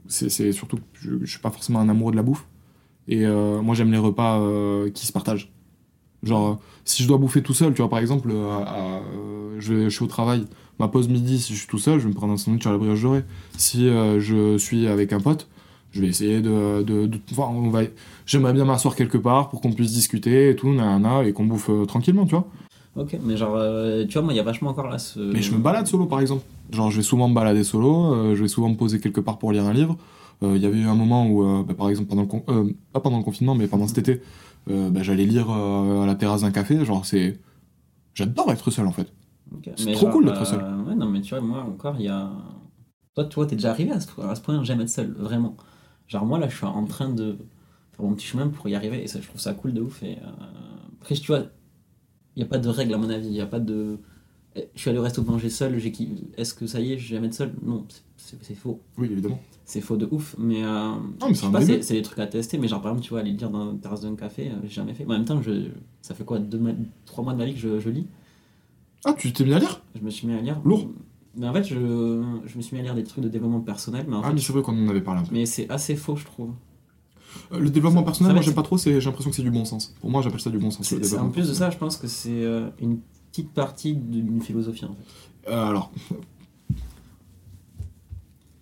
c'est 0.06 0.52
surtout 0.52 0.76
que 0.76 0.82
je, 1.00 1.10
je 1.22 1.30
suis 1.30 1.40
pas 1.40 1.50
forcément 1.50 1.80
un 1.80 1.88
amoureux 1.88 2.12
de 2.12 2.16
la 2.16 2.22
bouffe. 2.22 2.46
Et 3.08 3.26
moi, 3.26 3.74
j'aime 3.74 3.90
les 3.92 3.98
repas 3.98 4.40
qui 4.94 5.06
se 5.06 5.12
partagent. 5.12 5.50
Genre, 6.22 6.60
si 6.84 7.02
je 7.02 7.08
dois 7.08 7.16
bouffer 7.16 7.42
tout 7.42 7.54
seul, 7.54 7.72
tu 7.72 7.78
vois, 7.80 7.88
par 7.88 7.98
exemple, 7.98 8.30
à- 8.30 9.00
je, 9.58 9.88
suis 9.88 10.04
au 10.04 10.06
travail, 10.06 10.44
ma 10.78 10.88
pause 10.88 11.08
midi, 11.08 11.38
si 11.38 11.54
je 11.54 11.58
suis 11.60 11.66
tout 11.68 11.78
seul, 11.78 11.98
je 11.98 12.04
vais 12.04 12.10
me 12.10 12.14
prendre 12.14 12.32
un 12.32 12.36
sandwich 12.36 12.66
à 12.66 12.70
la 12.72 12.78
brioche 12.78 13.02
dorée. 13.02 13.24
Si 13.56 13.86
je 13.86 14.56
suis 14.58 14.86
avec 14.86 15.12
un 15.12 15.20
pote, 15.20 15.48
je 15.92 16.00
vais 16.00 16.08
essayer 16.08 16.40
de. 16.40 16.82
de, 16.82 17.06
de- 17.06 17.20
enfin, 17.32 17.48
on 17.52 17.70
va, 17.70 17.82
j'aimerais 18.26 18.52
bien 18.52 18.64
m'asseoir 18.64 18.94
quelque 18.94 19.18
part 19.18 19.48
pour 19.50 19.60
qu'on 19.60 19.72
puisse 19.72 19.92
discuter 19.92 20.50
et 20.50 20.56
tout, 20.56 20.72
nanana, 20.72 21.24
et 21.24 21.32
qu'on 21.32 21.44
bouffe 21.44 21.70
euh, 21.70 21.84
tranquillement, 21.84 22.24
tu 22.26 22.34
vois. 22.34 22.46
Ok, 22.96 23.16
mais 23.22 23.36
genre, 23.36 23.54
euh, 23.56 24.04
tu 24.06 24.14
vois, 24.14 24.22
moi, 24.22 24.32
il 24.32 24.36
y 24.36 24.40
a 24.40 24.42
vachement 24.42 24.70
encore 24.70 24.88
là 24.88 24.98
ce. 24.98 25.18
Mais 25.20 25.42
je 25.42 25.52
me 25.54 25.58
balade 25.58 25.86
solo 25.86 26.06
par 26.06 26.20
exemple. 26.20 26.44
Genre 26.72 26.90
je 26.90 26.96
vais 26.98 27.02
souvent 27.02 27.28
me 27.28 27.34
balader 27.34 27.64
solo, 27.64 28.14
euh, 28.14 28.34
je 28.36 28.42
vais 28.42 28.48
souvent 28.48 28.68
me 28.68 28.76
poser 28.76 29.00
quelque 29.00 29.20
part 29.20 29.38
pour 29.38 29.52
lire 29.52 29.64
un 29.64 29.72
livre. 29.72 29.96
Il 30.42 30.56
y 30.56 30.64
avait 30.64 30.78
eu 30.78 30.86
un 30.86 30.94
moment 30.94 31.26
où, 31.28 31.64
bah, 31.64 31.74
par 31.76 31.90
exemple, 31.90 32.08
pendant 32.08 32.22
le 32.22 32.28
con- 32.28 32.42
pas 32.94 33.00
pendant 33.00 33.18
le 33.18 33.22
confinement, 33.24 33.54
mais 33.54 33.66
pendant 33.66 33.86
cet 33.86 33.98
été, 33.98 34.22
bah, 34.66 35.02
j'allais 35.02 35.26
lire 35.26 35.50
à 35.50 36.06
la 36.06 36.14
terrasse 36.14 36.40
d'un 36.42 36.50
café. 36.50 36.82
Genre 36.82 37.04
c'est, 37.04 37.38
j'adore 38.14 38.50
être 38.50 38.70
seul 38.70 38.86
en 38.86 38.92
fait. 38.92 39.12
Ok, 39.54 39.68
C'est 39.76 39.92
trop 39.92 40.06
genre, 40.06 40.12
cool 40.14 40.24
d'être 40.26 40.46
seul. 40.46 40.60
Ouais, 40.86 40.94
non, 40.94 41.06
mais 41.06 41.20
tu 41.20 41.34
vois, 41.34 41.42
moi, 41.42 41.62
encore, 41.62 41.96
il 41.98 42.06
y 42.06 42.08
a. 42.08 42.30
Toi, 43.14 43.24
tu 43.26 43.34
vois, 43.34 43.46
t'es 43.46 43.56
déjà 43.56 43.70
arrivé 43.70 43.90
à 43.90 44.00
ce, 44.00 44.08
à 44.22 44.34
ce 44.34 44.40
point, 44.40 44.62
j'aime 44.64 44.80
être 44.80 44.88
seul, 44.88 45.12
vraiment. 45.18 45.56
Genre, 46.10 46.26
moi, 46.26 46.38
là, 46.40 46.48
je 46.50 46.56
suis 46.58 46.66
en 46.66 46.86
train 46.86 47.10
de 47.10 47.38
faire 47.94 48.06
mon 48.06 48.14
petit 48.14 48.26
chemin 48.26 48.48
pour 48.50 48.68
y 48.68 48.76
arriver, 48.76 49.02
et 49.02 49.08
ça, 49.08 49.20
je 49.22 49.28
trouve 49.28 49.40
ça 49.40 49.54
cool 49.54 49.74
de 49.74 49.82
ouf. 49.82 50.02
Et, 50.04 50.18
euh, 50.18 50.30
Après, 51.00 51.16
tu 51.16 51.28
vois, 51.28 51.46
il 52.36 52.40
n'y 52.40 52.42
a 52.44 52.46
pas 52.46 52.58
de 52.58 52.68
règle, 52.68 52.94
à 52.94 52.98
mon 52.98 53.10
avis, 53.10 53.26
il 53.26 53.32
n'y 53.32 53.40
a 53.40 53.46
pas 53.46 53.60
de. 53.60 53.98
Eh, 54.56 54.68
Je 54.74 54.80
suis 54.80 54.90
allé 54.90 54.98
au 54.98 55.02
resto 55.02 55.22
manger 55.22 55.50
seul, 55.50 55.78
j'ai 55.78 55.92
est-ce 56.38 56.54
que 56.54 56.66
ça 56.66 56.80
y 56.80 56.92
est, 56.94 56.98
je 56.98 57.08
vais 57.10 57.16
jamais 57.16 57.28
être 57.28 57.34
seul? 57.34 57.52
Non, 57.62 57.86
c'est- 57.88 58.02
c'est 58.18 58.44
c'est 58.44 58.54
faux. 58.56 58.80
Oui 58.98 59.08
évidemment. 59.10 59.40
C'est 59.66 59.80
faux 59.82 59.96
de 59.98 60.08
ouf, 60.10 60.36
mais. 60.38 60.64
Euh, 60.64 60.94
mais 61.22 61.28
je 61.30 61.34
c'est 61.34 61.40
sais 61.42 61.46
un 61.48 61.52
pas, 61.52 61.60
c'est 61.62 61.82
c'est 61.82 61.94
des 61.94 62.02
trucs 62.02 62.18
à 62.20 62.26
tester, 62.28 62.58
mais 62.58 62.68
genre, 62.68 62.82
par 62.82 62.92
exemple, 62.92 63.04
tu 63.06 63.10
vois, 63.10 63.20
aller 63.20 63.32
lire 63.32 63.50
dans 63.50 63.72
la 63.72 63.78
terrasse 63.78 64.02
d'un 64.02 64.16
café, 64.16 64.50
euh, 64.50 64.54
j'ai 64.64 64.68
jamais 64.70 64.94
fait. 64.94 65.04
Mais 65.06 65.14
en 65.14 65.18
même 65.18 65.26
temps, 65.26 65.42
je... 65.42 65.68
ça 66.02 66.14
fait 66.14 66.24
quoi, 66.24 66.38
deux 66.40 66.58
mois- 66.58 66.72
trois 67.06 67.24
mois 67.24 67.32
de 67.34 67.38
ma 67.38 67.46
vie 67.46 67.54
que 67.54 67.60
je, 67.60 67.80
je 67.80 67.90
lis? 67.90 68.08
Ah 69.04 69.14
tu 69.16 69.32
t'es 69.32 69.44
mis 69.44 69.54
à 69.54 69.58
lire? 69.58 69.82
Je 69.94 70.00
me 70.00 70.10
suis 70.10 70.26
mis 70.26 70.34
à 70.34 70.40
lire. 70.40 70.60
Lourd. 70.64 70.88
Mais 70.88 70.94
en 71.42 71.52
fait, 71.52 71.64
je, 71.64 71.74
je 72.46 72.56
me 72.56 72.62
suis 72.62 72.74
mis 72.74 72.80
à 72.80 72.82
lire 72.84 72.94
des 72.94 73.04
trucs 73.04 73.22
de 73.24 73.28
développement 73.28 73.60
personnel, 73.60 74.06
mais 74.08 74.16
en 74.16 74.20
Ah 74.22 74.28
fait, 74.28 74.34
mais 74.34 74.40
c'est 74.40 74.52
vrai 74.52 74.62
qu'on 74.62 74.86
en 74.86 74.88
avait 74.88 75.00
parlé 75.00 75.20
un 75.20 75.24
peu. 75.24 75.34
mais 75.34 75.46
c'est 75.46 75.68
assez 75.70 75.96
faux, 75.96 76.16
je 76.16 76.24
trouve. 76.24 76.50
Euh, 77.52 77.60
le 77.60 77.70
développement 77.70 78.02
personnel, 78.02 78.30
ça 78.30 78.34
moi 78.34 78.42
j'aime 78.42 78.54
pas 78.54 78.62
trop. 78.62 78.76
J'ai 78.76 78.98
l'impression 79.00 79.30
que 79.30 79.36
c'est 79.36 79.42
du 79.42 79.50
bon 79.52 79.64
sens. 79.64 79.94
Pour 80.00 80.10
moi 80.10 80.20
j'appelle 80.22 80.40
ça 80.40 80.50
du 80.50 80.58
bon 80.58 80.70
sens. 80.70 80.90
le 80.90 81.18
en 81.18 81.28
plus 81.30 81.48
de 81.48 81.54
ça, 81.54 81.70
je 81.70 81.76
pense 81.78 81.96
que 81.96 82.08
c'est 82.08 82.44
euh, 82.44 82.68
une 82.80 82.98
petite 83.30 83.50
partie 83.52 83.94
d'une 83.94 84.40
philosophie, 84.42 84.84
en 84.84 84.94
fait. 84.96 85.50
Euh, 85.52 85.66
alors. 85.68 85.92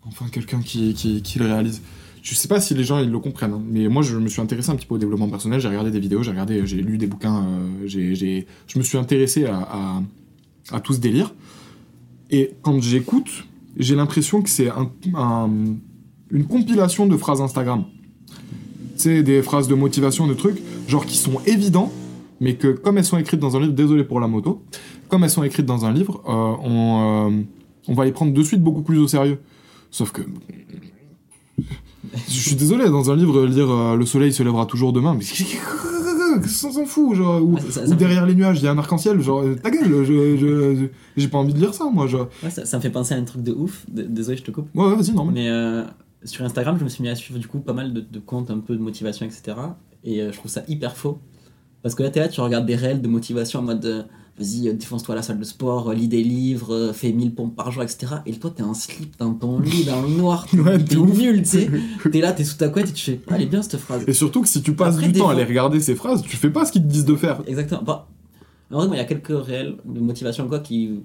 Enfin, 0.07 0.27
quelqu'un 0.31 0.61
qui, 0.61 0.95
qui, 0.95 1.23
qui 1.23 1.39
le 1.39 1.47
réalise. 1.47 1.83
Je 2.23 2.35
sais 2.35 2.49
pas 2.49 2.61
si 2.61 2.75
les 2.75 2.85
gens 2.85 2.99
ils 2.99 3.11
le 3.11 3.19
comprennent, 3.21 3.53
hein, 3.55 3.62
mais 3.66 3.89
moi 3.89 4.03
je 4.03 4.16
me 4.19 4.29
suis 4.29 4.41
intéressé 4.43 4.71
un 4.71 4.77
petit 4.77 4.87
peu 4.87 4.95
au 4.97 4.99
développement 4.99 5.29
personnel. 5.29 5.61
J'ai 5.61 5.69
regardé 5.69 5.91
des 5.91 6.01
vidéos, 6.01 6.23
j'ai 6.23 6.31
regardé, 6.31 6.66
j'ai 6.66 6.83
lu 6.83 6.99
des 6.99 7.07
bouquins, 7.07 7.45
euh, 7.45 7.69
j'ai, 7.87 8.14
j'ai- 8.14 8.47
je 8.66 8.79
me 8.79 8.85
suis 8.85 8.99
intéressé 8.99 9.47
à, 9.47 9.57
à, 9.61 10.03
à 10.73 10.81
tout 10.81 10.93
ce 10.93 10.99
délire. 10.99 11.33
Et 12.31 12.51
quand 12.62 12.81
j'écoute, 12.83 13.45
j'ai 13.76 13.95
l'impression 13.95 14.43
que 14.43 14.51
c'est 14.51 14.68
un, 14.68 14.91
un- 15.14 15.51
une 16.31 16.45
compilation 16.45 17.07
de 17.07 17.16
phrases 17.16 17.41
Instagram. 17.41 17.85
C'est 18.97 19.22
des 19.22 19.43
phrases 19.43 19.68
de 19.68 19.74
motivation, 19.74 20.26
de 20.26 20.35
trucs, 20.35 20.59
genre 20.89 21.07
qui 21.07 21.16
sont 21.16 21.41
évidents, 21.47 21.93
mais 22.41 22.55
que 22.57 22.68
comme 22.68 22.99
elles 22.99 23.05
sont 23.05 23.16
écrites 23.18 23.41
dans 23.41 23.57
un 23.57 23.61
livre, 23.61 23.72
désolé 23.72 24.05
pour 24.05 24.20
la 24.20 24.26
moto, 24.29 24.62
comme 25.09 25.24
elles 25.24 25.31
sont 25.31 25.43
écrites 25.45 25.66
dans 25.66 25.85
un 25.85 25.93
livre, 25.93 26.20
euh, 26.29 26.68
on, 26.68 27.31
euh, 27.31 27.43
on 27.87 27.95
va 27.95 28.05
les 28.05 28.12
prendre 28.12 28.33
de 28.33 28.43
suite 28.43 28.62
beaucoup 28.62 28.83
plus 28.83 28.99
au 28.99 29.09
sérieux. 29.09 29.39
Sauf 29.91 30.12
que. 30.12 30.22
Je 32.29 32.33
suis 32.41 32.57
désolé, 32.57 32.87
dans 32.89 33.11
un 33.11 33.16
livre, 33.16 33.45
lire 33.47 33.70
euh, 33.70 33.97
Le 33.97 34.05
soleil 34.07 34.33
se 34.33 34.43
lèvera 34.43 34.66
toujours 34.66 34.93
demain, 34.93 35.14
mais. 35.18 35.24
Ça 36.47 36.70
s'en 36.70 36.85
fout, 36.87 37.14
genre. 37.16 37.43
Ou, 37.43 37.59
ça- 37.59 37.70
ça- 37.70 37.83
ou 37.85 37.87
ça- 37.89 37.95
derrière 37.95 38.26
les 38.26 38.35
nuages, 38.35 38.59
il 38.61 38.64
y 38.64 38.68
a 38.68 38.70
un 38.72 38.79
arc-en-ciel, 38.79 39.20
genre. 39.20 39.41
euh, 39.43 39.55
Ta 39.57 39.70
gueule, 39.70 40.05
je, 40.05 40.87
j'ai 41.16 41.29
pas 41.29 41.39
envie 41.39 41.55
de 41.55 41.59
lire 41.59 41.74
ça, 41.74 41.85
moi. 41.93 42.07
Genre. 42.07 42.29
Ouais, 42.43 42.51
ça, 42.51 42.64
ça 42.64 42.76
me 42.76 42.83
fait 42.83 42.91
penser 42.91 43.14
à 43.14 43.18
un 43.18 43.24
truc 43.24 43.43
de 43.43 43.53
ouf. 43.53 43.85
Désolé, 43.89 44.37
je 44.37 44.43
te 44.45 44.51
coupe. 44.51 44.68
Ouais, 44.74 44.87
ouais, 44.87 44.97
vas-y, 44.97 45.12
normal. 45.12 45.35
Mais 45.35 45.49
euh, 45.49 45.85
sur 46.24 46.45
Instagram, 46.45 46.76
je 46.79 46.85
me 46.85 46.89
suis 46.89 47.03
mis 47.03 47.09
à 47.09 47.14
suivre 47.14 47.39
du 47.39 47.47
coup 47.49 47.59
pas 47.61 47.72
mal 47.72 47.93
de, 47.93 48.01
de 48.01 48.18
comptes 48.18 48.51
un 48.51 48.59
peu 48.59 48.74
de 48.76 48.83
motivation, 48.83 49.26
etc. 49.26 49.57
Et 50.05 50.20
euh, 50.22 50.33
je 50.33 50.39
trouve 50.39 50.51
ça 50.51 50.62
hyper 50.68 50.97
faux. 50.97 51.18
Parce 51.83 51.95
que 51.95 52.03
là, 52.03 52.11
t'es 52.11 52.20
là, 52.20 52.29
tu 52.29 52.41
regardes 52.41 52.66
des 52.66 52.76
réels 52.76 53.01
de 53.03 53.09
motivation 53.09 53.61
en 53.61 53.62
mode 53.62 53.85
euh, 53.85 54.03
vas-y, 54.39 54.68
euh, 54.68 54.72
défonce-toi 54.72 55.14
à 55.14 55.16
la 55.16 55.22
salle 55.22 55.39
de 55.39 55.45
sport, 55.45 55.91
euh, 55.91 55.95
lis 55.95 56.09
des 56.09 56.22
livres, 56.22 56.74
euh, 56.74 56.93
fais 56.93 57.12
1000 57.12 57.34
pompes 57.34 57.57
par 57.57 57.70
jour, 57.70 57.82
etc. 57.82 58.16
Et 58.26 58.32
toi, 58.32 58.53
t'es 58.55 58.62
en 58.62 58.74
slip 58.74 59.18
dans 59.18 59.34
ton 59.34 59.61
lit, 59.61 59.84
dans 59.84 60.03
le 60.03 60.09
noir, 60.09 60.47
Ouais, 60.55 60.78
t'es 60.78 60.97
nul, 60.97 61.43
tu 61.43 61.49
sais. 61.49 61.70
T'es 62.11 62.20
là, 62.20 62.32
t'es 62.32 62.45
sous 62.45 62.57
ta 62.57 62.68
couette 62.68 62.91
et 62.91 62.93
tu 62.93 63.05
fais 63.05 63.20
ah, 63.28 63.34
elle 63.36 63.43
est 63.43 63.47
bien 63.47 63.62
cette 63.62 63.80
phrase. 63.80 64.05
Et 64.07 64.12
surtout 64.12 64.43
que 64.43 64.49
si 64.49 64.62
tu 64.62 64.74
passes 64.74 64.97
Après, 64.97 65.09
du 65.09 65.18
temps 65.18 65.28
à 65.28 65.32
aller 65.32 65.45
regarder 65.45 65.80
ces 65.80 65.95
phrases, 65.95 66.22
tu 66.22 66.36
fais 66.36 66.51
pas 66.51 66.64
ce 66.64 66.72
qu'ils 66.72 66.82
te 66.82 66.89
disent 66.89 67.05
de 67.05 67.16
faire. 67.16 67.43
Exactement. 67.47 67.82
Bah, 67.82 68.09
en 68.70 68.86
vrai, 68.86 68.97
il 68.97 68.99
y 68.99 69.01
a 69.01 69.05
quelques 69.05 69.45
réels 69.45 69.76
de 69.84 70.01
motivation 70.01 70.49
quoi 70.49 70.61
qui. 70.61 71.01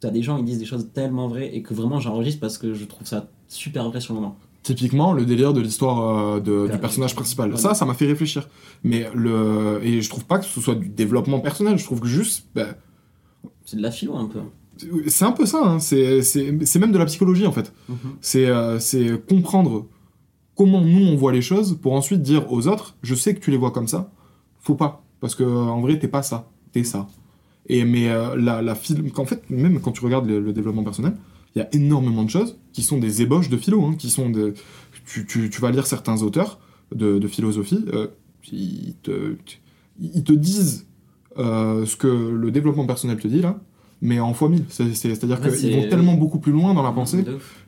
T'as 0.00 0.10
des 0.10 0.22
gens, 0.22 0.36
ils 0.36 0.44
disent 0.44 0.58
des 0.58 0.66
choses 0.66 0.88
tellement 0.92 1.28
vraies 1.28 1.54
et 1.54 1.62
que 1.62 1.74
vraiment 1.74 2.00
j'enregistre 2.00 2.40
parce 2.40 2.58
que 2.58 2.74
je 2.74 2.84
trouve 2.84 3.06
ça 3.06 3.28
super 3.48 3.88
vrai 3.88 4.00
sur 4.00 4.14
le 4.14 4.20
moment. 4.20 4.36
Typiquement, 4.62 5.12
le 5.14 5.24
délire 5.24 5.52
de 5.54 5.60
l'histoire 5.60 6.36
euh, 6.46 6.68
du 6.68 6.78
personnage 6.78 7.14
principal. 7.14 7.50
Ouais. 7.52 7.56
Ça, 7.56 7.72
ça 7.74 7.86
m'a 7.86 7.94
fait 7.94 8.06
réfléchir. 8.06 8.48
Mais 8.84 9.08
le. 9.14 9.80
Et 9.82 10.02
je 10.02 10.08
trouve 10.10 10.26
pas 10.26 10.38
que 10.38 10.44
ce 10.44 10.60
soit 10.60 10.74
du 10.74 10.88
développement 10.88 11.40
personnel, 11.40 11.78
je 11.78 11.84
trouve 11.84 12.00
que 12.00 12.06
juste. 12.08 12.46
bah, 12.54 12.66
C'est 13.64 13.78
de 13.78 13.82
la 13.82 13.90
philo 13.90 14.16
un 14.16 14.26
peu. 14.26 14.40
c'est 15.08 15.24
un 15.24 15.32
peu 15.32 15.46
ça, 15.46 15.62
hein. 15.64 15.78
c'est 15.78 16.20
c'est- 16.22 16.64
c'est 16.66 16.78
même 16.78 16.92
de 16.92 16.98
la 16.98 17.06
psychologie 17.06 17.46
en 17.46 17.52
fait. 17.52 17.72
C'est 18.20 18.46
euh, 18.46 18.78
c'est 18.78 19.18
comprendre 19.26 19.86
comment 20.56 20.82
nous 20.82 21.06
on 21.06 21.16
voit 21.16 21.32
les 21.32 21.42
choses 21.42 21.78
pour 21.80 21.94
ensuite 21.94 22.20
dire 22.22 22.52
aux 22.52 22.66
autres 22.68 22.96
je 23.02 23.14
sais 23.14 23.34
que 23.34 23.40
tu 23.40 23.50
les 23.50 23.56
vois 23.56 23.70
comme 23.70 23.88
ça, 23.88 24.10
faut 24.60 24.74
pas. 24.74 25.02
Parce 25.20 25.34
que 25.34 25.42
euh, 25.42 25.56
en 25.76 25.80
vrai, 25.80 25.98
t'es 25.98 26.08
pas 26.08 26.22
ça, 26.22 26.50
t'es 26.72 26.84
ça. 26.84 27.06
Et 27.66 27.84
mais 27.84 28.10
euh, 28.10 28.36
la, 28.36 28.60
la 28.62 28.74
philo- 28.74 29.08
qu'en 29.10 29.24
fait, 29.24 29.42
même 29.50 29.80
quand 29.80 29.92
tu 29.92 30.04
regardes 30.04 30.26
le, 30.26 30.38
le 30.40 30.52
développement 30.52 30.82
personnel, 30.84 31.14
il 31.54 31.58
y 31.58 31.62
a 31.62 31.68
énormément 31.72 32.22
de 32.24 32.30
choses 32.30 32.58
qui 32.72 32.82
sont 32.82 32.98
des 32.98 33.22
ébauches 33.22 33.48
de 33.48 33.56
philo, 33.56 33.84
hein, 33.84 33.94
qui 33.98 34.10
sont 34.10 34.30
tu, 35.06 35.26
tu, 35.26 35.50
tu 35.50 35.60
vas 35.60 35.70
lire 35.70 35.86
certains 35.86 36.22
auteurs 36.22 36.60
de, 36.94 37.18
de 37.18 37.28
philosophie, 37.28 37.84
euh, 37.92 38.08
ils, 38.52 38.94
te, 39.02 39.36
ils 40.00 40.24
te 40.24 40.32
disent 40.32 40.86
euh, 41.38 41.84
ce 41.86 41.96
que 41.96 42.06
le 42.08 42.50
développement 42.50 42.86
personnel 42.86 43.18
te 43.18 43.28
dit 43.28 43.40
là, 43.40 43.60
mais 44.00 44.18
en 44.20 44.32
fois 44.34 44.48
mille. 44.48 44.64
C'est- 44.68 44.94
c'est- 44.94 45.14
C'est-à-dire 45.14 45.40
qu'ils 45.40 45.70
vont 45.76 45.88
tellement 45.88 46.14
beaucoup 46.14 46.38
plus 46.38 46.52
loin 46.52 46.74
dans 46.74 46.82
la 46.82 46.92
pensée 46.92 47.22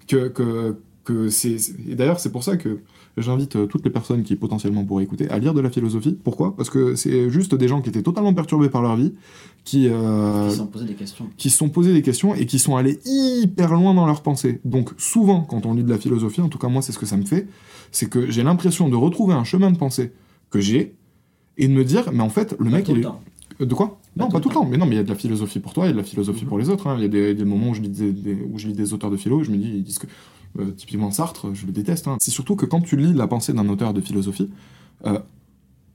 que, 0.06 0.28
que, 0.28 0.76
que 1.04 1.28
c'est. 1.28 1.58
c'est- 1.58 1.74
Et 1.88 1.94
d'ailleurs, 1.94 2.20
c'est 2.20 2.30
pour 2.32 2.44
ça 2.44 2.56
que 2.56 2.78
j'invite 3.18 3.56
euh, 3.56 3.66
toutes 3.66 3.84
les 3.84 3.90
personnes 3.90 4.22
qui 4.22 4.36
potentiellement 4.36 4.84
pourraient 4.84 5.04
écouter 5.04 5.28
à 5.28 5.38
lire 5.38 5.52
de 5.54 5.60
la 5.60 5.68
philosophie. 5.70 6.16
Pourquoi? 6.24 6.56
Parce 6.56 6.70
que 6.70 6.94
c'est 6.94 7.28
juste 7.28 7.54
des 7.54 7.68
gens 7.68 7.82
qui 7.82 7.88
étaient 7.90 8.02
totalement 8.02 8.32
perturbés 8.32 8.68
par 8.70 8.80
leur 8.82 8.96
vie, 8.96 9.12
qui, 9.64 9.88
euh, 9.88 10.48
se 10.50 10.56
sont 10.58 10.66
posé 10.66 10.84
des 10.86 10.94
questions. 10.94 11.28
qui 11.36 11.50
se 11.50 11.58
sont 11.58 11.68
posés 11.68 11.92
des 11.92 12.02
questions 12.02 12.34
et 12.34 12.46
qui 12.46 12.58
sont 12.58 12.76
allés 12.76 12.98
hyper 13.04 13.72
loin 13.74 13.94
dans 13.94 14.06
leur 14.06 14.22
pensée. 14.22 14.60
Donc 14.64 14.90
souvent, 14.96 15.42
quand 15.42 15.66
on 15.66 15.74
lit 15.74 15.84
de 15.84 15.90
la 15.90 15.98
philosophie, 15.98 16.40
en 16.40 16.48
tout 16.48 16.58
cas 16.58 16.68
moi 16.68 16.80
c'est 16.82 16.92
ce 16.92 16.98
que 16.98 17.06
ça 17.06 17.16
me 17.16 17.24
fait, 17.24 17.46
c'est 17.90 18.08
que 18.08 18.30
j'ai 18.30 18.42
l'impression 18.42 18.88
de 18.88 18.96
retrouver 18.96 19.34
un 19.34 19.44
chemin 19.44 19.70
de 19.70 19.76
pensée 19.76 20.12
que 20.50 20.60
j'ai 20.60 20.94
et 21.58 21.68
de 21.68 21.72
me 21.74 21.84
dire, 21.84 22.10
mais 22.12 22.22
en 22.22 22.30
fait, 22.30 22.52
le 22.58 22.64
Pas 22.70 22.76
mec, 22.76 22.84
tout 22.86 22.92
il 22.92 22.94
le 22.94 23.00
est... 23.00 23.04
temps. 23.04 23.20
De 23.60 23.74
quoi? 23.74 24.00
Non, 24.16 24.28
pas 24.30 24.40
tout 24.40 24.48
le 24.48 24.54
temps. 24.54 24.64
Mais 24.64 24.78
non, 24.78 24.86
mais 24.86 24.92
il 24.94 24.96
y 24.96 25.00
a 25.00 25.04
de 25.04 25.08
la 25.10 25.14
philosophie 25.14 25.60
pour 25.60 25.74
toi, 25.74 25.84
il 25.84 25.88
y 25.88 25.90
a 25.90 25.92
de 25.92 25.98
la 25.98 26.02
philosophie 26.04 26.46
pour 26.46 26.58
les 26.58 26.70
autres. 26.70 26.86
hein. 26.86 26.94
Il 26.96 27.02
y 27.02 27.04
a 27.04 27.08
des, 27.08 27.34
des 27.34 27.44
moments 27.44 27.68
où 27.70 27.74
je, 27.74 27.82
lis 27.82 27.90
des, 27.90 28.10
des- 28.10 28.38
où 28.50 28.58
je 28.58 28.66
lis 28.68 28.72
des 28.72 28.92
auteurs 28.94 29.10
de 29.10 29.16
philo 29.18 29.42
et 29.42 29.44
je 29.44 29.50
me 29.50 29.56
dis, 29.58 29.68
ils 29.68 29.82
disent 29.82 29.98
que. 29.98 30.06
Euh, 30.58 30.70
typiquement 30.72 31.10
Sartre, 31.10 31.54
je 31.54 31.66
le 31.66 31.72
déteste. 31.72 32.08
hein. 32.08 32.16
C'est 32.20 32.30
surtout 32.30 32.56
que 32.56 32.66
quand 32.66 32.80
tu 32.80 32.96
lis 32.96 33.12
la 33.14 33.26
pensée 33.26 33.52
d'un 33.52 33.68
auteur 33.68 33.94
de 33.94 34.00
philosophie, 34.00 34.50
euh, 35.06 35.18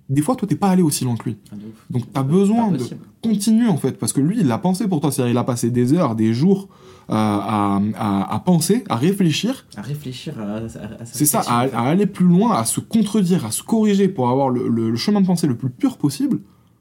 des 0.09 0.21
fois, 0.21 0.35
toi, 0.37 0.47
t'es 0.47 0.55
pas 0.55 0.69
allé 0.69 0.81
aussi 0.81 1.03
loin 1.03 1.17
que 1.17 1.25
lui. 1.25 1.37
Ah. 1.51 1.55
Donc, 1.89 2.03
t'as 2.13 2.23
besoin 2.23 2.71
de 2.71 2.77
continuer, 3.21 3.67
en 3.67 3.75
fait, 3.75 3.99
parce 3.99 4.13
que 4.13 4.21
lui, 4.21 4.37
il 4.39 4.47
l'a 4.47 4.57
pensé 4.57 4.87
pour 4.87 5.01
toi. 5.01 5.11
C'est-à-dire, 5.11 5.31
il 5.33 5.37
a 5.37 5.43
passé 5.43 5.69
des 5.69 5.93
heures, 5.93 6.15
des 6.15 6.33
jours 6.33 6.69
euh, 7.09 7.13
à, 7.13 7.81
à- 7.97 8.33
à 8.35 8.39
penser, 8.39 8.85
à 8.87 8.95
réfléchir. 8.95 9.65
À 9.75 9.81
réfléchir 9.81 10.39
à, 10.39 10.55
à- 10.59 11.05
C'est 11.05 11.25
ça, 11.25 11.41
à, 11.41 11.59
aller 11.89 12.05
plus 12.05 12.25
loin, 12.25 12.53
à 12.55 12.63
se 12.63 12.79
contredire, 12.79 13.45
à 13.45 13.51
se 13.51 13.63
corriger 13.63 14.07
pour 14.07 14.29
avoir 14.29 14.49
le, 14.49 14.69
le- 14.69 14.91
le 14.91 14.95
chemin 14.97 15.19
de 15.19 15.25
pensée 15.27 15.45
le 15.47 15.57
plus 15.57 15.69
pur 15.69 15.97
possible. 15.97 16.39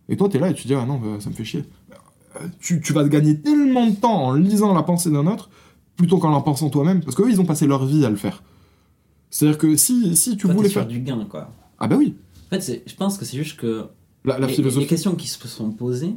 Et 0.09 0.17
toi, 0.17 0.29
t'es 0.29 0.39
là 0.39 0.49
et 0.51 0.55
tu 0.55 0.69
dis, 0.69 0.75
ah 0.75 0.87
non, 0.87 0.99
bah, 0.99 1.17
ça 1.19 1.29
me 1.29 1.35
fait 1.35 1.45
chier. 1.45 1.65
Tu, 2.61 2.81
tu 2.81 2.93
vas 2.93 3.03
te 3.03 3.09
gagner 3.09 3.41
tellement 3.41 3.87
de 3.89 3.95
temps 3.97 4.27
en 4.27 4.33
lisant 4.35 4.73
la 4.75 4.83
pensée 4.83 5.11
d'un 5.11 5.27
autre 5.27 5.49
plutôt 5.97 6.19
qu'en 6.19 6.31
la 6.31 6.41
pensant 6.41 6.71
toi-même, 6.71 7.03
parce 7.03 7.17
qu'eux, 7.17 7.31
ils 7.31 7.41
ont 7.41 7.45
passé 7.47 7.67
leur 7.67 7.85
vie 7.87 8.05
à 8.05 8.11
le 8.11 8.17
faire. 8.17 8.43
C'est-à-dire 9.31 9.59
que 9.59 9.77
si, 9.77 10.17
si 10.17 10.33
tu 10.37 10.47
Toi, 10.47 10.55
voulais 10.55 10.69
faire. 10.69 10.87
du 10.87 11.01
gain, 11.01 11.27
quoi. 11.29 11.51
Ah 11.79 11.89
bah 11.89 11.97
oui, 11.97 12.15
En 12.51 12.59
fait, 12.59 12.83
je 12.87 12.95
pense 12.95 13.19
que 13.19 13.25
c'est 13.25 13.37
juste 13.37 13.59
que 13.59 13.87
la, 14.25 14.39
la 14.39 14.47
les, 14.47 14.53
philosophie. 14.55 14.85
les 14.85 14.87
questions 14.89 15.15
qui 15.15 15.27
se 15.29 15.47
sont 15.49 15.71
posées, 15.71 16.15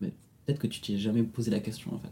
mais 0.00 0.12
peut-être 0.46 0.58
que 0.58 0.66
tu 0.66 0.80
t'y 0.80 0.94
es 0.94 0.98
jamais 0.98 1.22
posé 1.22 1.50
la 1.50 1.60
question, 1.60 1.92
en 1.94 1.98
fait. 1.98 2.10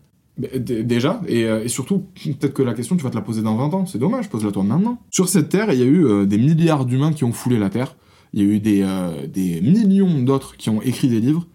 Déjà, 0.59 1.21
et, 1.29 1.45
euh, 1.45 1.65
et 1.65 1.69
surtout, 1.69 2.07
peut-être 2.25 2.55
que 2.55 2.63
la 2.63 2.73
question, 2.73 2.97
tu 2.97 3.03
vas 3.03 3.11
te 3.11 3.17
la 3.17 3.21
poser 3.23 3.43
dans 3.43 3.57
20 3.57 3.75
ans. 3.75 3.85
C'est 3.87 3.99
dommage, 3.99 4.31
pose-la 4.31 4.51
toi 4.53 4.63
maintenant. 4.63 4.99
Sur 5.11 5.29
cette 5.29 5.51
Terre, 5.51 5.71
il 5.73 5.79
y 5.79 5.83
a 5.83 5.87
eu 5.87 6.07
euh, 6.07 6.25
des 6.25 6.39
milliards 6.39 6.87
d'humains 6.87 7.13
qui 7.13 7.25
ont 7.25 7.33
foulé 7.33 7.59
la 7.59 7.69
Terre. 7.69 7.95
Il 8.33 8.41
y 8.41 8.43
a 8.43 8.49
eu 8.49 8.59
des, 8.61 8.83
euh, 8.83 9.27
des 9.27 9.61
millions 9.61 10.23
d'autres 10.23 10.57
qui 10.57 10.71
ont 10.71 10.81
écrit 10.81 11.09
des 11.09 11.21
livres. 11.21 11.47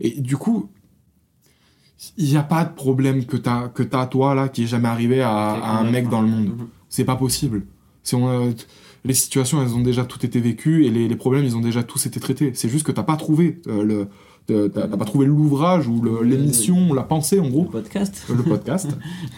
Et 0.00 0.20
du 0.20 0.36
coup, 0.36 0.68
il 2.18 2.26
n'y 2.30 2.36
a 2.36 2.42
pas 2.42 2.64
de 2.64 2.74
problème 2.74 3.24
que 3.24 3.36
t'as, 3.36 3.68
que 3.68 3.82
t'as 3.82 4.06
toi, 4.06 4.34
là, 4.34 4.48
qui 4.48 4.64
est 4.64 4.66
jamais 4.66 4.88
arrivé 4.88 5.20
à, 5.22 5.30
à 5.30 5.78
un 5.78 5.90
mec 5.90 6.08
dans 6.08 6.20
le 6.22 6.28
monde. 6.28 6.50
C'est 6.88 7.04
pas 7.04 7.16
possible. 7.16 7.64
C'est, 8.02 8.16
on, 8.16 8.28
euh, 8.28 8.50
les 9.04 9.14
situations, 9.14 9.62
elles 9.62 9.74
ont 9.74 9.80
déjà 9.80 10.04
toutes 10.04 10.24
été 10.24 10.40
vécues 10.40 10.84
et 10.86 10.90
les, 10.90 11.08
les 11.08 11.16
problèmes, 11.16 11.44
ils 11.44 11.56
ont 11.56 11.60
déjà 11.60 11.82
tous 11.82 12.04
été 12.06 12.20
traités. 12.20 12.52
C'est 12.54 12.68
juste 12.68 12.84
que 12.86 12.92
t'as 12.92 13.02
pas 13.02 13.16
trouvé 13.16 13.60
euh, 13.68 14.08
le, 14.46 14.68
t'as, 14.68 14.86
pas 14.88 15.04
trouvé 15.04 15.24
l'ouvrage 15.26 15.88
ou 15.88 16.02
le- 16.02 16.22
l'émission, 16.22 16.92
la 16.92 17.02
pensée, 17.02 17.40
en 17.40 17.44
Le 17.44 17.50
gros 17.50 17.64
podcast. 17.64 18.24
le 18.28 18.42
podcast 18.42 18.88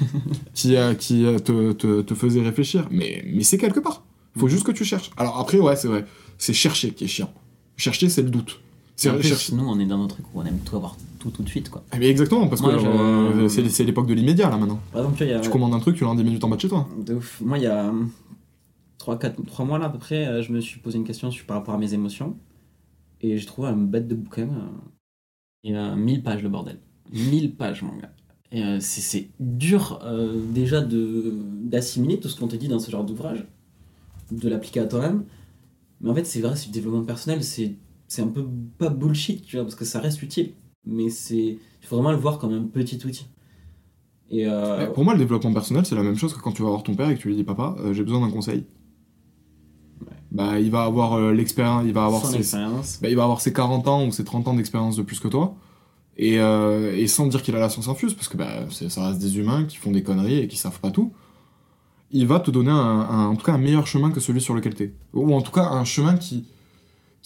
qui, 0.54 0.76
euh, 0.76 0.94
qui 0.94 1.24
te, 1.44 1.72
te, 1.72 2.00
te 2.02 2.14
faisait 2.14 2.42
réfléchir. 2.42 2.88
Mais, 2.90 3.24
mais 3.32 3.42
c'est 3.42 3.59
quelque 3.59 3.80
part. 3.80 4.04
Faut 4.36 4.48
juste 4.48 4.64
que 4.64 4.72
tu 4.72 4.84
cherches. 4.84 5.11
Alors 5.16 5.38
après, 5.40 5.59
ouais, 5.59 5.76
c'est 5.76 5.88
vrai. 5.88 6.04
C'est 6.38 6.52
chercher 6.52 6.90
qui 6.92 7.04
est 7.04 7.09
chiant. 7.09 7.32
Chercher, 7.76 8.09
c'est 8.09 8.22
le 8.22 8.30
doute. 8.30 8.61
C'est 8.97 9.12
plus, 9.18 9.53
nous, 9.53 9.64
on 9.64 9.78
est 9.78 9.84
dans 9.86 9.99
notre 9.99 10.14
truc 10.16 10.26
où 10.34 10.40
on 10.40 10.44
aime 10.44 10.59
tout 10.64 10.76
avoir 10.76 10.97
tout 11.18 11.30
tout 11.30 11.42
de 11.42 11.49
suite, 11.49 11.68
quoi. 11.70 11.84
Eh 11.94 11.99
bien, 11.99 12.09
exactement, 12.09 12.49
parce 12.49 12.62
Moi, 12.62 12.74
que 12.76 12.86
euh, 12.86 13.49
c'est, 13.49 13.84
l'époque 13.84 14.07
de 14.07 14.14
l'immédiat 14.14 14.49
là 14.49 14.57
maintenant. 14.57 14.80
Par 14.92 15.03
exemple, 15.03 15.18
tu 15.18 15.24
vois, 15.24 15.32
il 15.32 15.36
y 15.36 15.38
a... 15.38 15.40
Tu 15.40 15.51
commandes 15.51 15.74
un 15.74 15.80
truc, 15.80 15.97
tu 15.97 16.05
l'as 16.05 16.11
en 16.11 16.14
10 16.14 16.24
minutes 16.24 16.42
en 16.44 16.49
bas 16.49 16.57
de 16.57 16.61
chez 16.61 16.68
toi. 16.68 16.88
De 17.05 17.14
ouf. 17.14 17.40
Moi, 17.44 17.59
il 17.59 17.64
y 17.64 17.66
a 17.66 17.92
3, 18.99 19.18
4, 19.18 19.44
3 19.44 19.64
mois 19.64 19.78
là 19.78 19.86
à 19.86 19.90
peu 19.90 19.99
près, 19.99 20.26
euh, 20.26 20.42
je 20.42 20.53
me 20.53 20.61
suis 20.61 20.80
posé 20.80 20.99
une 20.99 21.05
question 21.05 21.30
sur, 21.30 21.44
par 21.47 21.57
rapport 21.59 21.74
à 21.74 21.78
mes 21.78 21.92
émotions. 21.94 22.36
Et 23.20 23.36
j'ai 23.38 23.47
trouvé 23.47 23.68
un 23.68 23.76
bête 23.76 24.09
de 24.09 24.14
bouquin. 24.14 24.42
euh, 24.44 24.68
Il 25.64 25.72
y 25.72 25.76
a 25.76 25.94
1000 25.94 26.22
pages, 26.22 26.42
le 26.42 26.49
bordel. 26.49 26.78
1000 27.12 27.55
pages, 27.55 27.82
mon 27.82 27.97
gars. 27.97 28.12
Et 28.53 28.62
euh, 28.62 28.78
c'est- 28.80 29.28
dur 29.40 30.01
euh, 30.05 30.40
déjà 30.53 30.80
d'assimiler 30.80 32.20
tout 32.20 32.28
ce 32.28 32.38
qu'on 32.38 32.49
te 32.49 32.57
dit 32.57 32.68
dans 32.68 32.78
ce 32.78 32.90
genre 32.90 33.05
d'ouvrage, 33.05 33.44
de 34.30 34.49
l'appliquer 34.49 34.80
à 34.80 34.86
toi-même. 34.86 35.24
Mais 36.01 36.11
en 36.11 36.14
fait, 36.14 36.24
c'est 36.24 36.40
vrai, 36.40 36.55
c'est 36.57 36.66
du 36.66 36.72
développement 36.72 37.05
personnel, 37.05 37.42
c'est 37.42 37.74
c'est 38.09 38.22
un 38.22 38.28
peu 38.28 38.46
pas 38.78 38.88
bullshit, 38.88 39.44
tu 39.44 39.57
vois, 39.57 39.64
parce 39.64 39.74
que 39.74 39.84
ça 39.84 40.00
reste 40.00 40.22
utile. 40.22 40.52
Mais 40.84 41.09
c'est 41.09 41.36
il 41.82 41.86
faut 41.88 41.96
vraiment 41.96 42.12
le 42.12 42.18
voir 42.18 42.38
comme 42.38 42.52
un 42.52 42.62
petit 42.64 43.04
outil. 43.07 43.26
Et 44.30 44.46
euh, 44.46 44.86
Pour 44.90 45.04
moi, 45.04 45.12
le 45.14 45.20
développement 45.20 45.52
personnel, 45.52 45.86
c'est 45.86 45.94
la 45.94 46.02
même 46.02 46.16
chose 46.16 46.34
que 46.34 46.40
quand 46.40 46.52
tu 46.52 46.62
vas 46.62 46.68
voir 46.68 46.82
ton 46.82 46.94
père 46.94 47.09
et 47.11 47.16
que 47.16 47.20
tu 47.20 47.28
lui 47.28 47.36
dis 47.36 47.44
Papa, 47.44 47.76
euh, 47.78 47.92
j'ai 47.92 48.02
besoin 48.02 48.20
d'un 48.26 48.32
conseil. 48.32 48.64
Bah, 50.32 50.59
il 50.59 50.70
va 50.70 50.82
avoir 50.82 51.14
euh, 51.14 51.32
l'expérience, 51.32 51.84
il 51.86 51.92
va 51.92 52.04
avoir 52.07 52.22
son 52.32 52.38
ses, 52.42 52.57
bah, 53.00 53.09
il 53.09 53.16
va 53.16 53.22
avoir 53.22 53.40
ses 53.40 53.52
40 53.52 53.86
ans 53.88 54.04
ou 54.07 54.12
ses 54.12 54.24
30 54.24 54.48
ans 54.48 54.54
d'expérience 54.54 54.96
de 54.96 55.02
plus 55.02 55.20
que 55.20 55.28
toi. 55.28 55.54
Et, 56.18 56.36
et 56.36 57.07
sans 57.09 57.26
dire 57.26 57.42
qu'il 57.42 57.54
a 57.57 57.59
la 57.61 57.68
science 57.68 57.88
infuse, 57.88 58.14
parce 58.14 58.28
que 58.28 58.36
bah, 58.38 58.66
ça 58.70 59.09
reste 59.09 59.20
des 59.20 59.38
humains 59.38 59.64
qui 59.64 59.76
font 59.76 59.90
des 59.90 60.02
conneries 60.02 60.38
et 60.38 60.48
qui 60.48 60.57
savent 60.57 60.80
pas 60.80 60.90
tout, 60.90 61.12
il 62.11 62.26
va 62.26 62.40
te 62.40 62.50
donner 62.50 62.70
un, 62.70 62.74
un- 62.74 63.26
en 63.28 63.36
tout 63.36 63.44
cas 63.44 63.52
un 63.52 63.59
meilleur 63.59 63.86
chemin 63.86 64.11
que 64.11 64.18
celui 64.20 64.40
sur 64.40 64.54
lequel 64.54 64.74
t'es. 64.74 64.94
Ou 65.12 65.34
en 65.34 65.42
tout 65.42 65.52
cas 65.52 65.64
un 65.68 65.84
chemin 65.84 66.16
qui, 66.16 66.44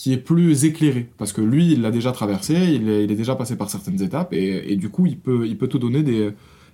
qui 0.01 0.15
est 0.15 0.17
plus 0.17 0.65
éclairé. 0.65 1.11
Parce 1.19 1.33
que 1.35 1.43
lui, 1.43 1.73
il 1.73 1.83
l'a 1.83 1.91
déjà 1.91 2.11
traversé, 2.13 2.55
il 2.55 2.89
est, 2.89 3.05
il 3.05 3.11
est 3.13 3.17
déjà 3.17 3.35
passé 3.37 3.57
par 3.57 3.69
certaines 3.69 4.01
étapes, 4.03 4.33
et, 4.33 4.73
et 4.73 4.77
du 4.77 4.89
coup, 4.89 5.05
il 5.05 5.19
peut, 5.19 5.47
il 5.47 5.59
peut 5.59 5.69
te 5.69 5.77
donner 5.77 6.03
des, 6.03 6.31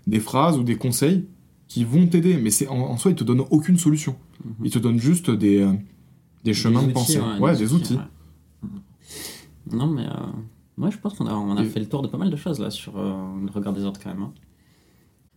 des 0.07 0.20
phrases 0.20 0.57
ou 0.59 0.62
des 0.62 0.77
conseils 0.77 1.27
qui 1.66 1.83
vont 1.85 2.07
t'aider. 2.07 2.37
Mais 2.37 2.51
c'est 2.51 2.68
en, 2.68 2.77
en 2.79 2.97
soi, 2.97 3.11
il 3.11 3.16
te 3.16 3.24
donne 3.24 3.43
aucune 3.51 3.79
solution. 3.79 4.14
Il 4.62 4.70
te 4.70 4.79
donne 4.79 5.01
juste 5.01 5.29
des, 5.31 5.61
euh, 5.61 5.72
des 6.45 6.55
chemins 6.55 6.83
Des 6.85 6.93
de 6.93 6.99
outils, 6.99 7.16
pensée. 7.18 7.41
Ouais, 7.43 7.57
des 7.57 7.72
outils. 7.74 7.95
ouais. 7.95 8.01
Mhm. 8.62 9.77
Non, 9.79 9.87
mais 9.89 10.07
euh, 10.07 10.12
moi 10.77 10.91
je 10.91 10.99
pense 10.99 11.14
qu'on 11.14 11.27
a, 11.27 11.35
on 11.35 11.57
a 11.57 11.62
Et- 11.64 11.66
fait 11.68 11.81
le 11.81 11.89
tour 11.89 12.03
de 12.03 12.07
pas 12.07 12.18
mal 12.18 12.31
de 12.31 12.37
choses 12.37 12.61
là 12.61 12.70
sur 12.70 12.97
euh, 12.97 13.12
le 13.45 13.51
regard 13.51 13.72
des 13.72 13.85
autres 13.85 13.99
quand 14.01 14.11
même. 14.14 14.22
hein. 14.22 14.33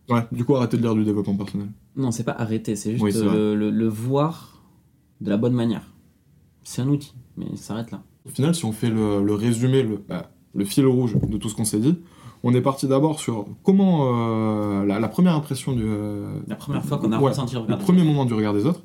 Ouais, 0.08 0.22
du 0.30 0.44
coup, 0.44 0.54
arrêtez 0.54 0.76
de 0.76 0.82
lire 0.82 0.94
du 0.94 1.02
développement 1.04 1.34
personnel. 1.36 1.68
Non, 1.96 2.12
c'est 2.12 2.22
pas 2.24 2.32
arrêter, 2.38 2.76
c'est 2.76 2.92
juste 2.92 3.02
Oui, 3.02 3.10
euh, 3.16 3.54
le, 3.56 3.70
le- 3.70 3.70
le 3.76 3.88
voir 3.88 4.62
de 5.20 5.28
la 5.30 5.36
bonne 5.36 5.54
manière. 5.54 5.92
C'est 6.62 6.82
un 6.82 6.88
outil, 6.88 7.12
mais 7.40 7.56
ça 7.56 7.62
s'arrête 7.68 7.90
là. 7.90 8.02
Au 8.26 8.28
final, 8.30 8.54
si 8.54 8.64
on 8.64 8.72
fait 8.72 8.90
le, 8.90 9.22
le 9.24 9.34
résumé, 9.34 9.82
le, 9.82 10.00
bah, 10.08 10.30
le 10.54 10.64
fil 10.64 10.86
rouge 10.86 11.16
de 11.26 11.36
tout 11.38 11.48
ce 11.48 11.54
qu'on 11.56 11.64
s'est 11.64 11.78
dit, 11.80 11.98
on 12.42 12.54
est 12.54 12.60
parti 12.60 12.86
d'abord 12.86 13.18
sur 13.20 13.46
comment 13.64 14.08
euh, 14.14 14.84
la, 14.86 15.00
la 15.00 15.08
première 15.08 15.34
impression 15.34 15.72
du. 15.72 15.82
euh, 15.84 16.28
La 16.48 16.56
première 16.56 16.84
fois 16.84 16.98
qu'on 16.98 17.12
a 17.12 17.18
ouais, 17.18 17.28
ressenti 17.30 17.54
le 17.54 17.60
le 17.60 17.64
regard 17.64 17.78
des 17.78 17.84
premier 17.84 18.02
moment 18.04 18.24
du 18.24 18.34
regard 18.34 18.52
des 18.54 18.66
autres. 18.66 18.82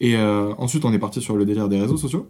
Et 0.00 0.16
euh, 0.16 0.52
ensuite, 0.58 0.84
on 0.84 0.92
est 0.92 0.98
parti 0.98 1.20
sur 1.20 1.36
le 1.36 1.44
délire 1.44 1.68
des 1.68 1.80
réseaux 1.80 1.96
sociaux. 1.96 2.26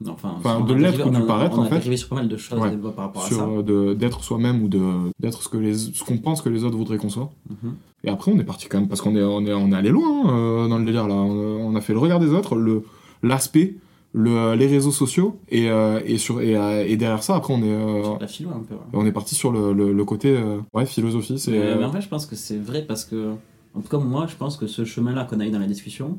Non, 0.00 0.16
enfin, 0.20 0.60
de 0.60 0.74
l'être 0.74 1.06
ou 1.06 1.10
du 1.10 1.16
on 1.18 1.20
a- 1.22 1.26
paraître, 1.26 1.56
on 1.56 1.62
en 1.62 1.64
a 1.64 1.68
fait. 1.68 1.76
dérivé 1.76 1.96
sur 1.96 2.08
pas 2.08 2.16
mal 2.16 2.28
de 2.28 2.36
choses 2.36 2.58
Ouais. 2.58 2.76
par 2.76 3.04
rapport 3.06 3.22
à 3.24 3.26
sur 3.28 3.36
ça. 3.36 3.44
euh, 3.46 3.62
de- 3.62 3.94
d'être 3.94 4.24
soi-même 4.24 4.62
ou 4.64 4.68
de 4.68 4.80
d'être 5.20 5.40
ce 5.42 6.02
qu'on 6.04 6.18
pense 6.18 6.42
que 6.42 6.48
les 6.48 6.64
autres 6.64 6.76
voudraient 6.76 6.98
qu'on 6.98 7.08
soit. 7.10 7.30
Mhm. 7.48 7.74
Et 8.02 8.08
après, 8.10 8.32
on 8.32 8.38
est 8.38 8.44
parti 8.44 8.66
quand 8.66 8.78
même 8.80 8.88
parce 8.88 9.00
qu'on 9.00 9.14
est 9.14 9.22
on 9.22 9.46
est 9.46 9.54
on 9.54 9.70
est 9.70 9.76
allé 9.76 9.90
loin 9.90 10.24
hein, 10.26 10.68
dans 10.68 10.78
le 10.78 10.84
délire 10.84 11.06
là. 11.06 11.14
On, 11.14 11.68
on 11.72 11.76
a 11.76 11.80
fait 11.80 11.92
le 11.92 12.00
regard 12.00 12.18
des 12.18 12.30
autres, 12.32 12.56
le 12.56 12.82
l'aspect, 13.22 13.76
le 14.16 14.54
les 14.54 14.66
réseaux 14.68 14.92
sociaux 14.92 15.38
et 15.48 15.68
euh, 15.68 16.00
et 16.06 16.18
sur 16.18 16.40
et, 16.40 16.56
euh, 16.56 16.84
et 16.86 16.96
derrière 16.96 17.22
ça, 17.22 17.34
après 17.34 17.52
on 17.52 17.62
est 17.62 17.70
euh, 17.72 18.02
Sur 18.04 18.18
la 18.20 18.26
philo 18.28 18.50
un 18.50 18.60
peu. 18.62 18.74
ouais. 18.74 18.80
on 18.92 19.04
est 19.04 19.12
parti 19.12 19.34
sur 19.34 19.50
le, 19.52 19.72
le, 19.72 19.92
le 19.92 20.04
côté 20.04 20.28
euh, 20.36 20.58
ouais 20.72 20.86
philosophie. 20.86 21.38
C'est 21.38 21.50
Mais, 21.50 21.58
euh, 21.58 21.76
mais 21.78 21.84
en 21.84 21.92
fait, 21.92 22.00
je 22.00 22.08
pense 22.08 22.24
que 22.24 22.36
c'est 22.36 22.56
vrai 22.58 22.82
parce 22.82 23.04
que, 23.04 23.32
en 23.74 23.80
tout 23.80 23.88
cas, 23.88 23.98
moi, 23.98 24.26
je 24.28 24.36
pense 24.36 24.56
que 24.56 24.66
ce 24.68 24.84
chemin-là 24.84 25.24
qu'on 25.24 25.40
a 25.40 25.46
eu 25.46 25.50
dans 25.50 25.58
la 25.58 25.66
discussion, 25.66 26.16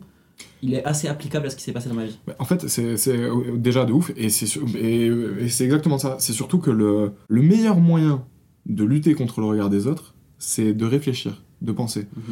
il 0.61 0.73
est 0.73 0.83
assez 0.83 1.07
applicable 1.07 1.47
à 1.47 1.49
ce 1.49 1.55
qui 1.55 1.63
s'est 1.63 1.71
passé 1.71 1.87
dans 1.87 1.95
ma 1.95 2.03
vie. 2.05 2.19
Bah, 2.27 2.35
En 2.39 2.43
fait, 2.45 2.67
c'est 2.67 2.95
euh, 3.07 3.55
déjà 3.55 3.85
de 3.85 3.93
ouf, 3.93 4.11
c'est 4.29 4.57
et 4.77 5.47
c'est 5.47 5.63
exactement 5.63 5.97
ça. 5.97 6.17
C'est 6.19 6.33
surtout 6.33 6.59
que 6.59 6.71
le, 6.71 7.13
le 7.29 7.41
meilleur 7.41 7.77
moyen 7.77 8.25
de 8.65 8.83
lutter 8.83 9.13
contre 9.13 9.39
le 9.39 9.45
regard 9.47 9.69
des 9.69 9.87
autres, 9.87 10.15
c'est 10.37 10.73
de 10.73 10.85
réfléchir, 10.85 11.43
de 11.61 11.71
penser. 11.71 12.07
Mhm. 12.17 12.23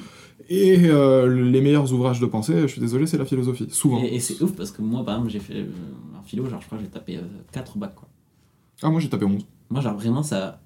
Et 0.56 0.82
euh, 0.86 1.50
les 1.50 1.62
meilleurs 1.62 1.92
ouvrages 1.94 2.20
de 2.20 2.26
pensée, 2.28 2.62
je 2.62 2.68
suis 2.68 2.80
désolé, 2.82 3.08
c'est 3.08 3.18
la 3.18 3.26
philosophie, 3.26 3.66
souvent. 3.72 4.02
Et, 4.04 4.16
et 4.16 4.20
c'est 4.20 4.40
ouf 4.44 4.52
parce 4.56 4.72
que 4.72 4.82
moi, 4.84 5.04
par 5.04 5.16
exemple, 5.16 5.32
j'ai 5.32 5.40
fait 5.40 5.56
euh, 5.62 5.66
un 6.20 6.22
philo, 6.24 6.48
genre, 6.48 6.62
je 6.62 6.68
crois 6.68 6.78
que 6.78 6.84
j'ai 6.84 6.90
tapé 6.92 7.20
4 7.52 7.78
bacs, 7.80 7.96
quoi. 7.96 8.08
Ah, 8.84 8.90
moi 8.92 9.00
j'ai 9.00 9.10
tapé 9.10 9.26
11. 9.26 9.46
Moi, 9.70 9.82
genre, 9.82 9.96
vraiment, 9.96 10.22
ça. 10.22 10.62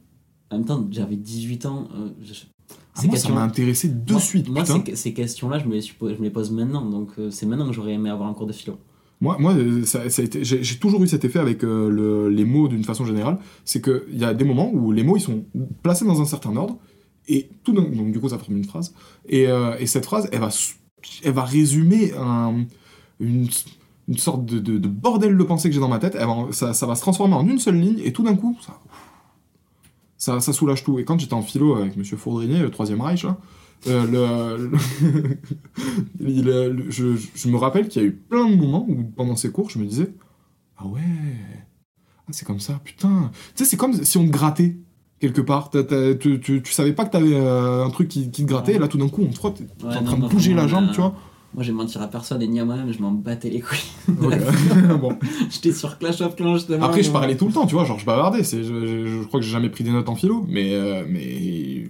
En 0.51 0.57
même 0.57 0.65
temps, 0.65 0.85
j'avais 0.91 1.15
18 1.15 1.65
ans. 1.67 1.87
euh, 1.95 2.09
je- 2.21 2.33
Ah, 2.69 2.73
moi, 2.73 3.03
ça 3.03 3.07
questions- 3.09 3.35
m'a 3.35 3.43
intéressé 3.43 3.87
de 3.89 4.11
moi- 4.11 4.19
suite, 4.21 4.49
Moi, 4.49 4.63
putain. 4.63 4.83
ces, 4.87 4.95
ces 4.95 5.13
questions-là, 5.13 5.59
je 5.59 5.65
me, 5.67 5.73
les 5.75 5.81
je 5.81 5.93
me 6.01 6.23
les 6.23 6.29
pose 6.31 6.51
maintenant, 6.51 6.83
donc 6.83 7.11
euh, 7.19 7.29
c'est 7.31 7.45
maintenant 7.45 7.67
que 7.67 7.73
j'aurais 7.73 7.93
aimé 7.93 8.09
avoir 8.09 8.27
un 8.27 8.33
cours 8.33 8.47
de 8.47 8.53
philo. 8.53 8.77
Moi, 9.21 9.37
moi 9.39 9.53
euh, 9.53 9.83
ça, 9.85 10.09
ça 10.09 10.23
j'ai, 10.41 10.77
toujours 10.79 11.01
eu 11.03 11.07
cet 11.07 11.23
effet 11.25 11.39
avec 11.39 11.63
euh, 11.63 11.89
le- 11.89 12.29
les 12.29 12.43
mots 12.45 12.67
d'une 12.67 12.83
façon 12.83 13.05
générale. 13.05 13.37
C'est 13.65 13.81
qu'il 13.81 14.17
y 14.17 14.23
a 14.25 14.33
des 14.33 14.43
moments 14.45 14.69
où 14.71 14.91
les 14.91 15.03
mots 15.03 15.15
ils 15.17 15.21
sont 15.21 15.45
placés 15.81 16.05
dans 16.05 16.21
un 16.21 16.25
certain 16.25 16.55
ordre, 16.55 16.77
et 17.27 17.49
tout 17.63 17.73
d'un 17.73 17.83
donc 17.83 18.11
du 18.11 18.19
coup 18.19 18.29
ça 18.29 18.37
forme 18.37 18.57
une 18.57 18.65
phrase. 18.65 18.93
Et, 19.27 19.47
euh, 19.47 19.75
et 19.79 19.87
cette 19.87 20.05
phrase, 20.05 20.29
elle 20.31 20.39
va, 20.39 20.49
elle 21.23 21.33
va 21.33 21.43
résumer 21.43 22.13
un- 22.17 22.65
une, 23.19 23.47
une 24.07 24.17
sorte 24.17 24.45
de, 24.45 24.59
de- 24.59 24.77
de 24.77 24.87
bordel 24.87 25.37
de 25.37 25.43
pensée 25.43 25.69
que 25.69 25.73
j'ai 25.75 25.81
dans 25.81 25.89
ma 25.89 25.99
tête. 25.99 26.15
Elle 26.19 26.27
va- 26.27 26.47
ça, 26.51 26.73
ça 26.73 26.85
va 26.85 26.95
se 26.95 27.01
transformer 27.01 27.35
en 27.35 27.47
une 27.47 27.59
seule 27.59 27.79
ligne, 27.79 27.99
et 28.03 28.13
tout 28.13 28.23
d'un 28.23 28.35
coup, 28.35 28.57
ça, 30.17 30.39
ça, 30.39 30.53
soulage 30.53 30.83
tout. 30.83 30.99
Et 30.99 31.05
quand 31.05 31.19
j'étais 31.19 31.33
en 31.33 31.41
philo 31.41 31.75
avec 31.75 31.95
Monsieur 31.95 32.17
Fourdrinier, 32.17 32.59
le 32.59 32.71
troisième 32.71 33.01
Reich, 33.01 33.25
euh, 33.87 34.69
le, 36.19 36.89
je, 36.89 37.15
je 37.35 37.49
me 37.49 37.57
rappelle 37.57 37.87
qu'il 37.87 38.01
y 38.01 38.05
a 38.05 38.07
eu 38.07 38.13
plein 38.13 38.49
de 38.49 38.55
moments 38.55 38.85
où 38.87 39.03
pendant 39.03 39.35
ces 39.35 39.51
cours, 39.51 39.69
je 39.69 39.79
me 39.79 39.85
disais 39.85 40.11
Ah 40.77 40.87
ouais, 40.87 41.01
ah, 42.27 42.31
c'est 42.31 42.45
comme 42.45 42.59
ça, 42.59 42.79
putain. 42.83 43.31
Tu 43.55 43.63
sais, 43.63 43.69
c'est 43.71 43.77
comme 43.77 43.93
si 43.93 44.17
on 44.17 44.25
grattait 44.25 44.77
quelque 45.19 45.41
part. 45.41 45.69
Tu, 45.71 46.39
tu, 46.39 46.61
tu 46.61 46.71
savais 46.73 46.93
pas 46.93 47.05
que 47.05 47.11
t'avais 47.11 47.33
euh, 47.35 47.85
un 47.85 47.89
truc 47.89 48.07
qui, 48.07 48.29
qui 48.31 48.43
te 48.43 48.47
grattait, 48.47 48.75
et 48.75 48.79
là 48.79 48.87
tout 48.87 48.97
d'un 48.97 49.09
coup, 49.09 49.23
on 49.23 49.31
te 49.31 49.35
frotte, 49.35 49.55
t'es 49.57 49.85
Ouais, 49.85 49.95
en 49.95 50.03
train 50.03 50.17
de 50.17 50.27
bouger 50.27 50.53
la 50.53 50.67
jambe, 50.67 50.85
euh, 50.89 50.93
tu 50.93 51.01
vois. 51.01 51.13
Moi, 51.53 51.63
je 51.63 51.71
vais 51.71 51.77
mentir 51.77 52.01
à 52.01 52.07
personne 52.07 52.41
et 52.41 52.47
ni 52.47 52.59
à 52.59 52.65
moi-même, 52.65 52.91
je 52.91 52.99
m'en 53.01 53.11
battais 53.11 53.49
les 53.49 53.61
couilles. 53.61 53.79
Ok. 54.21 54.33
bon. 55.01 55.17
J'étais 55.49 55.71
sur 55.71 55.97
Clash 55.97 56.21
of 56.21 56.35
Clans 56.35 56.55
justement. 56.55 56.85
Après, 56.85 57.01
je 57.03 57.09
parlais 57.11 57.35
tout 57.37 57.47
le 57.47 57.53
temps, 57.53 57.65
tu 57.65 57.73
vois, 57.73 57.85
genre 57.85 57.97
je 57.97 58.05
bavardais. 58.05 58.43
C'est, 58.43 58.63
je, 58.63 58.85
je- 58.85 59.07
je 59.07 59.23
crois 59.23 59.39
que 59.39 59.45
j'ai 59.45 59.51
jamais 59.53 59.69
pris 59.69 59.83
des 59.83 59.91
notes 59.91 60.09
en 60.09 60.15
philo, 60.15 60.45
mais, 60.49 60.73
euh, 60.75 61.03
mais 61.09 61.89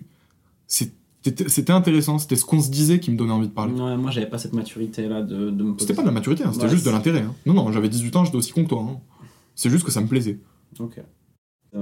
c'était, 0.67 1.49
c'était 1.49 1.73
intéressant. 1.73 2.19
C'était 2.19 2.35
ce 2.35 2.45
qu'on 2.45 2.61
se 2.61 2.69
disait 2.69 2.99
qui 2.99 3.11
me 3.11 3.17
donnait 3.17 3.33
envie 3.33 3.47
de 3.47 3.53
parler. 3.53 3.73
Ouais, 3.73 3.97
moi, 3.97 4.11
j'avais 4.11 4.27
pas 4.29 4.37
cette 4.37 4.53
maturité 4.53 5.07
là 5.07 5.21
de, 5.21 5.49
de 5.49 5.63
me. 5.63 5.73
C'était 5.79 5.93
pas 5.95 6.01
de 6.03 6.07
la 6.07 6.13
maturité, 6.13 6.43
hein, 6.43 6.51
c'était 6.53 6.65
Ouais, 6.65 6.71
juste 6.71 6.85
de 6.85 6.91
l'intérêt. 6.91 7.21
hein. 7.21 7.33
Non, 7.45 7.53
non, 7.53 7.71
j'avais 7.71 7.89
18 7.89 8.15
ans, 8.15 8.25
j'étais 8.25 8.37
aussi 8.37 8.51
con 8.53 8.63
que 8.63 8.69
toi. 8.69 8.85
hein. 8.87 8.97
C'est 9.55 9.69
juste 9.69 9.83
que 9.85 9.91
ça 9.91 10.01
me 10.01 10.07
plaisait. 10.07 10.39
Ok. 10.79 11.01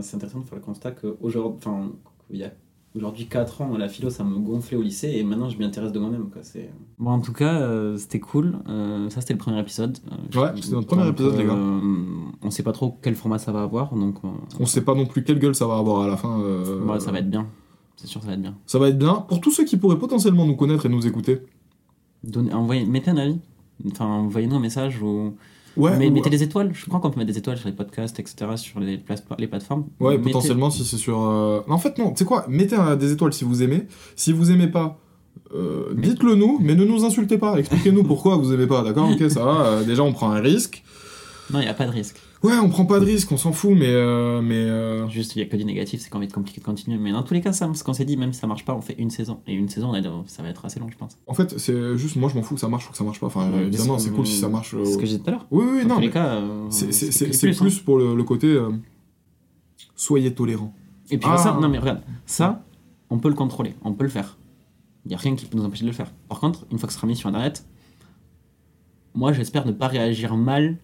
C'est 0.01 0.15
intéressant 0.15 0.39
de 0.39 0.45
faire 0.45 0.57
le 0.57 0.63
constat 0.63 0.91
qu'aujourd'hui, 0.91 1.57
enfin, 1.57 1.91
il 2.29 2.37
y 2.39 2.43
a 2.43 2.51
aujourd'hui 2.95 3.25
4 3.27 3.61
ans, 3.61 3.77
la 3.77 3.89
philo, 3.89 4.09
ça 4.09 4.23
me 4.23 4.37
gonflait 4.39 4.77
au 4.77 4.81
lycée 4.81 5.09
et 5.15 5.23
maintenant 5.23 5.49
je 5.49 5.57
m'y 5.57 5.65
intéresse 5.65 5.91
de 5.91 5.99
moi-même. 5.99 6.29
Quoi. 6.29 6.43
C'est... 6.43 6.69
Bon, 6.97 7.11
en 7.11 7.19
tout 7.19 7.33
cas, 7.33 7.59
euh, 7.61 7.97
c'était 7.97 8.19
cool. 8.21 8.57
Euh, 8.69 9.09
ça, 9.09 9.19
c'était 9.21 9.33
le 9.33 9.39
premier 9.39 9.59
épisode. 9.59 9.97
Euh, 10.11 10.41
Ouais, 10.41 10.51
c'était 10.61 10.75
notre 10.75 10.87
premier 10.87 11.07
épisode, 11.09 11.35
les 11.37 11.43
gars. 11.45 11.53
euh, 11.53 11.79
on 12.41 12.49
sait 12.51 12.63
pas 12.63 12.71
trop 12.71 12.97
quel 13.01 13.15
format 13.15 13.37
ça 13.37 13.51
va 13.51 13.63
avoir, 13.63 13.93
donc 13.95 14.15
euh, 14.23 14.29
On 14.59 14.65
sait 14.65 14.81
pas 14.81 14.95
non 14.95 15.05
plus 15.05 15.23
quelle 15.23 15.39
gueule 15.39 15.55
ça 15.55 15.67
va 15.67 15.77
avoir 15.77 16.03
à 16.03 16.07
la 16.07 16.15
fin. 16.17 16.39
euh, 16.39 16.81
ouais, 16.85 16.99
ça 17.01 17.11
va 17.11 17.19
être 17.19 17.29
bien. 17.29 17.47
C'est 17.97 18.07
sûr, 18.07 18.21
ça 18.21 18.27
va 18.27 18.33
être 18.33 18.41
bien. 18.41 18.55
Ça 18.65 18.79
va 18.79 18.87
être 18.89 18.97
bien. 18.97 19.15
Pour 19.27 19.39
tous 19.41 19.51
ceux 19.51 19.65
qui 19.65 19.75
pourraient 19.77 19.99
potentiellement 19.99 20.45
nous 20.45 20.55
connaître 20.55 20.85
et 20.85 20.89
nous 20.89 21.05
écouter. 21.05 21.41
Donnez, 22.23 22.53
envoyez, 22.53 22.85
mettez 22.85 23.11
un 23.11 23.17
avis. 23.17 23.39
Enfin, 23.91 24.05
envoyez-nous 24.05 24.55
un 24.55 24.59
message 24.59 25.01
ou. 25.01 25.35
Ouais, 25.77 25.97
Mais 25.97 26.07
ou- 26.07 26.11
mettez 26.13 26.29
des 26.29 26.41
étoiles. 26.43 26.71
Je 26.73 26.85
crois 26.85 26.99
qu'on 26.99 27.09
peut 27.11 27.19
mettre 27.19 27.31
des 27.31 27.37
étoiles 27.37 27.57
sur 27.57 27.67
les 27.67 27.75
podcasts, 27.75 28.19
etc., 28.19 28.35
sur 28.55 28.79
les, 28.79 29.01
les 29.37 29.47
plateformes. 29.47 29.85
Ouais, 29.99 30.17
Mettez- 30.17 30.31
potentiellement 30.31 30.69
si 30.69 30.85
c'est 30.85 30.97
sur. 30.97 31.21
euh, 31.21 31.61
En 31.67 31.77
fait, 31.77 31.97
non, 31.97 32.11
tu 32.11 32.17
sais 32.19 32.25
quoi? 32.25 32.45
Mettez 32.47 32.77
euh, 32.79 32.95
des 32.95 33.11
étoiles 33.11 33.33
si 33.33 33.43
vous 33.43 33.61
aimez. 33.61 33.87
Si 34.15 34.31
vous 34.31 34.51
aimez 34.51 34.67
pas, 34.67 34.97
euh, 35.53 35.93
dites-le 35.95 36.35
nous, 36.35 36.59
mais 36.61 36.75
ne 36.75 36.85
nous 36.85 37.03
insultez 37.05 37.37
pas. 37.37 37.57
Expliquez-nous 37.59 38.03
pourquoi 38.03 38.37
vous 38.37 38.53
aimez 38.53 38.67
pas, 38.67 38.83
d'accord? 38.83 39.09
Ok, 39.09 39.29
ça 39.29 39.43
va. 39.43 39.83
déjà, 39.83 40.03
on 40.03 40.13
prend 40.13 40.31
un 40.31 40.39
risque. 40.41 40.83
Non, 41.51 41.59
il 41.59 41.63
n'y 41.63 41.69
a 41.69 41.73
pas 41.73 41.85
de 41.85 41.91
risque. 41.91 42.17
Ouais, 42.45 42.57
on 42.61 42.69
prend 42.69 42.85
pas 42.85 42.99
de 42.99 43.05
risque, 43.05 43.31
on 43.31 43.37
s'en 43.37 43.51
fout, 43.51 43.71
mais. 43.75 43.87
euh, 43.89 44.41
mais 44.41 44.55
euh, 44.55 45.07
Juste, 45.09 45.35
il 45.35 45.39
n'y 45.39 45.45
a 45.45 45.47
que 45.49 45.55
du 45.57 45.65
négatif, 45.65 46.01
c'est 46.01 46.09
quand 46.09 46.19
même 46.19 46.31
compliqué 46.31 46.59
de 46.61 46.65
continuer. 46.65 46.97
Mais 46.97 47.11
dans 47.11 47.23
tous 47.23 47.33
les 47.33 47.41
cas, 47.41 47.53
ça, 47.53 47.69
ce 47.73 47.83
qu'on 47.83 47.93
s'est 47.93 48.05
dit, 48.05 48.17
même 48.17 48.33
si 48.33 48.39
ça 48.39 48.47
marche 48.47 48.65
pas, 48.65 48.73
on 48.75 48.81
fait 48.81 48.95
une 48.97 49.09
saison. 49.09 49.39
Et 49.47 49.53
une 49.53 49.67
saison, 49.69 49.89
on 49.89 49.93
a- 49.93 50.23
ça 50.27 50.43
va 50.43 50.49
être 50.49 50.63
assez 50.65 50.79
long, 50.79 50.87
je 50.89 50.97
pense. 50.97 51.17
En 51.27 51.33
fait, 51.33 51.57
c'est 51.57 51.97
juste, 51.97 52.15
moi 52.17 52.29
je 52.29 52.35
m'en 52.35 52.43
fous 52.43 52.55
que 52.55 52.61
ça 52.61 52.67
marche 52.67 52.87
ou 52.87 52.91
que 52.91 52.97
ça 52.97 53.03
marche 53.03 53.19
pas. 53.19 53.27
Enfin, 53.27 53.49
Ouais, 53.51 53.63
évidemment, 53.67 53.97
c'est- 53.99 54.11
cool 54.11 54.27
si 54.27 54.39
ça 54.39 54.49
marche. 54.49 54.73
euh, 54.73 54.85
C'est 54.85 54.93
ce 54.93 54.97
que 54.97 55.05
j'ai 55.05 55.17
dit 55.17 55.23
tout 55.23 55.29
à 55.29 55.31
l'heure. 55.31 55.47
Oui, 55.51 55.65
oui, 55.67 55.81
Dans 55.83 55.89
non. 55.89 55.95
tous 55.95 56.01
les 56.01 56.07
mais 56.07 56.13
cas, 56.13 56.25
euh, 56.35 56.65
C'est 56.69 56.87
plus, 57.39 57.61
hein. 57.61 57.67
pour 57.85 57.97
le, 57.97 58.15
le 58.15 58.23
côté. 58.23 58.47
euh, 58.47 58.69
soyez 59.95 60.33
tolérants. 60.33 60.73
Et 61.11 61.17
puis 61.17 61.29
Ah. 61.31 61.37
ça, 61.37 61.57
non 61.61 61.69
mais 61.69 61.77
regarde, 61.79 62.01
ça, 62.25 62.63
on 63.09 63.17
peut 63.19 63.29
le 63.29 63.35
contrôler, 63.35 63.75
on 63.83 63.93
peut 63.93 64.03
le 64.03 64.09
faire. 64.09 64.37
Il 65.05 65.09
n'y 65.09 65.15
a 65.15 65.17
rien 65.17 65.35
qui 65.35 65.45
peut 65.45 65.57
nous 65.57 65.63
empêcher 65.65 65.83
de 65.83 65.89
le 65.89 65.93
faire. 65.95 66.11
Par 66.27 66.39
contre, 66.39 66.65
une 66.71 66.79
fois 66.79 66.87
que 66.87 66.93
ce 66.93 66.97
sera 66.99 67.07
mis 67.07 67.15
sur 67.15 67.29
Internet, 67.29 67.65
moi 69.13 69.31
j'espère 69.33 69.65
ne 69.65 69.71
pas 69.71 69.87
réagir 69.87 70.35
mal, 70.35 70.77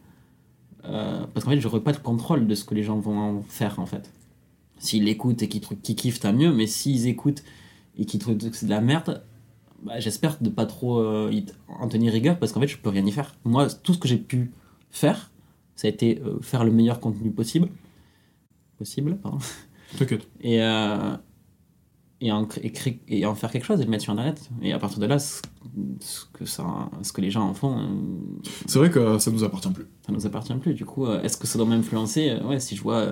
euh, 0.86 1.26
parce 1.34 1.46
qu'en 1.46 1.52
fait, 1.52 1.60
j'aurai 1.60 1.82
pas 1.82 1.94
de 1.94 1.98
contrôle 1.98 2.48
de 2.48 2.56
ce 2.56 2.64
que 2.64 2.74
les 2.74 2.84
gens 2.84 3.00
vont 3.00 3.18
en 3.18 3.42
faire 3.42 3.80
en 3.80 3.86
fait. 3.86 4.12
S'ils 4.78 5.04
l'écoutent 5.04 5.42
et 5.44 5.50
qu'ils 5.50 5.62
qu'ils 5.62 5.96
kiffent, 5.96 6.20
tant 6.20 6.34
mieux, 6.34 6.52
mais 6.52 6.68
s'ils 6.68 7.08
écoutent 7.08 7.44
et 7.98 8.06
qu'ils 8.06 8.20
trouvent 8.20 8.38
que 8.38 8.56
c'est 8.56 8.66
de 8.66 8.72
la 8.72 8.82
merde, 8.82 9.24
bah, 9.84 10.00
j'espère 10.00 10.38
de 10.42 10.50
pas 10.50 10.66
trop 10.66 11.00
euh, 11.00 11.32
en 11.68 11.88
tenir 11.88 12.14
rigueur, 12.14 12.38
parce 12.38 12.52
qu'en 12.52 12.60
fait, 12.60 12.68
je 12.68 12.78
peux 12.78 12.90
rien 12.90 13.06
y 13.06 13.12
faire. 13.12 13.36
Moi, 13.44 13.68
tout 13.84 13.94
ce 13.94 14.00
que 14.00 14.08
j'ai 14.08 14.18
pu 14.18 14.52
faire, 14.92 15.32
ça 15.76 15.88
a 15.88 15.90
été 15.90 16.22
euh, 16.24 16.40
faire 16.42 16.64
le 16.64 16.72
meilleur 16.72 17.00
contenu 17.00 17.32
possible. 17.32 17.70
Possible, 18.78 19.18
pardon 19.18 19.40
T'inquiète. 19.98 20.28
et, 20.42 20.62
euh, 20.62 21.16
et, 22.22 22.32
en, 22.32 22.46
cré- 22.46 22.62
et, 22.64 22.72
cré- 22.72 23.00
et 23.08 23.26
en 23.26 23.36
faire 23.36 23.52
quelque 23.52 23.66
chose 23.66 23.82
et 23.82 23.84
le 23.84 23.90
mettre 23.90 24.04
sur 24.04 24.14
internet. 24.14 24.50
Et 24.62 24.72
à 24.74 24.80
partir 24.80 25.00
de 25.00 25.06
là, 25.06 25.20
ce, 25.20 25.42
ce 26.00 26.26
que, 26.34 26.46
ça, 26.46 26.64
ce 27.02 27.12
que 27.12 27.22
les 27.22 27.32
gens 27.32 27.44
en 27.50 27.54
font, 27.54 27.78
euh, 27.80 27.86
C'est 28.68 28.80
vrai 28.80 28.90
que 28.90 29.18
ça 29.18 29.32
nous 29.32 29.44
appartient 29.44 29.72
plus. 29.72 29.86
ça 30.06 30.12
nous 30.14 30.26
appartient 30.26 30.54
plus. 30.56 30.74
Du 30.74 30.86
coup, 30.86 31.06
euh, 31.06 31.22
est-ce 31.24 31.38
que 31.38 31.48
ça 31.48 31.58
doit 31.58 31.68
m'influencer? 31.68 32.38
Ouais, 32.46 32.60
si 32.60 32.76
je 32.76 32.82
vois 32.84 32.96
euh, 32.98 33.12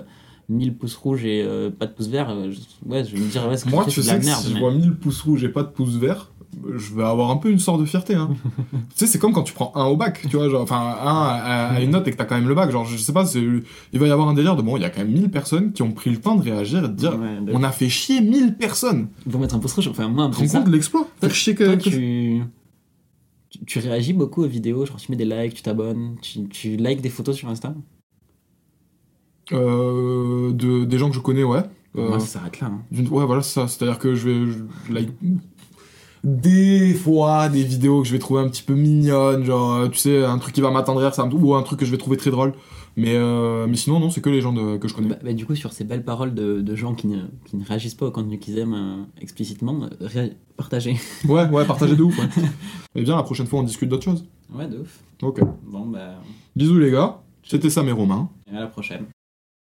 1000 0.49 0.75
pouces 0.75 0.95
rouges 0.95 1.25
et 1.25 1.43
euh, 1.43 1.69
pas 1.69 1.85
de 1.85 1.93
pouces 1.93 2.07
verts, 2.07 2.29
euh, 2.31 2.51
je, 2.51 2.59
ouais, 2.89 3.05
je 3.05 3.15
vais 3.15 3.21
me 3.21 3.29
dire, 3.29 3.47
ouais, 3.47 3.55
ce 3.57 3.65
que 3.65 3.69
Moi, 3.69 3.85
tu 3.87 4.01
sais 4.01 4.11
la 4.13 4.19
que 4.19 4.25
merde. 4.25 4.41
si 4.41 4.53
je 4.53 4.59
vois 4.59 4.73
1000 4.73 4.95
pouces 4.95 5.21
rouges 5.21 5.43
et 5.43 5.49
pas 5.49 5.63
de 5.63 5.69
pouces 5.69 5.95
verts, 5.97 6.31
je 6.75 6.95
vais 6.95 7.03
avoir 7.03 7.29
un 7.29 7.37
peu 7.37 7.51
une 7.51 7.59
sorte 7.59 7.79
de 7.79 7.85
fierté. 7.85 8.15
Hein. 8.15 8.31
tu 8.71 8.77
sais, 8.95 9.05
c'est 9.07 9.19
comme 9.19 9.31
quand 9.33 9.43
tu 9.43 9.53
prends 9.53 9.71
un 9.75 9.85
au 9.85 9.95
bac, 9.95 10.25
tu 10.29 10.35
vois, 10.35 10.49
genre, 10.49 10.63
enfin, 10.63 10.77
un 10.79 11.05
à, 11.05 11.67
à 11.75 11.81
une 11.81 11.91
note 11.91 12.07
et 12.07 12.11
que 12.11 12.17
t'as 12.17 12.25
quand 12.25 12.35
même 12.35 12.47
le 12.47 12.55
bac. 12.55 12.71
Genre, 12.71 12.85
je 12.85 12.97
sais 12.97 13.13
pas, 13.13 13.25
il 13.35 13.99
va 13.99 14.07
y 14.07 14.11
avoir 14.11 14.27
un 14.27 14.33
délire 14.33 14.55
de 14.55 14.63
bon, 14.63 14.75
il 14.75 14.81
y 14.81 14.85
a 14.85 14.89
quand 14.89 15.01
même 15.01 15.11
1000 15.11 15.29
personnes 15.29 15.71
qui 15.71 15.83
ont 15.83 15.91
pris 15.91 16.09
le 16.09 16.17
temps 16.17 16.35
de 16.35 16.41
réagir 16.41 16.83
et 16.83 16.87
de 16.87 16.93
dire 16.93 17.19
Ouais, 17.19 17.39
de- 17.45 17.53
on 17.53 17.61
a 17.61 17.71
fait 17.71 17.87
chier 17.89 18.19
1000 18.21 18.55
personnes. 18.55 19.09
Ils 19.27 19.31
vont 19.31 19.37
mettre 19.39 19.53
un 19.55 19.59
pouce 19.59 19.73
rouge, 19.73 19.87
enfin 19.89 20.07
moi, 20.07 20.23
un 20.25 20.29
peu 20.31 20.37
compte 20.47 20.65
de 20.65 20.71
l'exploit 20.71 21.01
Toi, 21.01 21.29
Faire 21.29 21.35
chier 21.35 21.53
toi, 21.53 21.77
que. 21.77 21.83
tu, 21.83 22.41
tu, 23.51 23.65
tu 23.65 23.79
réagis 23.79 24.13
beaucoup 24.13 24.43
aux 24.43 24.47
vidéos, 24.47 24.85
genre 24.87 24.97
tu 24.97 25.11
mets 25.11 25.17
des 25.17 25.25
likes, 25.25 25.53
tu 25.53 25.61
t'abonnes, 25.61 26.15
tu, 26.21 26.47
tu 26.49 26.75
likes 26.77 27.01
des 27.01 27.09
photos 27.09 27.35
sur 27.35 27.47
Insta 27.49 27.75
Euh, 29.51 30.51
de, 30.51 30.85
des 30.85 30.97
gens 30.97 31.09
que 31.09 31.15
je 31.15 31.21
connais, 31.21 31.43
ouais. 31.43 31.63
Euh, 31.97 32.07
Moi, 32.09 32.19
ça 32.19 32.25
s'arrête 32.27 32.59
là. 32.59 32.67
hein. 32.67 32.81
ouais, 33.11 33.25
voilà, 33.25 33.41
c'est 33.41 33.53
ça. 33.53 33.67
C'est-à-dire 33.67 33.97
que 33.99 34.13
je 34.15 34.29
vais. 34.29 34.45
Je, 34.51 34.57
je 34.87 34.93
like 34.93 35.09
des 36.23 36.93
fois 36.95 37.47
des 37.47 37.63
vidéos 37.63 38.01
que 38.01 38.07
je 38.07 38.11
vais 38.11 38.19
trouver 38.19 38.41
un 38.41 38.49
petit 38.49 38.61
peu 38.63 38.73
mignonnes, 38.75 39.45
genre, 39.45 39.73
euh, 39.75 39.87
tu 39.87 39.97
sais, 39.97 40.25
un 40.25 40.37
truc 40.37 40.53
qui 40.53 40.59
va 40.61 40.69
m'attendrir, 40.69 41.13
ça, 41.15 41.25
me- 41.25 41.33
ou 41.33 41.55
un 41.55 41.63
truc 41.63 41.79
que 41.79 41.85
je 41.85 41.91
vais 41.91 41.97
trouver 41.97 42.17
très 42.17 42.29
drôle. 42.31 42.53
Mais, 42.97 43.13
euh, 43.15 43.67
mais 43.69 43.77
sinon, 43.77 44.01
non, 44.01 44.09
c'est 44.09 44.19
que 44.19 44.29
les 44.29 44.41
gens 44.41 44.51
de- 44.51 44.75
que 44.77 44.89
je 44.89 44.93
connais. 44.93 45.07
Bah, 45.07 45.15
bah, 45.23 45.31
du 45.33 45.45
coup, 45.45 45.55
sur 45.55 45.71
ces 45.71 45.85
belles 45.85 46.03
paroles 46.03 46.33
de, 46.33 46.59
de 46.59 46.75
gens 46.75 46.93
qui 46.93 47.07
ne, 47.07 47.19
qui 47.45 47.55
ne 47.55 47.63
réagissent 47.63 47.95
pas 47.95 48.07
au 48.07 48.11
contenu 48.11 48.37
qu'ils 48.37 48.57
aiment 48.59 48.73
euh, 48.73 49.03
explicitement, 49.21 49.87
ré- 50.01 50.33
partagez. 50.57 50.97
Ouais, 51.25 51.47
ouais, 51.49 51.65
partagez 51.67 51.95
de 51.95 52.03
ouf. 52.03 52.19
Ouais. 52.19 52.25
Et 52.95 53.03
bien, 53.03 53.15
la 53.15 53.23
prochaine 53.23 53.47
fois, 53.47 53.59
on 53.61 53.63
discute 53.63 53.87
d'autres 53.87 54.03
choses. 54.03 54.25
Ouais, 54.53 54.67
de 54.67 54.79
ouf. 54.79 54.99
Ok. 55.21 55.39
Bon, 55.65 55.85
bah, 55.85 56.15
Bisous, 56.55 56.79
les 56.79 56.91
gars. 56.91 57.21
C'était 57.43 57.69
Sam 57.69 57.87
et 57.87 57.93
Romain. 57.93 58.29
à 58.53 58.59
la 58.59 58.67
prochaine. 58.67 59.05